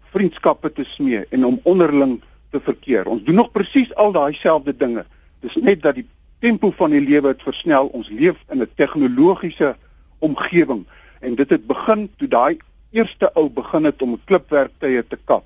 vriendskappe 0.10 0.72
te 0.72 0.84
smee 0.84 1.26
en 1.30 1.46
om 1.46 1.60
onderling 1.64 2.22
te 2.50 2.60
verkeer. 2.60 3.08
Ons 3.08 3.24
doen 3.24 3.36
nog 3.36 3.52
presies 3.52 3.96
al 3.96 4.12
daai 4.12 4.34
selfde 4.34 4.78
dinge. 4.78 5.06
Dis 5.40 5.56
net 5.56 5.82
dat 5.82 5.96
die 5.96 6.08
tempo 6.40 6.72
van 6.72 6.90
die 6.90 7.02
lewe 7.02 7.28
het 7.28 7.42
versnel. 7.42 7.88
Ons 7.88 8.10
leef 8.10 8.38
in 8.50 8.62
'n 8.62 8.72
tegnologiese 8.76 9.76
omgewing 10.20 10.86
en 11.20 11.36
dit 11.36 11.50
het 11.50 11.68
begin 11.68 12.10
toe 12.16 12.28
daai 12.28 12.58
eerste 12.96 13.30
ou 13.36 13.50
begin 13.52 13.88
het 13.90 14.02
om 14.02 14.16
klipwerktye 14.26 15.04
te 15.08 15.20
kap, 15.30 15.46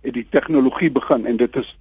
het 0.00 0.16
die 0.16 0.26
tegnologie 0.30 0.90
begin 0.90 1.26
en 1.28 1.36
dit 1.40 1.60
is 1.60 1.76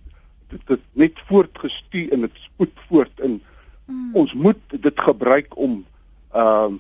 dit 0.49 0.71
het 0.73 0.85
net 0.97 1.19
voortgestuur 1.29 2.13
en 2.15 2.25
dit 2.25 2.37
spoed 2.41 2.85
voort 2.89 3.19
in 3.25 3.39
hmm. 3.85 4.15
ons 4.17 4.33
moet 4.33 4.61
dit 4.69 5.01
gebruik 5.09 5.57
om 5.57 5.83
ehm 6.33 6.79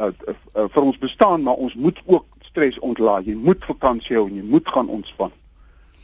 uh, 0.00 0.06
uh, 0.06 0.12
uh, 0.28 0.34
uh, 0.56 0.64
vir 0.74 0.82
ons 0.82 0.98
bestaan 0.98 1.42
maar 1.42 1.62
ons 1.62 1.74
moet 1.74 2.00
ook 2.04 2.26
stres 2.56 2.78
ontlaai. 2.78 3.24
Jy 3.28 3.34
moet 3.36 3.64
vakansie 3.68 4.16
hou 4.16 4.24
en 4.30 4.38
jy 4.38 4.44
moet 4.44 4.68
gaan 4.72 4.88
ontspan. 4.88 5.32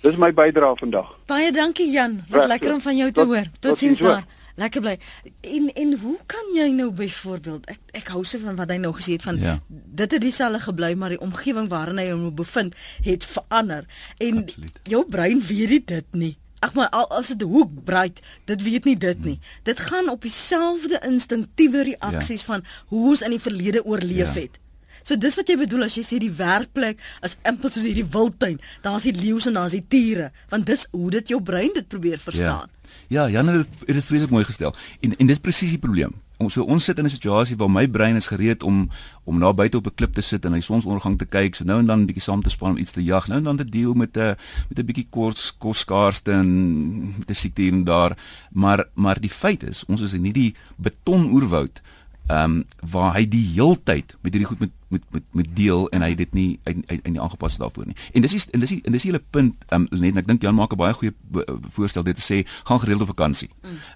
Dis 0.02 0.18
my 0.20 0.32
bydrae 0.36 0.76
vandag. 0.76 1.12
Baie 1.30 1.52
dankie 1.54 1.88
Jan. 1.90 2.20
Was 2.28 2.48
lekker 2.50 2.74
om 2.74 2.80
van 2.80 2.96
jou 2.96 3.08
te 3.10 3.20
tot, 3.20 3.30
hoor. 3.30 3.50
Totsiens 3.60 3.98
tot 3.98 4.08
daar. 4.08 4.26
Lekker 4.56 4.80
bly. 4.84 4.98
En 5.40 5.70
en 5.74 5.94
hoe 6.02 6.16
kan 6.26 6.50
jy 6.54 6.68
nou 6.76 6.90
byvoorbeeld 6.92 7.66
ek 7.72 7.78
ek 8.02 8.08
hou 8.12 8.24
so 8.24 8.38
van 8.42 8.56
wat 8.56 8.70
hy 8.70 8.76
nou 8.76 8.92
gesê 8.96 9.12
het 9.16 9.22
van 9.22 9.38
Ja. 9.40 9.58
dit 9.68 10.10
het 10.12 10.20
dieselfde 10.20 10.60
gebly 10.60 10.94
maar 10.94 11.08
die 11.08 11.20
omgewing 11.20 11.68
waarin 11.68 11.98
hy 11.98 12.10
hom 12.10 12.34
bevind 12.34 12.74
het 13.02 13.24
verander. 13.24 13.84
En 14.18 14.42
Absoluut. 14.42 14.78
jou 14.82 15.04
brein 15.08 15.40
weet 15.40 15.68
nie 15.70 15.84
dit 15.84 16.06
nie. 16.14 16.36
Ag 16.62 16.74
maar 16.74 16.88
al, 16.94 17.08
as 17.10 17.28
dit 17.32 17.42
hoek 17.42 17.70
breed, 17.84 18.20
dit 18.44 18.62
weet 18.62 18.84
nie 18.84 18.96
dit 18.96 19.24
nie. 19.24 19.38
Dit 19.66 19.80
gaan 19.80 20.08
op 20.08 20.22
dieselfde 20.22 21.00
instinktiewe 21.08 21.82
reaksies 21.82 22.40
ja. 22.40 22.46
van 22.46 22.64
hoe 22.86 23.08
ons 23.08 23.22
in 23.22 23.30
die 23.30 23.40
verlede 23.40 23.84
oorleef 23.84 24.34
Ja. 24.34 24.40
het. 24.40 24.58
So 25.02 25.16
dis 25.18 25.34
wat 25.34 25.48
jy 25.48 25.56
bedoel 25.58 25.82
as 25.88 25.94
jy 25.98 26.02
sê 26.06 26.18
die 26.22 26.30
werkplek 26.30 27.00
is 27.26 27.36
impel 27.42 27.70
soos 27.70 27.82
hierdie 27.82 28.06
wildtuin, 28.06 28.60
daar's 28.82 29.02
die 29.02 29.12
leeu's 29.14 29.46
en 29.50 29.54
daar's 29.58 29.72
die 29.74 29.82
tiere, 29.88 30.30
want 30.48 30.66
dis 30.66 30.86
hoe 30.92 31.10
dit 31.10 31.28
jou 31.28 31.40
brein 31.42 31.72
dit 31.74 31.88
probeer 31.88 32.18
verstaan. 32.22 32.70
Ja, 32.70 32.81
ja 33.08 33.28
Jan 33.28 33.48
het 33.48 33.68
het 33.86 33.94
dit 33.94 34.04
vreeslik 34.04 34.30
mooi 34.30 34.44
gestel. 34.44 34.74
En 35.00 35.16
en 35.16 35.26
dis 35.26 35.38
presies 35.38 35.70
die 35.70 35.78
probleem. 35.78 36.12
Ons 36.42 36.56
so 36.56 36.64
ons 36.66 36.84
sit 36.84 36.98
in 36.98 37.04
'n 37.04 37.10
situasie 37.10 37.56
waar 37.56 37.70
my 37.70 37.86
brein 37.88 38.16
is 38.16 38.26
gereed 38.26 38.62
om 38.62 38.90
om 39.24 39.38
na 39.38 39.52
buite 39.52 39.76
op 39.76 39.86
'n 39.86 39.94
klip 39.94 40.14
te 40.14 40.20
sit 40.20 40.44
en 40.44 40.52
die 40.52 40.60
sonsondergang 40.60 41.18
te 41.18 41.24
kyk, 41.24 41.54
so 41.54 41.64
nou 41.64 41.78
en 41.78 41.86
dan 41.86 42.00
'n 42.00 42.06
bietjie 42.06 42.22
saam 42.22 42.42
te 42.42 42.50
span 42.50 42.70
om 42.70 42.76
iets 42.76 42.90
te 42.90 43.04
jag, 43.04 43.26
nou 43.28 43.38
en 43.38 43.44
dan 43.44 43.56
te 43.56 43.64
deel 43.64 43.94
met 43.94 44.16
'n 44.16 44.36
met 44.68 44.78
'n 44.78 44.86
bietjie 44.86 45.06
kos 45.10 45.54
koskaarste 45.58 46.32
en 46.32 47.18
met 47.18 47.30
'n 47.30 47.34
siekte 47.34 47.62
hier 47.62 47.72
en 47.72 47.84
daar. 47.84 48.16
Maar 48.52 48.88
maar 48.94 49.20
die 49.20 49.30
feit 49.30 49.62
is, 49.62 49.84
ons 49.84 50.00
is 50.00 50.12
in 50.12 50.24
hierdie 50.24 50.54
betonoerwoud 50.76 51.80
ehm 52.28 52.44
um, 52.44 52.64
waar 52.90 53.14
hy 53.16 53.24
die 53.28 53.44
heeltyd 53.54 54.16
met 54.22 54.32
hierdie 54.32 54.46
goed 54.48 54.60
met 54.60 54.70
met 54.88 55.02
met 55.10 55.22
met 55.32 55.48
deel 55.56 55.88
en 55.90 56.02
hy 56.02 56.14
dit 56.14 56.32
nie 56.34 56.58
hy, 56.64 56.74
hy, 56.88 57.00
hy 57.04 57.10
nie 57.10 57.20
aangepas 57.20 57.52
is 57.52 57.58
daarvoor 57.58 57.86
nie. 57.86 57.96
En 58.14 58.22
dis 58.22 58.30
die, 58.30 58.40
en 58.52 58.60
dis 58.60 58.68
die, 58.70 58.80
en 58.84 58.92
dis 58.92 59.02
die 59.02 59.10
hele 59.10 59.22
punt 59.30 59.54
ehm 59.68 59.86
um, 59.90 60.00
net 60.00 60.16
ek 60.16 60.26
dink 60.26 60.42
Jan 60.42 60.54
maak 60.54 60.72
'n 60.72 60.76
baie 60.76 60.92
goeie 60.94 61.12
be- 61.30 61.46
voorstel 61.74 62.02
dit 62.04 62.16
te 62.16 62.22
sê 62.22 62.46
gaan 62.64 62.78
gereeld 62.80 63.00
op 63.02 63.08
vakansie. 63.08 63.50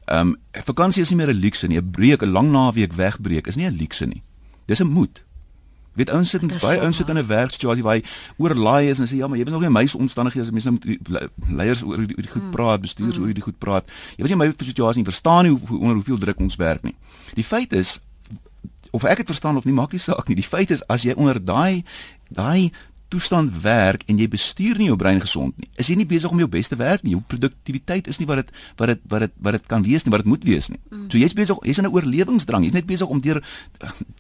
Ehm 0.07 0.19
um, 0.35 0.37
vakansie 0.65 1.03
is 1.03 1.11
nie 1.11 1.17
meer 1.17 1.31
'n 1.35 1.39
luukse 1.41 1.67
nie. 1.69 1.79
'n 1.79 1.91
Breek, 1.91 2.23
'n 2.23 2.33
lang 2.33 2.51
naweek 2.51 2.93
wegbreek 2.93 3.47
is 3.47 3.57
nie 3.57 3.67
'n 3.71 3.77
luukse 3.77 4.07
nie. 4.07 4.23
Dis 4.67 4.81
'n 4.81 4.87
moet. 4.91 5.23
Weet 5.97 6.11
ouens 6.11 6.29
sit 6.29 6.41
Dis 6.41 6.61
baie 6.61 6.77
ouens 6.81 6.97
sit 6.97 7.09
in 7.09 7.17
'n 7.19 7.27
werksituasie 7.27 7.83
waar 7.83 7.95
hy 7.97 8.03
oorlaai 8.37 8.91
is 8.91 8.99
en 8.99 9.07
sê 9.07 9.17
ja, 9.17 9.27
maar 9.29 9.39
jy 9.39 9.45
weet 9.45 9.53
nog 9.53 9.63
nie 9.63 9.71
my 9.71 9.87
omstandighede 9.97 10.41
as 10.45 10.51
mense 10.51 10.71
le- 11.09 11.31
leiers 11.49 11.83
oor 11.83 11.97
die, 11.97 12.17
die 12.17 12.29
goed 12.29 12.51
praat, 12.51 12.81
bestuurders 12.81 13.19
oor 13.19 13.33
die 13.33 13.43
goed 13.43 13.59
praat. 13.59 13.85
Jy 14.17 14.23
weet 14.27 14.37
nie 14.37 14.37
my 14.37 14.53
situasie 14.59 15.03
nie, 15.03 15.11
verstaan 15.11 15.45
nie 15.45 15.53
hoe 15.57 15.79
onder 15.81 15.95
hoeveel 15.95 16.19
druk 16.19 16.39
ons 16.41 16.57
werk 16.57 16.83
nie. 16.83 16.95
Die 17.35 17.45
feit 17.45 17.73
is 17.73 18.01
of 18.97 19.05
ek 19.05 19.23
dit 19.23 19.33
verstaan 19.33 19.59
of 19.61 19.67
nie 19.69 19.77
maak 19.77 19.93
nie 19.93 20.03
saak 20.03 20.29
nie. 20.31 20.39
Die 20.39 20.47
feit 20.47 20.73
is 20.75 20.85
as 20.93 21.05
jy 21.07 21.17
onder 21.17 21.39
daai 21.43 21.85
daai 22.33 22.73
toestand 23.13 23.53
werk 23.63 24.03
en 24.11 24.19
jy 24.19 24.27
bestuur 24.31 24.81
nie 24.81 24.89
jou 24.89 24.97
brein 24.99 25.21
gesond 25.23 25.55
nie. 25.63 25.69
Is 25.79 25.91
jy 25.91 25.97
nie 26.01 26.09
besig 26.09 26.33
om 26.33 26.41
jou 26.43 26.49
beste 26.51 26.79
werk 26.81 27.05
nie. 27.07 27.15
Jou 27.15 27.23
produktiwiteit 27.31 28.11
is 28.11 28.19
nie 28.19 28.27
wat 28.27 28.43
dit 28.43 28.53
wat 28.81 28.93
dit 28.93 29.03
wat 29.13 29.27
dit 29.27 29.35
wat 29.47 29.59
dit 29.59 29.71
kan 29.71 29.87
wees 29.87 30.07
nie, 30.07 30.15
wat 30.15 30.25
dit 30.25 30.31
moet 30.33 30.47
wees 30.49 30.71
nie. 30.73 30.81
Mm. 30.91 31.07
So 31.13 31.21
jy's 31.21 31.37
besig 31.39 31.61
jy's 31.63 31.79
in 31.79 31.87
'n 31.87 31.95
oorlewingsdrang. 31.95 32.67
Jy's 32.67 32.75
net 32.75 32.87
besig 32.87 33.07
om 33.07 33.21
deur 33.21 33.43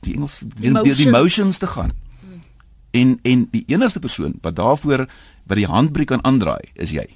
die 0.03 0.15
Engels 0.15 0.41
deur 0.41 0.55
die 0.61 0.69
Emotions. 0.71 1.07
emotions 1.07 1.59
te 1.59 1.67
gaan. 1.67 1.93
En 2.93 3.19
en 3.23 3.49
die 3.51 3.65
enigste 3.67 4.01
persoon 4.01 4.39
wat 4.43 4.57
daarvoor 4.57 5.07
wat 5.47 5.57
die 5.57 5.67
handbriek 5.67 6.09
kan 6.09 6.25
aandraai 6.25 6.71
is 6.75 6.91
jy. 6.91 7.07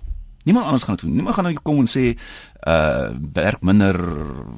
Niemand 0.45 0.65
anders 0.67 0.83
gaan 0.83 0.95
dit 0.95 1.05
doen. 1.05 1.15
Niemand 1.15 1.35
gaan 1.35 1.45
nou 1.45 1.57
kom 1.63 1.79
en 1.79 1.91
sê 1.91 2.05
uh 2.69 3.09
werk 3.33 3.63
minder 3.65 3.97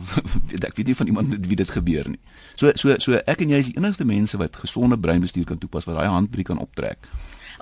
ek 0.68 0.77
weet 0.77 0.87
nie 0.87 0.97
van 0.97 1.07
iemand 1.07 1.47
wie 1.47 1.59
dit 1.59 1.71
gebeur 1.71 2.09
nie. 2.09 2.21
So 2.55 2.71
so 2.75 2.95
so 2.99 3.18
ek 3.25 3.42
en 3.42 3.55
jy 3.55 3.61
is 3.62 3.71
die 3.71 3.79
enigste 3.79 4.07
mense 4.07 4.38
wat 4.38 4.57
gesonde 4.57 4.99
breinbestuur 4.99 5.45
kan 5.45 5.59
toepas 5.59 5.87
wat 5.88 5.99
daai 5.99 6.11
handbriek 6.11 6.51
kan 6.51 6.62
optrek. 6.62 6.99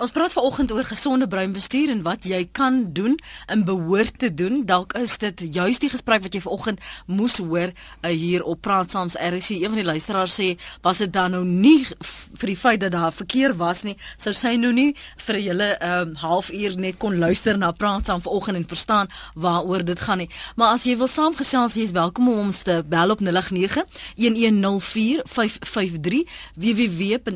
Ons 0.01 0.09
praat 0.09 0.33
vanoggend 0.33 0.71
oor 0.73 0.87
gesonde 0.89 1.27
breinbestuur 1.29 1.91
en 1.93 1.99
wat 2.01 2.23
jy 2.25 2.49
kan 2.57 2.89
doen 2.89 3.19
en 3.53 3.61
behoort 3.65 4.15
te 4.19 4.33
doen. 4.33 4.65
Dalk 4.65 4.95
is 4.97 5.17
dit 5.21 5.43
juis 5.53 5.77
die 5.77 5.91
gesprek 5.93 6.23
wat 6.25 6.33
jy 6.33 6.41
vanoggend 6.41 6.81
moes 7.05 7.37
hoor 7.37 7.69
uh, 7.69 8.09
hier 8.09 8.41
op 8.41 8.63
Praat 8.65 8.89
Saams 8.89 9.13
RC. 9.13 9.49
Een 9.59 9.69
van 9.69 9.77
die 9.77 9.85
luisteraars 9.85 10.33
sê, 10.39 10.57
was 10.81 10.97
dit 11.05 11.13
dan 11.13 11.31
nou 11.37 11.45
nie 11.45 11.85
vir 11.85 12.49
die 12.49 12.57
feit 12.57 12.81
dat 12.81 12.91
daar 12.95 13.13
verkeer 13.13 13.53
was 13.59 13.83
nie, 13.85 13.93
sou 14.17 14.33
sy 14.33 14.55
nou 14.57 14.73
nie 14.73 14.95
vir 15.21 15.35
'n 15.37 15.41
hele 15.45 15.77
um, 15.85 16.15
halfuur 16.17 16.77
net 16.81 16.97
kon 16.97 17.19
luister 17.21 17.57
na 17.57 17.71
Praat 17.71 18.05
Saam 18.09 18.21
vanoggend 18.21 18.57
en 18.57 18.65
verstaan 18.65 19.07
waaroor 19.35 19.85
dit 19.85 19.99
gaan 19.99 20.17
nie. 20.17 20.29
Maar 20.55 20.73
as 20.73 20.83
jy 20.83 20.97
wil 20.97 21.07
saamgesels, 21.07 21.73
jy 21.77 21.83
is 21.83 21.91
welkom 21.93 22.29
om 22.29 22.39
ons 22.47 22.63
te 22.63 22.83
bel 22.87 23.09
op 23.11 23.19
09 23.21 23.85
1104 24.17 25.21
553 25.29 26.25
www.rxg.co.za 26.57 27.33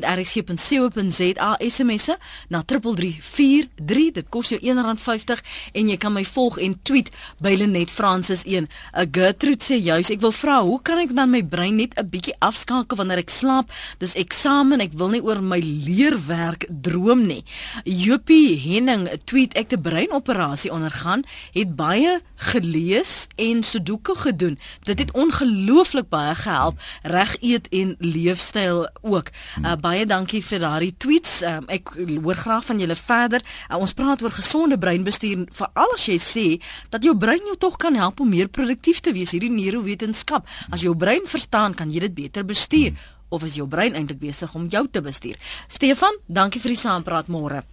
SMS'e 1.62 2.18
na 2.56 2.62
3343 2.64 4.12
dit 4.16 4.28
kos 4.32 4.52
jou 4.54 4.58
R1.50 4.60 5.42
en 5.76 5.90
jy 5.92 5.96
kan 6.00 6.14
my 6.14 6.24
volg 6.24 6.58
en 6.62 6.76
tweet 6.88 7.12
by 7.44 7.52
Lenet 7.58 7.92
Francis 7.92 8.46
1 8.48 8.66
'n 8.66 9.10
Gertrude 9.12 9.64
sê 9.64 9.76
juis 9.76 10.10
ek 10.10 10.20
wil 10.24 10.32
vra 10.32 10.62
hoe 10.62 10.80
kan 10.82 10.98
ek 10.98 11.12
dan 11.14 11.30
my 11.30 11.42
brein 11.44 11.76
net 11.76 11.92
'n 11.96 12.08
bietjie 12.08 12.36
afskakel 12.40 12.96
wanneer 12.96 13.18
ek 13.18 13.30
slaap? 13.30 13.70
Dis 13.98 14.14
eksamen 14.14 14.80
ek 14.80 14.96
wil 14.96 15.08
nie 15.08 15.22
oor 15.22 15.42
my 15.42 15.60
leerwerk 15.60 16.66
droom 16.70 17.26
nie. 17.26 17.44
Jopie 17.84 18.56
Henning 18.56 19.08
tweet 19.24 19.52
ek 19.54 19.72
'n 19.72 19.82
breinoperasie 19.82 20.72
ondergaan 20.72 21.24
het 21.52 21.76
baie 21.76 22.20
gelees 22.36 23.26
en 23.36 23.62
sudoku 23.62 24.14
gedoen. 24.14 24.58
Dit 24.82 24.98
het 24.98 25.12
ongelooflik 25.12 26.08
baie 26.08 26.34
gehelp 26.34 26.80
reg 27.02 27.36
eet 27.40 27.68
en 27.68 27.96
leefstyl 27.98 28.88
ook. 29.02 29.30
Uh, 29.64 29.72
baie 29.80 30.06
dankie 30.06 30.44
vir 30.44 30.58
daardie 30.58 30.94
tweets. 30.96 31.42
Um, 31.42 31.64
ek 31.68 31.92
hoor 32.22 32.35
graag 32.36 32.64
van 32.68 32.80
julle 32.82 32.96
verder. 32.98 33.44
Uh, 33.70 33.80
ons 33.80 33.94
praat 33.96 34.22
oor 34.22 34.34
gesonde 34.36 34.78
breinbestuur 34.78 35.46
veral 35.56 35.94
as 35.96 36.06
jy 36.06 36.18
sê 36.22 36.46
dat 36.90 37.04
jou 37.04 37.16
brein 37.16 37.44
jou 37.48 37.56
tog 37.56 37.76
kan 37.82 37.94
help 37.94 38.20
om 38.20 38.28
meer 38.30 38.48
produktief 38.48 39.00
te 39.00 39.12
wees 39.16 39.32
hierdie 39.34 39.52
neurowetenskap. 39.52 40.46
As 40.70 40.84
jou 40.86 40.94
brein 40.96 41.26
verstaan 41.26 41.74
kan 41.74 41.92
jy 41.92 42.06
dit 42.06 42.14
beter 42.14 42.44
bestuur 42.44 42.92
of 43.28 43.42
is 43.42 43.56
jou 43.58 43.66
brein 43.66 43.96
eintlik 43.98 44.20
besig 44.20 44.52
om 44.54 44.68
jou 44.70 44.86
te 44.88 45.02
bestuur? 45.02 45.40
Stefan 45.68 46.20
dankie 46.26 46.60
vir 46.60 46.76
die 46.76 46.82
saampraat 46.84 47.32
môre. 47.32 47.64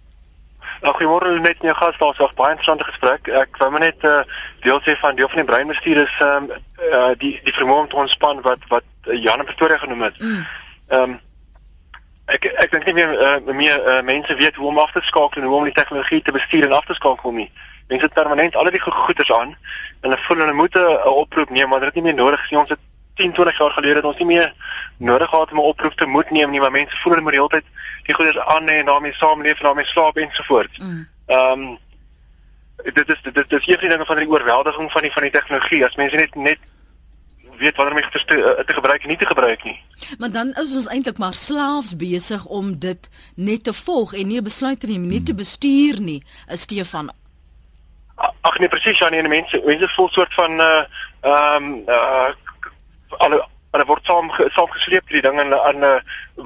Nou, 0.82 0.92
goeiemôre 0.96 1.36
net 1.40 1.60
jou 1.62 1.74
gas 1.76 1.98
daar 1.98 2.14
so 2.14 2.24
'n 2.24 2.34
baie 2.36 2.50
interessante 2.50 2.84
gesprek. 2.84 3.28
Ek 3.28 3.56
wou 3.56 3.70
maar 3.70 3.80
net 3.80 4.04
uh, 4.04 4.22
deel 4.60 4.80
sê 4.80 4.96
van 4.98 5.16
deel 5.16 5.28
van 5.28 5.36
die 5.42 5.50
breinbestuur 5.52 5.96
is 5.96 6.14
ehm 6.20 6.44
um, 6.44 6.50
uh, 6.92 7.12
die 7.18 7.40
die 7.44 7.54
vermoë 7.58 7.80
om 7.80 7.88
te 7.88 7.96
ontspan 7.96 8.40
wat 8.40 8.58
wat 8.68 8.84
Jan 9.02 9.38
in 9.38 9.44
Pretoria 9.44 9.78
genoem 9.78 10.02
het. 10.02 10.16
Ehm 10.18 11.00
um, 11.00 11.20
ek 12.26 12.44
ek 12.44 12.70
dink 12.70 12.84
nie 12.84 12.94
meer 12.94 13.12
uh, 13.20 13.54
meer 13.54 13.80
uh, 13.86 14.02
mense 14.02 14.34
weet 14.34 14.54
hoe 14.56 14.68
om 14.68 14.78
af 14.78 14.92
te 14.92 15.00
skakel 15.02 15.42
en 15.42 15.48
hoe 15.48 15.56
om 15.58 15.64
die 15.64 15.72
tegnologie 15.72 16.22
te 16.22 16.32
bestuur 16.32 16.64
en 16.64 16.72
af 16.72 16.84
te 16.84 16.94
skakel 16.94 17.32
nie. 17.32 17.50
Mense 17.88 18.04
het 18.04 18.14
permanent 18.14 18.56
al 18.56 18.70
die 18.70 18.80
go- 18.80 18.90
goeders 18.90 19.32
aan 19.32 19.52
en 20.00 20.08
hulle 20.10 20.22
voel 20.26 20.36
hulle 20.38 20.52
moet 20.52 20.74
'n 20.76 21.08
oproep 21.08 21.50
neem 21.50 21.68
maar 21.68 21.80
dit 21.80 21.88
is 21.88 21.94
nie 21.94 22.02
meer 22.02 22.14
nodig 22.14 22.50
nie. 22.50 22.58
Ons 22.58 22.68
het 22.68 22.78
10, 23.14 23.32
20 23.32 23.58
jaar 23.58 23.70
gelede 23.70 23.94
het 23.94 24.04
ons 24.04 24.18
nie 24.18 24.26
meer 24.26 24.52
nodig 24.96 25.28
gehad 25.28 25.50
om 25.50 25.58
'n 25.58 25.70
oproep 25.70 25.92
te 25.94 26.06
moet 26.06 26.30
neem 26.30 26.50
nie, 26.50 26.60
maar 26.60 26.70
mense 26.70 26.96
voel 26.96 27.12
hulle 27.12 27.22
moet 27.24 27.32
die 27.32 27.40
hele 27.40 27.60
tyd 27.60 27.64
die 28.02 28.14
goeders 28.14 28.38
aan 28.38 28.68
hê 28.68 28.78
en 28.80 28.86
daarmee 28.86 29.14
saamleef 29.14 29.58
en 29.58 29.64
daarmee 29.64 29.86
slaap 29.86 30.16
ensovoorts. 30.16 30.78
Mm. 30.78 31.08
Ehm 31.26 31.60
um, 31.60 31.78
dit 32.82 33.08
is 33.08 33.20
dit 33.22 33.36
is 33.36 33.44
dit 33.48 33.60
is 33.60 33.66
een 33.66 33.78
van 33.78 33.88
die 33.88 33.88
dinge 33.88 34.06
van 34.06 34.16
die 34.16 34.28
oorweldiging 34.28 34.92
van 34.92 35.02
die 35.02 35.12
van 35.12 35.22
die 35.22 35.30
tegnologie. 35.30 35.84
As 35.84 35.96
mense 35.96 36.16
net 36.16 36.34
net 36.34 36.58
weet 37.58 37.76
wanneer 37.76 37.94
om 37.94 38.00
die 38.00 38.04
goeders 38.10 38.24
te, 38.24 38.36
eh, 38.42 38.64
te 38.64 38.72
gebruik 38.72 39.02
en 39.02 39.08
nie 39.08 39.16
te 39.16 39.26
gebruik 39.26 39.64
nie. 39.64 39.80
Maar 40.18 40.30
dan 40.30 40.52
is 40.52 40.74
ons 40.74 40.86
eintlik 40.86 41.18
maar 41.18 41.34
slaafs 41.34 41.96
besig 41.96 42.44
om 42.44 42.78
dit 42.78 43.10
net 43.34 43.64
te 43.64 43.72
volg 43.72 44.14
en 44.14 44.26
nie 44.26 44.40
'n 44.40 44.44
besluit 44.44 44.80
te 44.80 44.86
neem, 44.86 45.06
nie 45.08 45.22
te 45.22 45.34
bestuur 45.34 46.00
nie. 46.00 46.22
Stefan 46.48 47.12
Ag 48.40 48.58
nee 48.58 48.68
presies 48.68 48.98
ja 48.98 49.08
nee 49.08 49.20
en 49.20 49.28
mense 49.28 49.62
mense 49.64 49.88
voel 49.88 50.08
soort 50.08 50.34
van 50.34 50.60
uh 50.60 50.84
ehm 51.20 51.64
um, 51.64 51.82
uh 51.88 52.30
alle 53.18 53.46
hulle 53.74 53.86
word 53.90 54.06
saam 54.06 54.30
saamgesleep 54.54 55.08
die 55.10 55.22
ding 55.22 55.38
en 55.42 55.52
en 55.52 55.86
uh, 55.86 55.94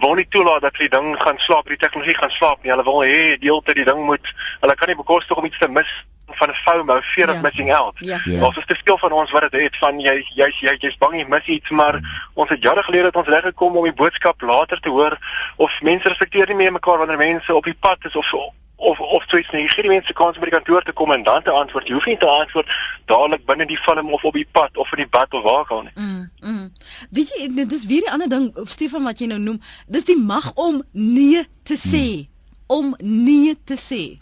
wil 0.05 0.15
nie 0.17 0.27
toelaat 0.33 0.65
dat 0.65 0.79
die 0.81 0.89
ding 0.89 1.11
gaan 1.21 1.41
slaap, 1.45 1.69
die 1.69 1.77
tegnologie 1.77 2.17
gaan 2.17 2.33
slaap 2.33 2.63
nie. 2.63 2.73
Hulle 2.73 2.87
wil 2.87 3.03
hê 3.05 3.19
die 3.37 3.51
hele 3.51 3.65
tyd 3.67 3.81
die 3.83 3.89
ding 3.89 4.01
moet 4.07 4.33
hulle 4.63 4.77
kan 4.81 4.89
nie 4.89 4.97
bekostig 4.97 5.37
om 5.37 5.49
iets 5.49 5.61
te 5.61 5.69
mis 5.69 5.91
van 6.31 6.49
'n 6.49 6.55
FOMO, 6.55 7.01
fear 7.01 7.29
Ja. 7.29 7.35
of 7.35 7.41
missing 7.43 7.73
out. 7.75 7.95
Ja. 7.99 8.21
Ja. 8.25 8.45
Ons 8.45 8.57
is 8.57 8.65
te 8.67 8.77
veel 8.85 8.99
van 8.99 9.13
ons 9.13 9.31
wat 9.31 9.51
dit 9.51 9.61
het 9.63 9.77
van 9.77 10.01
jy 10.01 10.25
jy's 10.35 10.61
jy, 10.61 10.77
jy's 10.79 10.97
bang 10.99 11.15
jy 11.17 11.25
mis 11.29 11.47
iets, 11.47 11.71
maar 11.71 12.01
ons 12.35 12.49
het 12.51 12.63
jare 12.63 12.83
gelede 12.83 13.05
het 13.05 13.17
ons 13.17 13.29
reg 13.29 13.43
gekom 13.43 13.77
om 13.77 13.85
die 13.85 13.93
boodskap 13.93 14.41
later 14.41 14.81
te 14.81 14.89
hoor 14.89 15.19
of 15.57 15.83
mense 15.83 16.09
respekteer 16.09 16.47
nie 16.47 16.57
meer 16.57 16.73
mekaar 16.73 16.99
wanneer 16.99 17.17
mense 17.17 17.55
op 17.55 17.65
die 17.65 17.75
pad 17.81 17.99
is 18.05 18.17
of 18.17 18.25
so 18.25 18.53
of 18.77 19.01
of 19.01 19.25
so 19.27 19.37
iets 19.37 19.51
nie. 19.51 19.63
Jy 19.63 19.69
gee 19.69 19.83
die 19.83 19.91
mense 19.91 20.13
kans 20.13 20.35
om 20.37 20.41
by 20.41 20.51
die 20.51 20.57
kantoor 20.59 20.83
te 20.83 20.93
kom 20.93 21.13
en 21.13 21.23
dan 21.23 21.43
te 21.43 21.51
antwoord. 21.51 21.87
Jy 21.89 21.95
hoef 21.95 22.07
nie 22.07 22.17
te 22.17 22.27
antwoord 22.29 22.69
dadelik 23.07 23.45
binne 23.47 23.67
die 23.67 23.77
film 23.77 24.13
of 24.13 24.25
op 24.25 24.35
die 24.35 24.47
pad 24.53 24.77
of 24.77 24.93
in 24.93 24.97
die 24.99 25.09
bad 25.09 25.33
of 25.35 25.43
waar 25.43 25.65
gaan 25.65 25.85
nie. 25.85 25.93
Mm, 26.05 26.31
mm. 26.41 26.73
Weet 27.11 27.29
jy 27.29 27.55
dit 27.55 27.73
is 27.73 27.87
weer 27.87 28.01
die 28.01 28.11
ander 28.11 28.29
ding 28.29 28.57
of 28.57 28.69
Stefan 28.69 29.03
wat 29.05 29.19
jy 29.19 29.27
nou 29.27 29.39
noem, 29.39 29.61
dis 29.87 30.05
die 30.05 30.17
mag 30.19 30.53
om 30.55 30.83
nee 30.93 31.47
te 31.63 31.75
sê. 31.77 32.29
Om 32.67 32.95
nee 32.99 33.57
te 33.65 33.75
sê. 33.75 34.21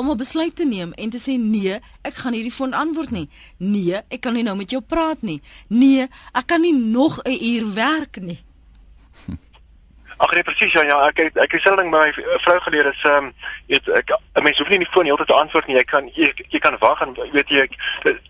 Om 0.00 0.10
'n 0.10 0.16
besluit 0.16 0.56
te 0.56 0.64
neem 0.64 0.92
en 0.92 1.10
te 1.10 1.18
sê 1.18 1.36
nee, 1.36 1.80
ek 2.02 2.14
gaan 2.14 2.32
hierdie 2.32 2.52
foon 2.52 2.72
antwoord 2.72 3.10
nie. 3.10 3.28
Nee, 3.56 4.00
ek 4.08 4.20
kan 4.20 4.32
nie 4.32 4.42
nou 4.42 4.56
met 4.56 4.70
jou 4.70 4.80
praat 4.80 5.22
nie. 5.22 5.42
Nee, 5.68 6.08
ek 6.32 6.46
kan 6.46 6.60
nie 6.60 6.72
nog 6.72 7.20
'n 7.22 7.44
uur 7.44 7.74
werk 7.74 8.16
nie. 8.20 8.40
Ag 10.16 10.32
nee 10.32 10.42
presies 10.42 10.72
ja, 10.72 10.82
ja 10.82 10.96
ek 11.08 11.16
het 11.16 11.36
ek 11.36 11.52
het 11.52 11.62
selfding 11.62 11.90
by 11.92 11.98
my 11.98 12.38
vrou 12.44 12.56
geleer 12.60 12.86
is 12.86 13.04
ehm 13.04 13.28
um, 13.28 13.32
weet 13.66 13.88
ek 13.88 14.10
'n 14.12 14.42
mens 14.42 14.58
hoef 14.58 14.68
nie 14.68 14.78
die 14.78 14.90
foon 14.90 15.04
heeltyd 15.04 15.26
te 15.26 15.34
antwoord 15.42 15.66
nie. 15.66 15.76
Jy 15.76 15.84
kan 15.84 16.10
jy, 16.14 16.32
jy 16.48 16.58
kan 16.58 16.76
wag 16.80 17.00
en 17.00 17.14
weet 17.32 17.48
jy 17.48 17.60
ek 17.60 17.76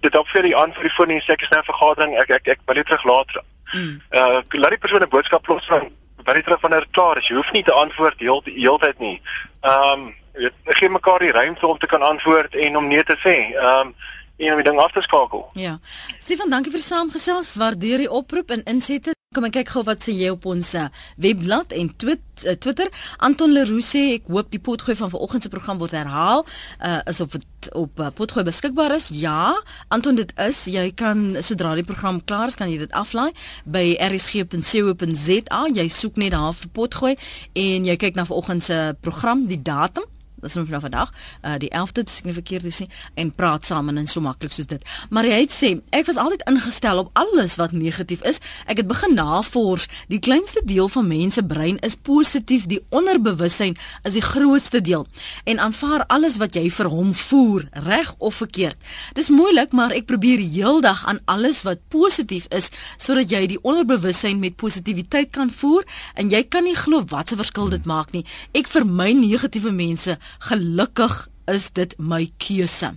dit 0.01 0.14
op 0.14 0.29
vir 0.29 0.43
die 0.43 0.57
antwoord 0.57 0.87
die 0.87 0.97
foon 0.99 1.11
en 1.11 1.23
sê 1.23 1.33
ek 1.33 1.43
is 1.43 1.51
nou 1.51 1.61
'n 1.61 1.71
vergadering. 1.73 2.18
Ek 2.18 2.31
ek 2.31 2.49
ek 2.49 2.61
wil 2.66 2.75
net 2.75 2.87
terug 2.87 3.05
later. 3.05 3.43
Mm. 3.75 4.01
Uh 4.11 4.43
laat 4.51 4.71
die 4.71 4.83
persoon 4.83 5.03
'n 5.03 5.14
boodskap 5.14 5.47
los 5.47 5.66
van 5.66 5.91
wat 6.25 6.37
jy 6.37 6.43
terug 6.43 6.61
wanneer 6.61 6.81
dit 6.81 6.91
klaar 6.99 7.18
is. 7.18 7.29
Jy 7.29 7.37
hoef 7.37 7.53
nie 7.53 7.62
te 7.62 7.73
antwoord 7.73 8.18
heel 8.18 8.43
heeltyd 8.45 8.99
nie. 8.99 9.21
Ehm 9.61 10.01
um, 10.01 10.14
weet 10.33 10.53
gee 10.64 10.89
mekaar 10.89 11.18
die 11.18 11.33
ruimte 11.33 11.66
om 11.66 11.78
te 11.78 11.87
kan 11.87 12.03
antwoord 12.03 12.55
en 12.55 12.76
om 12.76 12.87
nee 12.87 13.05
te 13.05 13.16
sê. 13.18 13.37
Ehm 13.55 13.87
um, 13.87 13.95
en 14.41 14.51
om 14.51 14.61
die 14.62 14.64
ding 14.70 14.78
af 14.81 14.93
te 14.93 15.03
skakel. 15.05 15.49
Ja. 15.53 15.78
Stefan, 16.18 16.51
dankie 16.51 16.72
vir 16.72 16.81
die 16.81 16.87
saamgesels. 16.87 17.55
Waardeer 17.61 18.07
die 18.07 18.11
oproep 18.11 18.55
en 18.55 18.64
insette. 18.64 19.12
Kom 19.37 19.47
en 19.47 19.53
kyk 19.55 19.68
gou 19.70 19.85
wat 19.87 20.03
sê 20.03 20.11
jy 20.16 20.33
op 20.33 20.47
ons 20.51 20.72
uh, 20.74 20.89
webblad 21.22 21.70
en 21.78 21.91
twit, 22.03 22.24
uh, 22.43 22.57
Twitter. 22.59 22.89
Anton 23.22 23.53
Leroux 23.55 23.87
sê 23.87 24.16
ek 24.16 24.26
hoop 24.33 24.49
die 24.51 24.59
potgooi 24.59 24.97
van 24.99 25.12
vanoggend 25.12 25.47
se 25.47 25.53
program 25.53 25.78
word 25.78 25.95
herhaal. 25.95 26.43
Uh 26.83 26.99
is 27.12 27.20
of 27.22 27.37
dit 27.37 27.68
op 27.78 28.03
uh, 28.03 28.09
potgooi 28.16 28.43
beskikbaar 28.49 28.97
is. 28.97 29.07
Ja, 29.14 29.55
Anton 29.95 30.18
dit 30.18 30.35
is. 30.49 30.64
Jy 30.66 30.89
kan 30.99 31.39
sodra 31.47 31.76
die 31.78 31.87
program 31.87 32.18
klaar 32.24 32.51
is, 32.51 32.59
kan 32.59 32.72
jy 32.72 32.81
dit 32.83 32.97
aflaai 32.97 33.31
by 33.70 33.85
rsg.co.za. 34.09 35.62
Jy 35.78 35.89
soek 35.95 36.18
net 36.18 36.35
daar 36.35 36.57
vir 36.64 36.74
potgooi 36.81 37.14
en 37.55 37.87
jy 37.87 38.01
kyk 38.03 38.18
na 38.18 38.26
vanoggend 38.26 38.66
se 38.66 38.81
program, 39.05 39.47
die 39.47 39.62
datum 39.62 40.11
dis 40.43 40.55
nou 40.55 40.80
vandag 40.80 41.12
uh, 41.45 41.57
die 41.59 41.70
11de 41.70 42.03
dis 42.03 42.22
nie 42.22 42.34
verkeerd 42.34 42.64
is 42.64 42.80
nie 42.82 42.88
en 43.14 43.32
praat 43.34 43.66
saam 43.66 43.88
en 43.88 44.07
so 44.07 44.20
maklik 44.20 44.53
soos 44.53 44.68
dit. 44.70 44.82
Maar 45.11 45.28
hy 45.28 45.41
het 45.45 45.55
sê 45.55 45.72
ek 45.97 46.07
was 46.09 46.18
altyd 46.20 46.45
ingestel 46.51 47.03
op 47.03 47.11
alles 47.18 47.57
wat 47.61 47.72
negatief 47.72 48.22
is. 48.28 48.41
Ek 48.70 48.82
het 48.82 48.88
begin 48.88 49.14
navors. 49.14 49.88
Die 50.12 50.20
kleinste 50.22 50.62
deel 50.64 50.88
van 50.88 51.07
mense 51.09 51.43
brein 51.43 51.78
is 51.86 51.97
positief. 51.97 52.66
Die 52.70 52.80
onderbewussyn 52.88 53.76
is 54.09 54.16
die 54.16 54.24
grootste 54.24 54.80
deel. 54.80 55.07
En 55.45 55.61
aanvaar 55.61 56.07
alles 56.07 56.38
wat 56.41 56.57
jy 56.59 56.68
vir 56.70 56.91
hom 56.93 57.12
voer 57.14 57.66
reg 57.86 58.14
of 58.18 58.41
verkeerd. 58.43 58.78
Dis 59.18 59.30
moeilik 59.32 59.72
maar 59.76 59.95
ek 59.97 60.09
probeer 60.11 60.41
heeldag 60.41 61.05
aan 61.07 61.22
alles 61.24 61.62
wat 61.66 61.82
positief 61.88 62.47
is 62.55 62.70
sodat 62.97 63.30
jy 63.30 63.47
die 63.51 63.61
onderbewussyn 63.62 64.41
met 64.41 64.57
positiwiteit 64.61 65.30
kan 65.34 65.51
voer. 65.51 65.86
En 66.14 66.30
jy 66.30 66.43
kan 66.49 66.64
nie 66.64 66.76
glo 66.78 67.05
wat 67.11 67.30
se 67.30 67.38
verskil 67.41 67.70
dit 67.72 67.86
maak 67.88 68.12
nie. 68.16 68.24
Ek 68.57 68.68
vermy 68.70 69.12
negatiewe 69.16 69.72
mense 69.74 70.16
gelukkig 70.39 71.28
is 71.51 71.70
dit 71.72 71.95
my 71.99 72.31
keuse. 72.37 72.95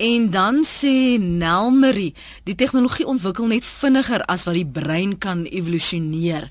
En 0.00 0.30
dan 0.30 0.62
sê 0.64 1.18
Nelmarie, 1.20 2.14
die 2.48 2.54
tegnologie 2.54 3.06
ontwikkel 3.06 3.50
net 3.50 3.64
vinniger 3.64 4.22
as 4.24 4.46
wat 4.48 4.56
die 4.56 4.66
brein 4.66 5.18
kan 5.20 5.44
evolusioneer. 5.44 6.48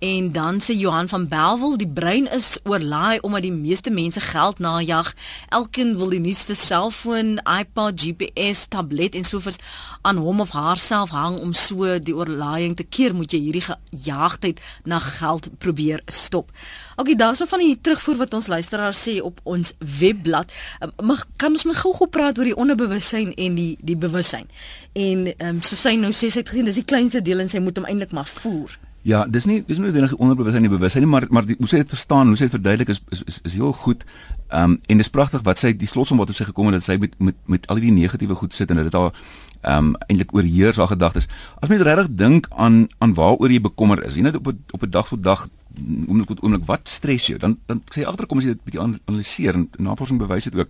En 0.00 0.32
dan 0.32 0.60
sê 0.60 0.72
Johan 0.72 1.08
van 1.08 1.28
Belwel, 1.28 1.76
die 1.76 1.88
brein 1.88 2.30
is 2.30 2.58
oorlaai 2.64 3.18
omdat 3.20 3.42
die 3.42 3.52
meeste 3.52 3.90
mense 3.90 4.20
geld 4.20 4.58
najag. 4.58 5.12
Elkeen 5.48 5.96
wil 5.96 6.08
die 6.08 6.20
nuutste 6.20 6.54
selfoon, 6.54 7.36
iPad, 7.44 8.00
GPS, 8.00 8.64
tablet 8.72 9.14
en 9.14 9.24
sovoorts 9.24 9.58
aan 10.00 10.16
hom 10.16 10.40
of 10.40 10.50
haarself 10.56 11.12
hang 11.12 11.36
om 11.38 11.52
so 11.52 11.98
die 12.00 12.16
oorlaaiing 12.16 12.78
te 12.80 12.88
keer, 12.88 13.14
moet 13.14 13.36
jy 13.36 13.42
hierdie 13.44 13.64
gejaagdheid 13.68 14.64
na 14.88 14.98
geld 15.04 15.50
probeer 15.58 16.00
stop. 16.06 16.48
Okay, 16.96 17.14
daarso 17.14 17.44
van 17.44 17.60
die 17.60 17.76
terugvoer 17.76 18.24
wat 18.24 18.34
ons 18.34 18.48
luisteraars 18.48 19.04
sê 19.04 19.20
op 19.20 19.44
ons 19.44 19.76
webblad. 20.00 20.48
Um, 20.80 20.96
mag 21.12 21.28
kan 21.36 21.52
ons 21.52 21.68
my 21.68 21.76
gou-gou 21.76 22.08
praat 22.08 22.40
oor 22.40 22.48
die 22.48 22.56
onderbewussyn 22.56 23.34
en 23.36 23.60
die 23.60 23.74
die 23.84 24.00
bewussyn. 24.00 24.48
En 24.96 25.28
ehm 25.36 25.58
um, 25.58 25.60
so 25.60 25.76
sy 25.76 25.98
nou 26.00 26.16
sê 26.16 26.32
sy 26.32 26.40
het 26.40 26.48
gesien 26.48 26.72
dis 26.72 26.80
die 26.80 26.88
kleinste 26.88 27.20
deel 27.20 27.44
en 27.44 27.52
sy 27.52 27.60
moet 27.60 27.76
hom 27.76 27.84
eintlik 27.84 28.16
maar 28.16 28.38
voer. 28.40 28.80
Ja, 29.02 29.24
dis 29.24 29.46
nie 29.48 29.62
dis 29.64 29.78
nie 29.78 29.86
noodwendig 29.86 30.12
onderbewussyn 30.20 30.60
nie, 30.60 30.70
bewussyn 30.70 31.00
nie, 31.00 31.08
maar 31.08 31.24
maar 31.32 31.46
die, 31.48 31.54
hoe 31.58 31.68
sy 31.68 31.78
dit 31.80 31.88
verstaan, 31.88 32.28
hoe 32.28 32.36
sy 32.36 32.50
dit 32.50 32.56
verduidelik 32.58 32.90
is 32.92 33.00
is 33.16 33.22
is, 33.24 33.38
is 33.48 33.54
heel 33.56 33.72
goed. 33.72 34.04
Ehm 34.48 34.74
um, 34.74 34.80
en 34.92 35.00
dis 35.00 35.08
pragtig 35.08 35.44
wat 35.46 35.62
sy 35.62 35.72
die 35.72 35.88
slotsom 35.88 36.20
wat 36.20 36.34
sy 36.36 36.44
gekom 36.44 36.68
het 36.68 36.76
dat 36.80 36.84
sy 36.84 36.98
met 37.00 37.14
met 37.18 37.38
met 37.48 37.64
al 37.72 37.80
die 37.80 37.94
negatiewe 37.96 38.36
goed 38.36 38.52
sit 38.52 38.70
en 38.70 38.82
dit 38.82 38.98
haar 38.98 39.14
ehm 39.62 39.86
um, 39.86 39.94
eintlik 40.08 40.34
oorheers 40.36 40.76
haar 40.76 40.92
gedagtes. 40.92 41.30
As 41.64 41.72
mens 41.72 41.86
regtig 41.88 42.12
dink 42.12 42.50
aan 42.50 42.88
aan 42.98 43.16
waaroor 43.16 43.48
jy 43.48 43.62
bekommer 43.64 44.04
is, 44.04 44.20
jy 44.20 44.26
net 44.28 44.36
op 44.36 44.52
'n 44.52 44.60
op 44.70 44.84
'n 44.84 44.90
dag 44.90 45.08
tot 45.08 45.22
dag 45.22 45.48
oomblik 46.08 46.28
tot 46.28 46.42
oomblik 46.42 46.66
wat 46.66 46.88
stres 46.88 47.26
jou? 47.26 47.38
Dan 47.38 47.58
dan 47.66 47.82
sê 47.94 48.04
agterkom 48.04 48.38
as 48.38 48.44
jy 48.44 48.52
dit 48.52 48.64
bietjie 48.64 49.00
analiseer 49.06 49.54
en 49.54 49.68
navorsing 49.78 50.18
bewys 50.18 50.44
dit 50.44 50.54
ook 50.54 50.68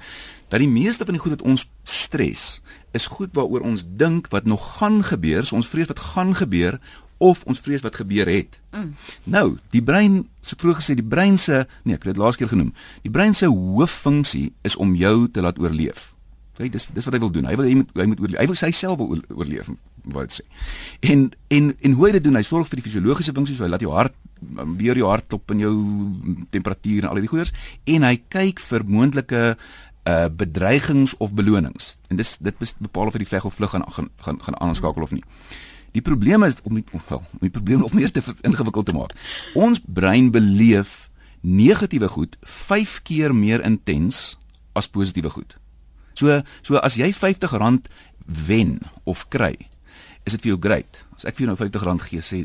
dat 0.48 0.60
die 0.60 0.68
meeste 0.68 1.04
van 1.04 1.14
die 1.14 1.22
goed 1.22 1.38
wat 1.38 1.42
ons 1.42 1.68
stres 1.82 2.60
is 2.92 3.06
goed 3.06 3.34
waaroor 3.34 3.60
ons 3.60 3.84
dink 3.86 4.28
wat 4.30 4.44
nog 4.44 4.78
gaan 4.78 5.02
gebeur, 5.02 5.46
so 5.46 5.56
ons 5.56 5.68
vrees 5.68 5.86
wat 5.86 5.98
gaan 5.98 6.34
gebeur 6.34 6.78
of 7.20 7.42
ons 7.44 7.60
vrees 7.60 7.84
wat 7.84 7.98
gebeur 8.00 8.28
het. 8.30 8.56
Mm. 8.72 8.94
Nou, 9.28 9.46
die 9.74 9.82
brein, 9.84 10.22
so 10.40 10.56
vroeg 10.60 10.80
gesê, 10.80 10.96
die 10.98 11.04
brein 11.04 11.36
se, 11.40 11.66
nee, 11.84 11.98
ek 11.98 12.06
het 12.06 12.14
dit 12.14 12.22
laas 12.22 12.40
keer 12.40 12.48
genoem. 12.48 12.72
Die 13.04 13.12
brein 13.12 13.36
se 13.36 13.50
hooffunksie 13.50 14.48
is 14.66 14.78
om 14.80 14.96
jou 14.96 15.28
te 15.28 15.44
laat 15.44 15.60
oorleef. 15.60 16.10
Okay, 16.54 16.70
dis 16.72 16.88
dis 16.92 17.06
wat 17.06 17.16
hy 17.16 17.20
wil 17.22 17.32
doen. 17.32 17.46
Hy 17.48 17.56
wil 17.56 17.68
hy 17.68 17.76
moet 17.82 17.92
hy 17.96 18.08
moet 18.08 18.24
oorleef. 18.24 18.40
Hy 18.40 18.48
wil 18.50 18.58
sy 18.58 18.72
self 18.76 19.04
oorleef, 19.04 19.68
wat 20.16 20.40
sê. 20.40 20.44
En 21.12 21.28
en 21.52 21.70
en 21.76 21.94
hoe 21.96 22.08
hy 22.08 22.16
dit 22.18 22.26
doen, 22.26 22.40
hy 22.40 22.44
sorg 22.44 22.68
vir 22.68 22.80
die 22.80 22.88
fisiologiese 22.88 23.36
funksies, 23.36 23.60
so 23.60 23.68
hy 23.68 23.72
laat 23.72 23.84
jou 23.84 23.94
hart 23.94 24.16
weer 24.80 24.96
jou 24.96 25.08
hart 25.08 25.26
klop 25.28 25.52
en 25.52 25.60
jou 25.60 25.74
temperatuur 26.50 27.04
en 27.04 27.10
al 27.10 27.20
die 27.20 27.28
goeders 27.28 27.52
en 27.92 28.06
hy 28.06 28.14
kyk 28.32 28.62
vir 28.70 28.86
moontlike 28.88 29.42
uh 30.08 30.28
bedreigings 30.32 31.12
of 31.20 31.34
belonings. 31.36 31.98
En 32.08 32.16
dis 32.16 32.30
dit 32.40 32.62
bepaal 32.80 33.10
of 33.12 33.18
die 33.20 33.28
veg 33.28 33.44
of 33.44 33.54
vlug 33.54 33.74
gaan 33.74 33.84
gaan 33.84 34.08
gaan 34.24 34.38
gaan 34.40 34.56
aanskakel 34.60 35.04
of 35.04 35.12
nie. 35.12 35.24
Die 35.96 36.02
probleem 36.02 36.44
is 36.46 36.58
om 36.62 36.74
nie 36.78 36.84
wel, 37.08 37.18
om 37.18 37.42
die 37.42 37.50
probleem 37.50 37.82
nog 37.82 37.94
meer 37.96 38.10
te 38.10 38.22
ingewikkeld 38.46 38.90
te 38.90 38.94
maak. 38.94 39.14
Ons 39.54 39.82
brein 39.86 40.30
beleef 40.30 41.10
negatiewe 41.40 42.08
goed 42.08 42.36
5 42.42 43.00
keer 43.02 43.34
meer 43.34 43.64
intens 43.64 44.38
as 44.72 44.88
positiewe 44.88 45.30
goed. 45.30 45.56
So 46.14 46.40
so 46.62 46.78
as 46.78 46.98
jy 47.00 47.10
R50 47.10 47.88
wen 48.46 48.78
of 49.04 49.26
kry, 49.32 49.56
is 50.24 50.36
dit 50.36 50.42
vir 50.44 50.52
jou 50.54 50.60
great. 50.60 51.04
As 51.16 51.26
ek 51.26 51.36
vir 51.36 51.46
jou 51.46 51.52
nou 51.52 51.58
R50 51.58 52.08
gee 52.10 52.24
sê 52.24 52.42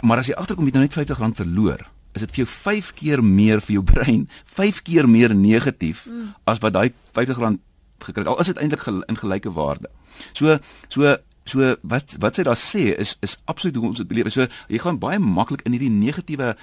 maar 0.00 0.22
as 0.22 0.30
jy 0.30 0.36
agterkom 0.38 0.64
jy 0.64 0.72
nou 0.72 0.84
net 0.86 0.94
R50 0.96 1.34
verloor, 1.36 1.82
is 2.16 2.24
dit 2.24 2.30
vir 2.32 2.42
jou 2.44 2.50
5 2.50 2.92
keer 2.96 3.20
meer 3.24 3.60
vir 3.60 3.74
jou 3.76 3.82
brein, 3.84 4.22
5 4.48 4.80
keer 4.86 5.08
meer 5.08 5.34
negatief 5.36 6.06
mm. 6.08 6.30
as 6.48 6.62
wat 6.64 6.72
daai 6.72 6.88
R50 7.12 7.58
gekry 8.00 8.22
het. 8.22 8.30
Al 8.30 8.40
is 8.40 8.48
dit 8.48 8.62
eintlik 8.62 8.86
in 8.88 9.18
gelyke 9.20 9.52
waarde. 9.52 9.90
So 10.32 10.56
so 10.88 11.16
So 11.50 11.74
wat 11.82 12.16
wat 12.22 12.38
sy 12.38 12.46
daar 12.46 12.60
sê 12.60 12.90
is 12.94 13.16
is 13.26 13.38
absoluut 13.50 13.80
hoe 13.80 13.90
ons 13.92 14.02
dit 14.02 14.08
beleef. 14.08 14.32
So 14.32 14.46
jy 14.68 14.82
gaan 14.82 15.00
baie 15.02 15.18
maklik 15.18 15.66
in 15.66 15.76
hierdie 15.76 15.92
negatiewe 15.92 16.54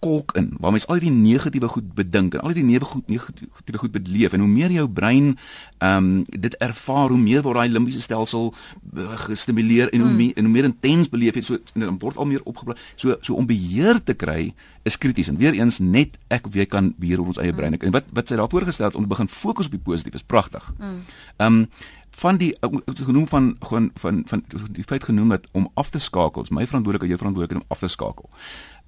kolk 0.00 0.32
in 0.36 0.54
waar 0.60 0.72
mens 0.72 0.86
al 0.86 1.00
die 1.02 1.12
negatiewe 1.12 1.68
goed 1.68 1.92
bedink 1.94 2.34
en 2.34 2.40
al 2.40 2.54
die 2.56 2.64
negatiewe 2.64 2.88
goed 2.90 3.08
negatiewe 3.12 3.78
goed 3.82 3.92
beleef 3.92 4.32
en 4.32 4.44
hoe 4.44 4.48
meer 4.48 4.72
jou 4.72 4.86
brein 4.88 5.34
ehm 5.78 5.96
um, 5.96 6.08
dit 6.24 6.56
ervaar 6.64 7.12
hoe 7.12 7.20
meer 7.20 7.42
word 7.44 7.60
daai 7.60 7.72
limbiese 7.72 8.00
stelsel 8.00 8.50
uh, 8.52 9.18
gestimuleer 9.26 9.92
en 9.92 10.00
hoe 10.00 10.08
hmm. 10.08 10.16
meer 10.22 10.32
en 10.40 10.48
hoe 10.48 10.52
meer 10.52 10.68
intens 10.70 11.12
beleef 11.12 11.36
jy 11.36 11.44
so 11.44 11.60
en 11.74 11.86
dan 11.86 12.00
word 12.00 12.16
al 12.16 12.28
meer 12.32 12.44
opgeblaas 12.44 12.80
so 12.96 13.16
so 13.20 13.36
om 13.36 13.48
beheer 13.48 14.00
te 14.04 14.16
kry 14.24 14.54
is 14.88 14.96
krities 14.96 15.28
en 15.28 15.36
weer 15.40 15.56
eens 15.56 15.78
net 15.84 16.16
ek 16.32 16.48
of 16.48 16.56
jy 16.56 16.66
kan 16.66 16.92
beheer 16.96 17.20
oor 17.20 17.34
ons 17.34 17.42
eie 17.44 17.52
brein 17.56 17.76
mm. 17.76 17.86
en 17.90 17.96
wat 17.98 18.08
wat 18.16 18.32
sy 18.32 18.40
daar 18.40 18.52
voorgestel 18.52 18.88
het 18.88 18.96
om 18.96 19.04
te 19.04 19.14
begin 19.14 19.28
fokus 19.28 19.68
op 19.68 19.76
die 19.76 19.86
positief 19.92 20.20
is 20.20 20.28
pragtig 20.36 20.72
hmm. 20.78 21.00
ehm 21.36 21.52
mm. 21.52 21.64
um, 21.64 21.88
van 22.20 22.36
die 22.36 22.50
genoem 22.84 23.28
van 23.28 23.56
gewoon 23.60 23.90
van 23.94 24.22
van 24.28 24.44
die 24.70 24.84
feit 24.84 25.04
genoem 25.04 25.28
dat 25.28 25.46
om 25.52 25.68
af 25.74 25.90
te 25.90 25.98
skakel, 25.98 26.42
is 26.42 26.52
my 26.52 26.66
verantwoordelikheid, 26.66 27.14
jou 27.14 27.20
verantwoordelikheid 27.20 27.64
om 27.64 27.76
af 27.76 27.78
te 27.78 27.88
skakel. 27.88 28.28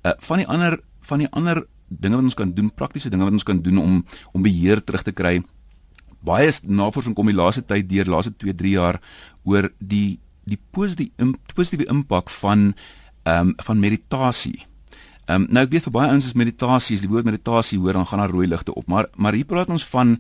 Uh 0.03 0.12
van 0.18 0.43
die 0.43 0.49
ander 0.49 0.80
van 1.01 1.24
die 1.24 1.28
ander 1.30 1.64
dinge 1.89 2.16
wat 2.16 2.24
ons 2.24 2.35
kan 2.35 2.53
doen, 2.55 2.70
praktiese 2.74 3.11
dinge 3.11 3.24
wat 3.24 3.33
ons 3.33 3.47
kan 3.49 3.62
doen 3.62 3.78
om 3.78 4.05
om 4.33 4.43
beheer 4.43 4.85
terug 4.85 5.03
te 5.03 5.12
kry. 5.12 5.41
Baie 6.22 6.53
navorsing 6.62 7.16
kom 7.18 7.30
die 7.30 7.37
laaste 7.37 7.64
tyd 7.66 7.89
deur, 7.91 8.11
laaste 8.11 8.35
2, 8.37 8.55
3 8.55 8.74
jaar 8.76 9.01
oor 9.45 9.70
die 9.78 10.20
die 10.45 10.59
positiewe 10.74 11.33
positiewe 11.55 11.89
impak 11.91 12.30
van 12.43 12.72
ehm 13.22 13.49
um, 13.49 13.55
van 13.57 13.80
meditasie. 13.80 14.59
Ehm 15.26 15.43
um, 15.43 15.49
nou 15.55 15.64
ek 15.64 15.72
weet 15.72 15.89
vir 15.89 15.95
baie 15.95 16.11
ouens 16.11 16.26
is 16.26 16.39
meditasie, 16.39 16.97
as 16.99 17.05
die 17.05 17.11
woord 17.11 17.28
meditasie 17.28 17.78
hoor 17.78 17.95
dan 17.95 18.07
gaan 18.11 18.24
daar 18.24 18.35
rooi 18.35 18.49
ligte 18.51 18.74
op, 18.74 18.87
maar 18.91 19.07
maar 19.16 19.39
hier 19.39 19.47
praat 19.47 19.70
ons 19.70 19.87
van 19.95 20.18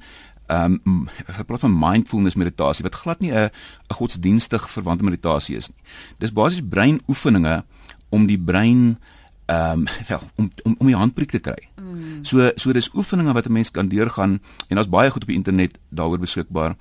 ehm 0.52 0.78
um, 0.84 1.08
praat 1.46 1.64
van 1.64 1.78
mindfulness 1.78 2.34
meditasie 2.34 2.84
wat 2.84 2.94
glad 2.94 3.20
nie 3.20 3.32
'n 3.32 3.50
'n 3.88 3.94
godsdienstig 3.94 4.70
verwante 4.70 5.04
meditasie 5.04 5.56
is 5.56 5.68
nie. 5.68 5.82
Dis 6.18 6.32
basies 6.32 6.68
breinoefeninge 6.68 7.64
om 8.08 8.26
die 8.26 8.38
brein 8.38 8.98
ehm 9.46 9.78
um, 9.78 9.86
wel 10.08 10.20
om 10.36 10.50
om 10.62 10.74
om 10.78 10.86
die 10.86 10.96
handprik 10.96 11.30
te 11.30 11.38
kry. 11.38 11.68
Mm. 11.76 12.24
So 12.24 12.50
so 12.54 12.72
dis 12.72 12.90
oefeninge 12.94 13.32
wat 13.32 13.46
'n 13.46 13.52
mens 13.52 13.70
kan 13.70 13.88
deurgaan 13.88 14.40
en 14.68 14.76
daar's 14.76 14.88
baie 14.88 15.10
goed 15.10 15.22
op 15.22 15.28
die 15.28 15.36
internet 15.36 15.78
daaroor 15.88 16.18
beskikbaar. 16.18 16.76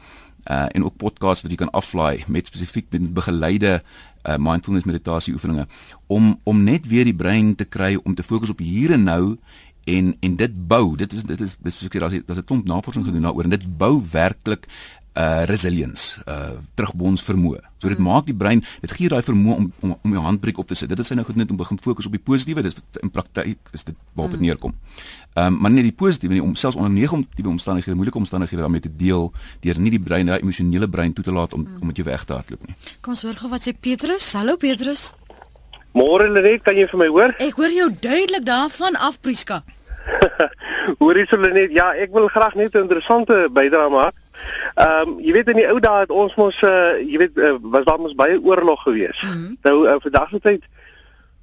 Uh 0.49 0.65
en 0.71 0.83
ook 0.83 0.95
podcasts 0.97 1.41
wat 1.41 1.51
jy 1.51 1.57
kan 1.57 1.71
aflaai 1.71 2.23
met 2.27 2.47
spesifiek 2.47 2.85
met 2.89 3.13
begeleide 3.13 3.83
uh 4.23 4.37
mindfulness 4.37 4.85
meditasie 4.85 5.33
oefeninge 5.33 5.67
om 6.07 6.39
om 6.43 6.63
net 6.63 6.87
weer 6.87 7.03
die 7.03 7.15
brein 7.15 7.55
te 7.55 7.65
kry 7.65 7.99
om 8.03 8.15
te 8.15 8.23
fokus 8.23 8.49
op 8.49 8.59
hier 8.59 8.91
en 8.91 9.03
nou 9.03 9.37
en 9.83 10.15
en 10.19 10.35
dit 10.35 10.67
bou 10.67 10.95
dit 10.95 11.13
is 11.13 11.23
dit 11.23 11.41
is 11.41 11.57
soos 11.63 11.89
ek 11.89 11.95
sê 11.95 11.99
daar's 11.99 12.25
daar's 12.25 12.39
'n 12.39 12.49
klomp 12.49 12.65
navorsing 12.67 13.05
gedoen 13.05 13.21
daaroor 13.21 13.43
en 13.43 13.55
dit 13.57 13.77
bou 13.77 14.01
werklik 14.11 14.67
uh 15.11 15.43
resilience, 15.43 16.21
uh 16.23 16.55
terugbons 16.73 17.23
vermoë. 17.27 17.59
So 17.81 17.89
dit 17.91 17.99
mm. 17.99 18.05
maak 18.07 18.27
die 18.29 18.35
brein, 18.37 18.61
dit 18.79 18.91
gee 18.95 19.09
daai 19.11 19.19
vermoë 19.25 19.57
om 19.57 19.65
om 19.83 19.95
om 20.07 20.13
jou 20.15 20.23
handbreek 20.23 20.61
op 20.61 20.69
te 20.69 20.75
sit. 20.75 20.87
Dit 20.89 20.99
is 21.03 21.11
nou 21.11 21.25
goed 21.27 21.35
net 21.35 21.51
om 21.51 21.59
begin 21.59 21.79
fokus 21.81 22.07
op 22.07 22.15
die 22.15 22.21
positiewe. 22.23 22.63
Dis 22.63 22.77
in 23.03 23.11
praktyk 23.11 23.73
is 23.75 23.83
dit 23.83 23.97
waarop 24.13 24.37
dit 24.37 24.39
mm. 24.39 24.47
neerkom. 24.47 24.75
Ehm 25.33 25.51
um, 25.51 25.59
maar 25.59 25.71
nie 25.71 25.83
die 25.83 25.95
positiewe 25.95 26.37
nie 26.37 26.43
om 26.43 26.55
selfs 26.55 26.79
onder 26.79 26.91
negatiewe 26.91 27.51
omstandighede, 27.51 27.97
moeilike 27.99 28.21
omstandighede 28.23 28.63
daarmee 28.63 28.87
te 28.87 28.95
deel 28.95 29.33
deur 29.59 29.79
nie 29.79 29.91
die 29.91 29.99
brein, 29.99 30.31
daai 30.31 30.39
emosionele 30.39 30.87
brein 30.87 31.13
toe 31.13 31.23
te 31.27 31.35
laat 31.35 31.53
om 31.53 31.65
mm. 31.67 31.81
om 31.81 31.91
met 31.91 31.99
jou 31.99 32.07
weg 32.07 32.23
te 32.23 32.37
hardloop 32.37 32.67
nie. 32.67 32.77
Kom 33.01 33.17
ons 33.17 33.25
hoor 33.27 33.35
gou 33.35 33.51
wat 33.51 33.67
sê 33.67 33.75
Petrus. 33.75 34.31
Hallo 34.39 34.55
Petrus. 34.55 35.11
Môre 35.93 36.29
Lenet, 36.31 36.63
kan 36.63 36.77
jy 36.77 36.87
vir 36.87 36.99
my 37.01 37.07
hoor? 37.11 37.33
Ek 37.43 37.57
hoor 37.59 37.73
jou 37.75 37.89
duidelik 37.91 38.45
daarvan 38.47 38.95
af 38.95 39.19
Priska. 39.19 39.61
Hoorie 41.01 41.27
Lenet, 41.37 41.73
ja, 41.75 41.91
ek 41.93 42.13
wil 42.15 42.27
graag 42.31 42.55
net 42.55 42.75
'n 42.75 42.87
interessante 42.87 43.47
bydrae 43.51 43.89
maak. 43.89 44.15
Ehm 44.75 45.09
um, 45.09 45.19
jy 45.19 45.33
weet 45.33 45.49
in 45.51 45.59
die 45.59 45.67
ou 45.67 45.79
dae 45.79 46.05
het 46.05 46.11
ons 46.11 46.35
mos 46.35 46.61
uh, 46.63 46.95
jy 47.03 47.17
weet 47.17 47.37
uh, 47.37 47.57
was 47.61 47.83
daar 47.85 47.99
mos 47.99 48.15
baie 48.15 48.39
oorlog 48.39 48.81
gewees. 48.81 49.21
Mm 49.21 49.29
-hmm. 49.29 49.57
Nou 49.61 49.87
uh, 49.87 49.95
vandag 49.99 50.29
se 50.29 50.39
tyd 50.39 50.63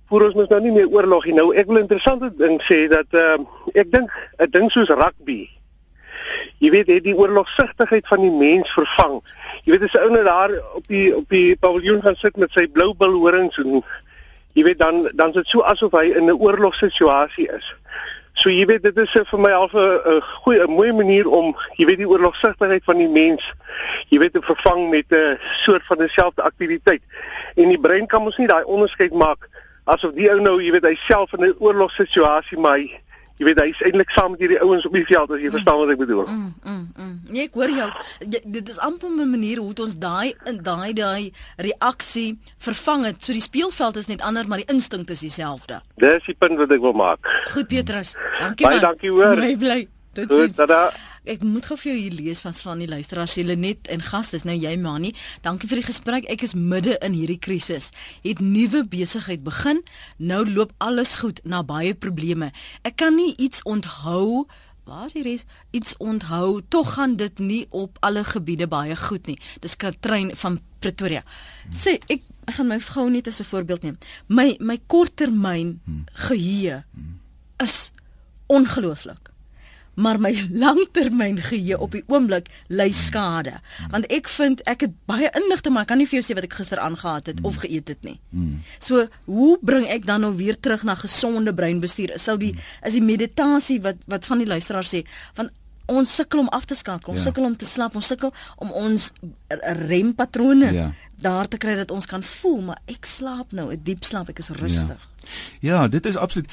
voer 0.08 0.24
ons 0.24 0.34
mos 0.34 0.48
nou 0.48 0.60
nie 0.60 0.72
meer 0.72 0.88
oorlog 0.88 1.24
nie. 1.24 1.34
Nou 1.34 1.54
ek 1.54 1.66
wil 1.66 1.76
'n 1.76 1.86
interessante 1.86 2.32
ding 2.36 2.62
sê 2.62 2.88
dat 2.88 3.06
ehm 3.10 3.44
uh, 3.44 3.80
ek 3.80 3.92
dink 3.92 4.10
'n 4.38 4.50
ding 4.50 4.70
soos 4.72 4.88
rugby 4.88 5.48
Jy 6.58 6.70
weet 6.70 6.86
het 6.86 7.04
die 7.04 7.16
oorlogsigtigheid 7.16 8.06
van 8.06 8.20
die 8.20 8.30
mens 8.30 8.72
vervang. 8.72 9.20
Jy 9.64 9.72
weet 9.72 9.82
as 9.86 9.94
'n 9.94 10.04
ou 10.04 10.10
nou 10.10 10.24
daar 10.24 10.50
op 10.74 10.86
die 10.86 11.16
op 11.16 11.28
die 11.28 11.56
paviljoen 11.56 12.02
gaan 12.02 12.16
sit 12.16 12.36
met 12.36 12.50
sy 12.50 12.66
blou 12.66 12.94
bilhorings 12.94 13.58
en 13.58 13.84
jy 14.58 14.64
weet 14.66 14.78
dan 14.78 15.04
dan 15.14 15.28
is 15.28 15.40
dit 15.40 15.52
so 15.52 15.62
asof 15.62 15.94
hy 15.94 16.10
in 16.18 16.26
'n 16.26 16.40
oorlogssituasie 16.40 17.48
is. 17.58 17.74
So 18.38 18.50
jy 18.50 18.66
weet 18.66 18.82
dit 18.82 18.96
is 18.98 19.10
vir 19.30 19.40
my 19.40 19.50
al 19.50 19.70
'n 19.72 20.20
goeie 20.42 20.62
'n 20.66 20.70
mooi 20.70 20.92
manier 20.92 21.28
om 21.28 21.56
jy 21.76 21.86
weet 21.86 22.02
die 22.02 22.08
oorlogsigtigheid 22.08 22.84
van 22.84 22.98
die 22.98 23.08
mens 23.08 23.52
jy 24.08 24.18
weet 24.18 24.32
te 24.32 24.42
vervang 24.42 24.90
met 24.90 25.06
'n 25.10 25.38
soort 25.64 25.86
van 25.86 25.98
dieselfde 25.98 26.42
aktiwiteit. 26.42 27.02
En 27.56 27.68
die 27.68 27.80
brein 27.80 28.06
kan 28.06 28.22
mos 28.22 28.36
nie 28.36 28.46
daai 28.46 28.64
onderskeid 28.64 29.12
maak 29.12 29.48
asof 29.84 30.12
die 30.14 30.30
ou 30.30 30.40
nou 30.40 30.60
jy 30.62 30.72
weet 30.72 30.84
hy 30.84 30.94
self 30.94 31.32
in 31.32 31.44
'n 31.44 31.54
oorlogssituasie 31.58 32.58
maar 32.58 32.78
hy, 32.78 33.00
jy 33.38 33.46
weet 33.46 33.60
hy 33.62 33.68
is 33.72 33.82
eintlik 33.86 34.10
saam 34.14 34.34
met 34.34 34.42
hierdie 34.42 34.60
ouens 34.60 34.86
op 34.86 34.94
die 34.96 35.04
veld 35.06 35.32
as 35.34 35.42
jy 35.42 35.50
verstaan 35.54 35.80
wat 35.82 35.92
ek 35.94 36.00
bedoel. 36.02 36.24
Mm, 36.26 36.54
mm, 36.62 36.86
mm. 36.96 37.14
Nee, 37.30 37.46
ek 37.46 37.58
hoor 37.58 37.72
jou. 37.74 37.88
Dit 38.26 38.68
is 38.68 38.78
amper 38.78 39.10
'n 39.10 39.30
manier 39.30 39.58
hoe 39.62 39.72
ons 39.74 39.98
daai 39.98 40.34
in 40.46 40.62
daai 40.62 40.92
daai 40.92 41.32
reaksie 41.56 42.38
vervang 42.58 43.04
het. 43.04 43.22
So 43.22 43.32
die 43.32 43.44
speelveld 43.44 43.96
is 43.96 44.06
net 44.06 44.22
anders, 44.22 44.46
maar 44.46 44.58
die 44.58 44.72
instink 44.74 45.10
is 45.10 45.20
dieselfde. 45.20 45.82
Dis 45.96 46.24
die 46.26 46.34
punt 46.38 46.58
wat 46.58 46.72
ek 46.72 46.80
wil 46.80 46.92
maak. 46.92 47.18
Goed 47.52 47.68
Petrus. 47.68 48.16
Dankie 48.40 48.66
man. 48.66 48.72
Baie 48.72 48.80
dankie 48.80 49.10
hoor. 49.10 49.34
Bly 49.36 49.56
bly. 49.56 49.88
Dit 50.12 50.30
is 50.30 50.52
Tada. 50.52 50.92
Ek 51.28 51.42
moet 51.44 51.66
gou 51.68 51.76
vir 51.76 51.90
jou 51.90 51.98
hier 52.00 52.14
lees 52.16 52.40
van 52.40 52.54
van 52.56 52.80
die 52.80 52.88
luisteraars 52.88 53.34
se 53.36 53.42
Lenet 53.44 53.90
en 53.92 54.00
gas 54.00 54.30
dis 54.32 54.46
nou 54.48 54.54
jy 54.56 54.70
Mani. 54.80 55.10
Dankie 55.44 55.68
vir 55.68 55.82
die 55.82 55.88
gesprek. 55.90 56.24
Ek 56.32 56.40
is 56.46 56.54
midde 56.56 56.94
in 57.04 57.12
hierdie 57.12 57.36
krisis. 57.36 57.90
Het 58.24 58.40
nuwe 58.40 58.80
besigheid 58.88 59.44
begin. 59.44 59.82
Nou 60.16 60.40
loop 60.48 60.72
alles 60.80 61.18
goed 61.20 61.42
na 61.44 61.60
baie 61.60 61.92
probleme. 61.92 62.48
Ek 62.80 62.96
kan 63.04 63.18
nie 63.20 63.34
iets 63.36 63.60
onthou 63.68 64.46
waar 64.88 65.12
hier 65.12 65.28
is 65.28 65.44
iets 65.76 65.92
onthou. 66.00 66.62
Tog 66.72 66.96
gaan 66.96 67.20
dit 67.20 67.44
nie 67.44 67.66
op 67.76 68.00
alle 68.00 68.24
gebiede 68.24 68.64
baie 68.64 68.96
goed 68.96 69.28
nie. 69.28 69.36
Dis 69.60 69.76
Katrein 69.76 70.32
van 70.32 70.62
Pretoria. 70.80 71.26
Sê 71.76 71.98
ek 72.08 72.24
gaan 72.56 72.72
my 72.72 72.80
vrou 72.80 73.10
net 73.12 73.28
as 73.28 73.40
'n 73.40 73.52
voorbeeld 73.52 73.82
neem. 73.82 73.98
My 74.28 74.56
my 74.60 74.78
korttermyn 74.86 75.80
hmm. 75.84 76.04
geheue 76.14 76.84
is 77.60 77.92
ongelooflik 78.46 79.28
maar 79.98 80.20
my 80.22 80.32
langtermyn 80.64 81.40
geheue 81.42 81.78
op 81.82 81.96
die 81.96 82.04
oomblik 82.06 82.48
ly 82.70 82.88
skade. 82.94 83.58
Want 83.90 84.06
ek 84.14 84.30
vind 84.30 84.62
ek 84.70 84.86
het 84.86 84.96
baie 85.10 85.30
inligting 85.40 85.74
maar 85.74 85.88
ek 85.88 85.92
kan 85.92 86.00
nie 86.00 86.08
vir 86.08 86.20
jou 86.20 86.26
sê 86.28 86.38
wat 86.38 86.46
ek 86.46 86.58
gister 86.60 86.82
aangehaat 86.82 87.32
het 87.32 87.42
of 87.42 87.58
geëet 87.64 87.94
het 87.94 88.06
nie. 88.06 88.18
So, 88.78 89.08
hoe 89.26 89.58
bring 89.60 89.88
ek 89.90 90.06
dan 90.06 90.22
nou 90.26 90.34
weer 90.38 90.58
terug 90.60 90.84
na 90.86 90.94
gesonde 90.98 91.54
breinbestuur? 91.54 92.14
Sou 92.18 92.38
die 92.38 92.54
is 92.86 92.94
die 92.94 93.04
meditasie 93.04 93.80
wat 93.82 93.98
wat 94.06 94.26
van 94.28 94.38
die 94.38 94.48
luisteraars 94.48 94.94
sê, 94.94 95.02
want 95.34 95.50
ons 95.88 96.14
sukkel 96.14 96.42
om 96.44 96.48
af 96.52 96.66
te 96.68 96.76
skakel, 96.76 97.12
ons 97.14 97.22
ja. 97.22 97.30
sukkel 97.30 97.46
om 97.48 97.56
te 97.56 97.66
slaap, 97.66 97.94
ons 97.96 98.06
sukkel 98.12 98.32
om 98.60 98.72
ons 98.76 99.12
rempatrone 99.88 100.72
ja. 100.74 100.88
Daar 101.20 101.48
te 101.48 101.56
kry 101.56 101.74
dat 101.74 101.90
ons 101.90 102.06
kan 102.06 102.22
voel, 102.22 102.60
maar 102.70 102.78
ek 102.86 103.04
slaap 103.06 103.52
nou, 103.52 103.72
'n 103.72 103.80
diep 103.82 104.04
slaap, 104.04 104.28
ek 104.28 104.38
is 104.38 104.48
rustig. 104.48 105.00
Ja. 105.00 105.18
Ja, 105.60 105.88
dit 105.88 106.06
is 106.06 106.16
absoluut 106.16 106.48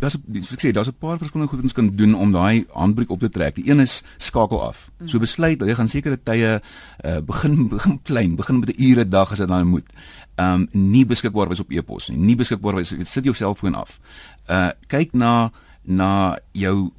daar's 0.00 0.16
ek 0.52 0.60
sê 0.60 0.70
daar's 0.70 0.88
'n 0.88 0.98
paar 0.98 1.18
verskillende 1.18 1.50
goed 1.50 1.60
wat 1.60 1.68
ons 1.70 1.72
kan 1.72 1.96
doen 1.96 2.14
om 2.14 2.32
daai 2.32 2.64
handbreek 2.68 3.10
op 3.10 3.20
te 3.20 3.28
trek. 3.28 3.54
Die 3.54 3.70
een 3.70 3.80
is 3.80 4.02
skakel 4.16 4.62
af. 4.62 4.90
Mm. 4.98 5.08
So 5.08 5.18
besluit 5.18 5.60
jy 5.60 5.74
gaan 5.74 5.88
sekere 5.88 6.22
tye 6.22 6.62
uh, 7.04 7.18
begin 7.20 7.68
begin 7.76 8.00
klein, 8.02 8.36
begin 8.36 8.58
met 8.58 8.68
'n 8.76 8.82
ure 8.82 9.08
dag 9.08 9.30
as 9.30 9.38
dit 9.38 9.48
nou 9.48 9.64
moet. 9.64 9.86
Um 10.36 10.68
nie 10.70 11.06
beskikbaar 11.06 11.48
wees 11.48 11.60
op 11.60 11.70
e-pos 11.70 12.08
nie. 12.08 12.18
Nie 12.18 12.36
beskikbaar 12.36 12.74
wees 12.74 12.88
sit 12.88 13.24
jou 13.24 13.34
selfoon 13.34 13.74
af. 13.74 14.00
Uh 14.48 14.70
kyk 14.86 15.12
na 15.12 15.50
na 15.82 16.38
jou 16.52 16.90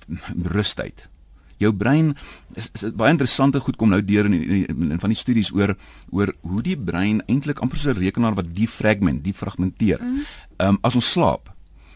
rustyd 0.44 1.10
jou 1.58 1.74
brein 1.74 2.16
is, 2.56 2.70
is 2.74 2.92
baie 2.94 3.12
interessante 3.12 3.60
goed 3.60 3.76
kom 3.76 3.90
nou 3.90 4.02
deur 4.02 4.26
in, 4.26 4.34
in, 4.34 4.66
in, 4.68 4.92
in 4.92 5.00
van 5.00 5.10
die 5.10 5.18
studies 5.18 5.52
oor 5.52 5.76
oor 6.12 6.34
hoe 6.42 6.62
die 6.62 6.78
brein 6.78 7.22
eintlik 7.28 7.60
amper 7.60 7.78
so 7.78 7.90
'n 7.90 7.98
rekenaar 7.98 8.36
wat 8.36 8.54
defragment, 8.56 9.24
defragmenteer. 9.24 10.02
Mm 10.02 10.26
um, 10.58 10.78
as 10.82 10.96
ons 10.96 11.12
slaap. 11.12 11.52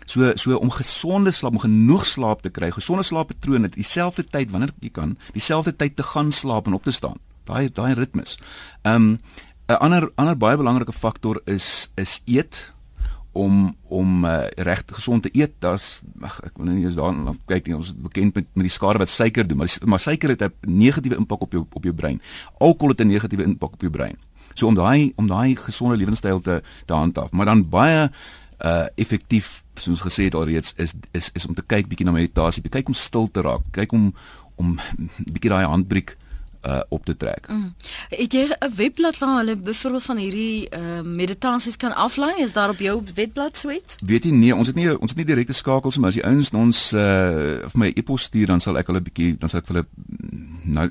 So 0.07 0.31
so 0.35 0.55
om 0.55 0.71
gesonde 0.71 1.31
slaap, 1.31 1.57
om 1.57 1.59
genoeg 1.59 2.05
slaap 2.05 2.41
te 2.41 2.49
kry, 2.49 2.71
gesonde 2.71 3.03
slaappatrone, 3.03 3.69
dieselfde 3.75 4.23
tyd 4.23 4.51
wanneer 4.51 4.71
jy 4.79 4.91
kan, 4.95 5.17
dieselfde 5.35 5.75
tyd 5.75 5.97
te 5.97 6.03
gaan 6.03 6.31
slaap 6.31 6.67
en 6.67 6.77
op 6.77 6.87
te 6.87 6.95
staan. 6.95 7.19
Daai 7.47 7.67
daai 7.73 7.93
ritmes. 7.93 8.37
Um 8.83 9.19
'n 9.67 9.79
ander 9.83 10.11
ander 10.15 10.37
baie 10.37 10.57
belangrike 10.57 10.93
faktor 10.93 11.41
is 11.45 11.91
is 11.95 12.21
eet 12.25 12.71
om 13.37 13.75
om 13.87 14.25
uh, 14.25 14.47
reg 14.55 14.83
gesond 14.85 15.23
te 15.23 15.31
eet. 15.31 15.53
Das 15.63 15.99
ek 16.25 16.57
wil 16.57 16.71
nie 16.71 16.85
eens 16.85 16.97
daarna 16.97 17.35
kyk 17.49 17.69
nie. 17.69 17.75
Ons 17.77 17.93
is 17.93 17.99
bekend 18.07 18.35
met 18.35 18.47
met 18.57 18.67
die 18.67 18.73
skade 18.73 19.01
wat 19.03 19.11
suiker 19.11 19.47
doen, 19.47 19.61
maar 19.61 19.71
maar 19.85 20.03
suiker 20.03 20.33
het 20.33 20.41
'n 20.43 20.53
negatiewe 20.81 21.17
impak 21.17 21.41
op 21.41 21.51
jou 21.51 21.65
op 21.69 21.83
jou 21.83 21.93
brein. 21.93 22.21
Alkohol 22.57 22.95
het 22.95 23.01
'n 23.01 23.07
negatiewe 23.07 23.43
impak 23.43 23.73
op 23.73 23.81
jou 23.81 23.91
brein. 23.91 24.17
So 24.53 24.67
om 24.67 24.75
daai 24.75 25.13
om 25.15 25.27
daai 25.27 25.55
gesonde 25.55 25.97
lewenstyl 25.97 26.39
te 26.39 26.61
te 26.85 26.93
handhaaf, 26.93 27.31
maar 27.31 27.45
dan 27.45 27.69
baie 27.69 28.11
uh 28.65 28.85
effektief 28.95 29.63
soos 29.75 30.01
gesê 30.01 30.23
het 30.23 30.35
alreeds 30.35 30.73
is 30.75 30.93
is 31.11 31.29
is 31.33 31.45
om 31.45 31.53
te 31.53 31.61
kyk 31.61 31.87
bietjie 31.87 32.05
na 32.05 32.11
meditasie, 32.11 32.63
kyk 32.69 32.87
om 32.87 32.93
stil 32.93 33.31
te 33.31 33.41
raak, 33.41 33.61
kyk 33.71 33.91
om 33.91 34.13
om 34.55 34.79
bietjie 35.33 35.49
daai 35.49 35.65
handbriek 35.65 36.17
uh 36.67 36.79
op 36.89 37.05
te 37.05 37.17
trek. 37.17 37.47
Mm. 37.49 37.75
Het 38.09 38.33
jy 38.33 38.43
'n 38.49 38.75
webblad 38.75 39.17
waar 39.17 39.37
hulle 39.37 39.55
byvoorbeeld 39.55 40.03
van 40.03 40.17
hierdie 40.17 40.67
uh 40.69 41.01
meditasies 41.01 41.77
kan 41.77 41.95
aflaai? 41.95 42.43
Is 42.43 42.53
daar 42.53 42.69
op 42.69 42.79
jou 42.79 43.01
webblad 43.15 43.57
sweet? 43.57 43.97
Weet 44.05 44.23
jy 44.23 44.31
nee, 44.31 44.55
ons 44.55 44.67
het 44.67 44.75
nie 44.75 44.99
ons 44.99 45.09
het 45.09 45.17
nie 45.17 45.25
direkte 45.25 45.53
skakels 45.53 45.97
maar 45.97 46.09
as 46.09 46.19
die 46.19 46.25
ouens 46.25 46.51
ons 46.51 46.93
uh 46.93 47.65
of 47.65 47.75
my 47.75 47.91
e-pos 47.95 48.21
stuur 48.21 48.45
dan 48.47 48.59
sal 48.59 48.77
ek 48.77 48.87
hulle 48.87 49.01
bietjie 49.01 49.37
dan 49.37 49.49
sal 49.49 49.59
ek 49.59 49.67
hulle 49.67 49.85
nou 50.63 50.89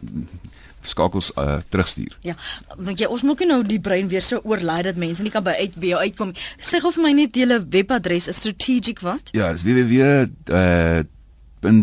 skakels 0.81 1.33
uh, 1.35 1.57
terugstuur. 1.69 2.17
Ja, 2.21 2.37
want 2.77 3.01
jy 3.01 3.09
ons 3.11 3.23
moet 3.27 3.43
nou 3.49 3.61
die 3.67 3.81
brein 3.83 4.09
weer 4.09 4.23
so 4.23 4.41
oorlaai 4.45 4.83
dat 4.87 4.97
mense 5.01 5.23
nie 5.23 5.33
kan 5.35 5.45
by 5.47 5.57
uit 5.59 5.75
by 5.75 5.93
jou 5.93 6.01
uitkom. 6.01 6.35
Sê 6.63 6.81
gou 6.83 6.93
vir 6.95 7.03
my 7.03 7.13
net 7.13 7.37
julle 7.37 7.59
webadres, 7.75 8.29
is 8.31 8.37
strategic 8.37 9.03
wat? 9.07 9.33
Ja, 9.37 9.53
dis 9.53 9.67
www 9.67 10.31
uh 10.55 11.05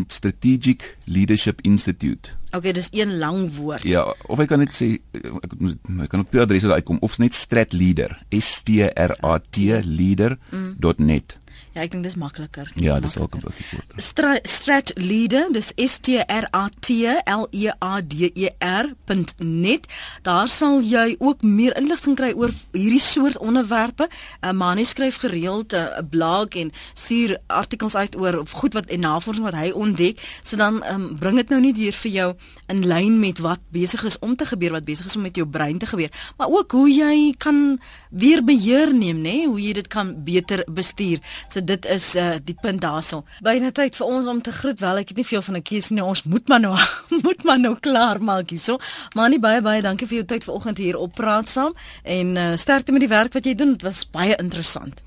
strategic 0.08 0.98
leadership 1.04 1.60
institute. 1.68 2.38
Okay, 2.54 2.72
dis 2.72 2.88
een 2.94 3.18
lang 3.18 3.48
woord. 3.56 3.84
Ja, 3.84 4.04
of 4.30 4.38
ek 4.44 4.52
kan 4.52 4.62
net 4.62 4.76
sê 4.78 4.92
ek 5.18 5.56
moet 5.58 5.78
ek 6.06 6.12
kan 6.12 6.22
op 6.22 6.36
die 6.36 6.42
adres 6.44 6.68
uitkom 6.70 7.00
of 7.02 7.18
net 7.18 7.34
stratleader, 7.34 8.14
S 8.30 8.60
T 8.62 8.86
R 8.86 9.16
A 9.26 9.40
T 9.42 9.82
leader.net. 9.82 10.46
Mm. 10.54 11.43
Ja, 11.74 11.82
ek 11.82 11.92
dink 11.96 12.04
dis 12.06 12.16
makliker. 12.16 12.70
Ja, 12.78 13.00
dis 13.02 13.18
ook 13.18 13.36
'n 13.36 13.42
bietjie 13.42 13.66
kort. 13.70 13.94
Strat, 13.98 14.48
strat 14.48 14.92
leader, 14.96 15.52
dis 15.52 15.72
S 15.76 15.98
T 15.98 16.22
R 16.22 16.46
A 16.54 16.70
T 16.80 16.90
L 17.26 17.48
E 17.50 17.72
A 17.82 18.02
D 18.02 18.30
E 18.34 18.50
R.net. 18.60 19.88
Daar 20.22 20.48
sal 20.48 20.82
jy 20.82 21.16
ook 21.20 21.42
meer 21.42 21.78
inligting 21.78 22.16
kry 22.16 22.32
oor 22.38 22.52
hierdie 22.72 23.00
soort 23.00 23.38
onderwerpe. 23.38 24.08
'n 24.42 24.48
uh, 24.48 24.52
Manie 24.52 24.86
skryf 24.86 25.16
gereeld 25.16 25.74
'n 25.74 25.76
uh, 25.76 25.98
blog 26.10 26.48
en 26.48 26.72
stuur 26.94 27.38
artikels 27.48 27.96
uit 27.96 28.16
oor 28.16 28.46
goed 28.48 28.74
wat 28.74 28.86
en 28.86 29.00
navorsing 29.00 29.46
wat 29.46 29.56
hy 29.56 29.72
ontdek. 29.72 30.22
So 30.42 30.58
dan 30.58 30.84
um, 30.86 31.18
bring 31.20 31.36
dit 31.36 31.50
nou 31.50 31.62
nie 31.62 31.74
weer 31.74 31.94
vir 31.94 32.12
jou 32.12 32.36
in 32.68 32.86
lyn 32.88 33.20
met 33.20 33.40
wat 33.40 33.60
besig 33.72 34.04
is 34.04 34.20
om 34.20 34.36
te 34.36 34.46
gebeur, 34.46 34.72
wat 34.72 34.86
besig 34.86 35.06
is 35.06 35.16
om 35.16 35.22
met 35.22 35.36
jou 35.36 35.48
brein 35.48 35.78
te 35.78 35.86
gebeur, 35.86 36.12
maar 36.38 36.48
ook 36.48 36.72
hoe 36.72 36.90
jy 36.90 37.34
kan 37.38 37.80
weer 38.10 38.44
beheer 38.44 38.94
neem, 38.94 39.22
nê, 39.22 39.46
hoe 39.46 39.62
jy 39.62 39.74
dit 39.74 39.88
kan 39.88 40.24
beter 40.24 40.64
bestuur. 40.68 41.20
So 41.48 41.63
dit 41.64 41.86
is 41.86 42.16
uh, 42.16 42.36
die 42.44 42.56
punt 42.62 42.82
daarso. 42.82 43.24
Byna 43.42 43.72
tyd 43.72 43.96
vir 43.96 44.08
ons 44.08 44.28
om 44.28 44.42
te 44.42 44.52
groet. 44.52 44.80
Wel, 44.80 45.02
ek 45.04 45.14
het 45.14 45.18
nie 45.18 45.28
veel 45.28 45.42
van 45.42 45.58
'n 45.58 45.62
keuse 45.62 45.94
nie. 45.94 46.04
Ons 46.04 46.24
moet 46.24 46.48
maar 46.48 46.60
nou 46.60 46.78
moet 47.26 47.44
maar 47.44 47.60
nou 47.60 47.76
klaar 47.80 48.22
maak 48.22 48.50
hierso. 48.50 48.78
Maar 49.16 49.30
nie 49.30 49.40
baie 49.40 49.62
baie 49.62 49.82
dankie 49.82 50.08
vir 50.08 50.16
jou 50.16 50.26
tyd 50.26 50.44
vanoggend 50.44 50.78
hier 50.78 50.98
op 50.98 51.16
praat 51.16 51.50
saam 51.50 51.74
en 52.04 52.36
uh, 52.36 52.56
sterkte 52.56 52.92
met 52.92 53.02
die 53.02 53.10
werk 53.10 53.34
wat 53.34 53.46
jy 53.46 53.54
doen. 53.54 53.72
Dit 53.72 53.82
was 53.82 54.10
baie 54.10 54.36
interessant. 54.36 55.02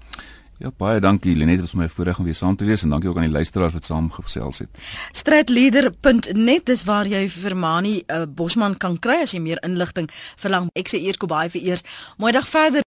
Ja, 0.57 0.71
baie 0.73 1.01
dankie 1.05 1.35
Lenet, 1.37 1.61
was 1.61 1.75
my 1.77 1.85
voorreg 1.93 2.19
om 2.19 2.25
weer 2.25 2.35
saam 2.35 2.57
te 2.57 2.65
wees 2.65 2.81
en 2.83 2.89
dankie 2.89 3.11
ook 3.11 3.19
aan 3.21 3.27
die 3.27 3.33
luisteraars 3.33 3.75
wat 3.77 3.85
saamgesels 3.85 4.59
het. 4.59 4.79
Strijdleader.net 5.13 6.65
dis 6.67 6.85
waar 6.89 7.07
jy 7.07 7.27
vir 7.29 7.57
Mani 7.57 7.99
uh, 8.09 8.23
Bosman 8.25 8.79
kan 8.81 8.97
kry 8.97 9.19
as 9.27 9.35
jy 9.37 9.43
meer 9.45 9.61
inligting 9.67 10.09
verlang. 10.41 10.71
Ek 10.73 10.89
sê 10.89 11.03
eers 11.05 11.21
Kobai 11.21 11.51
vir 11.53 11.61
eers. 11.61 11.85
Mooi 12.17 12.33
dag 12.33 12.49
verder. 12.49 12.85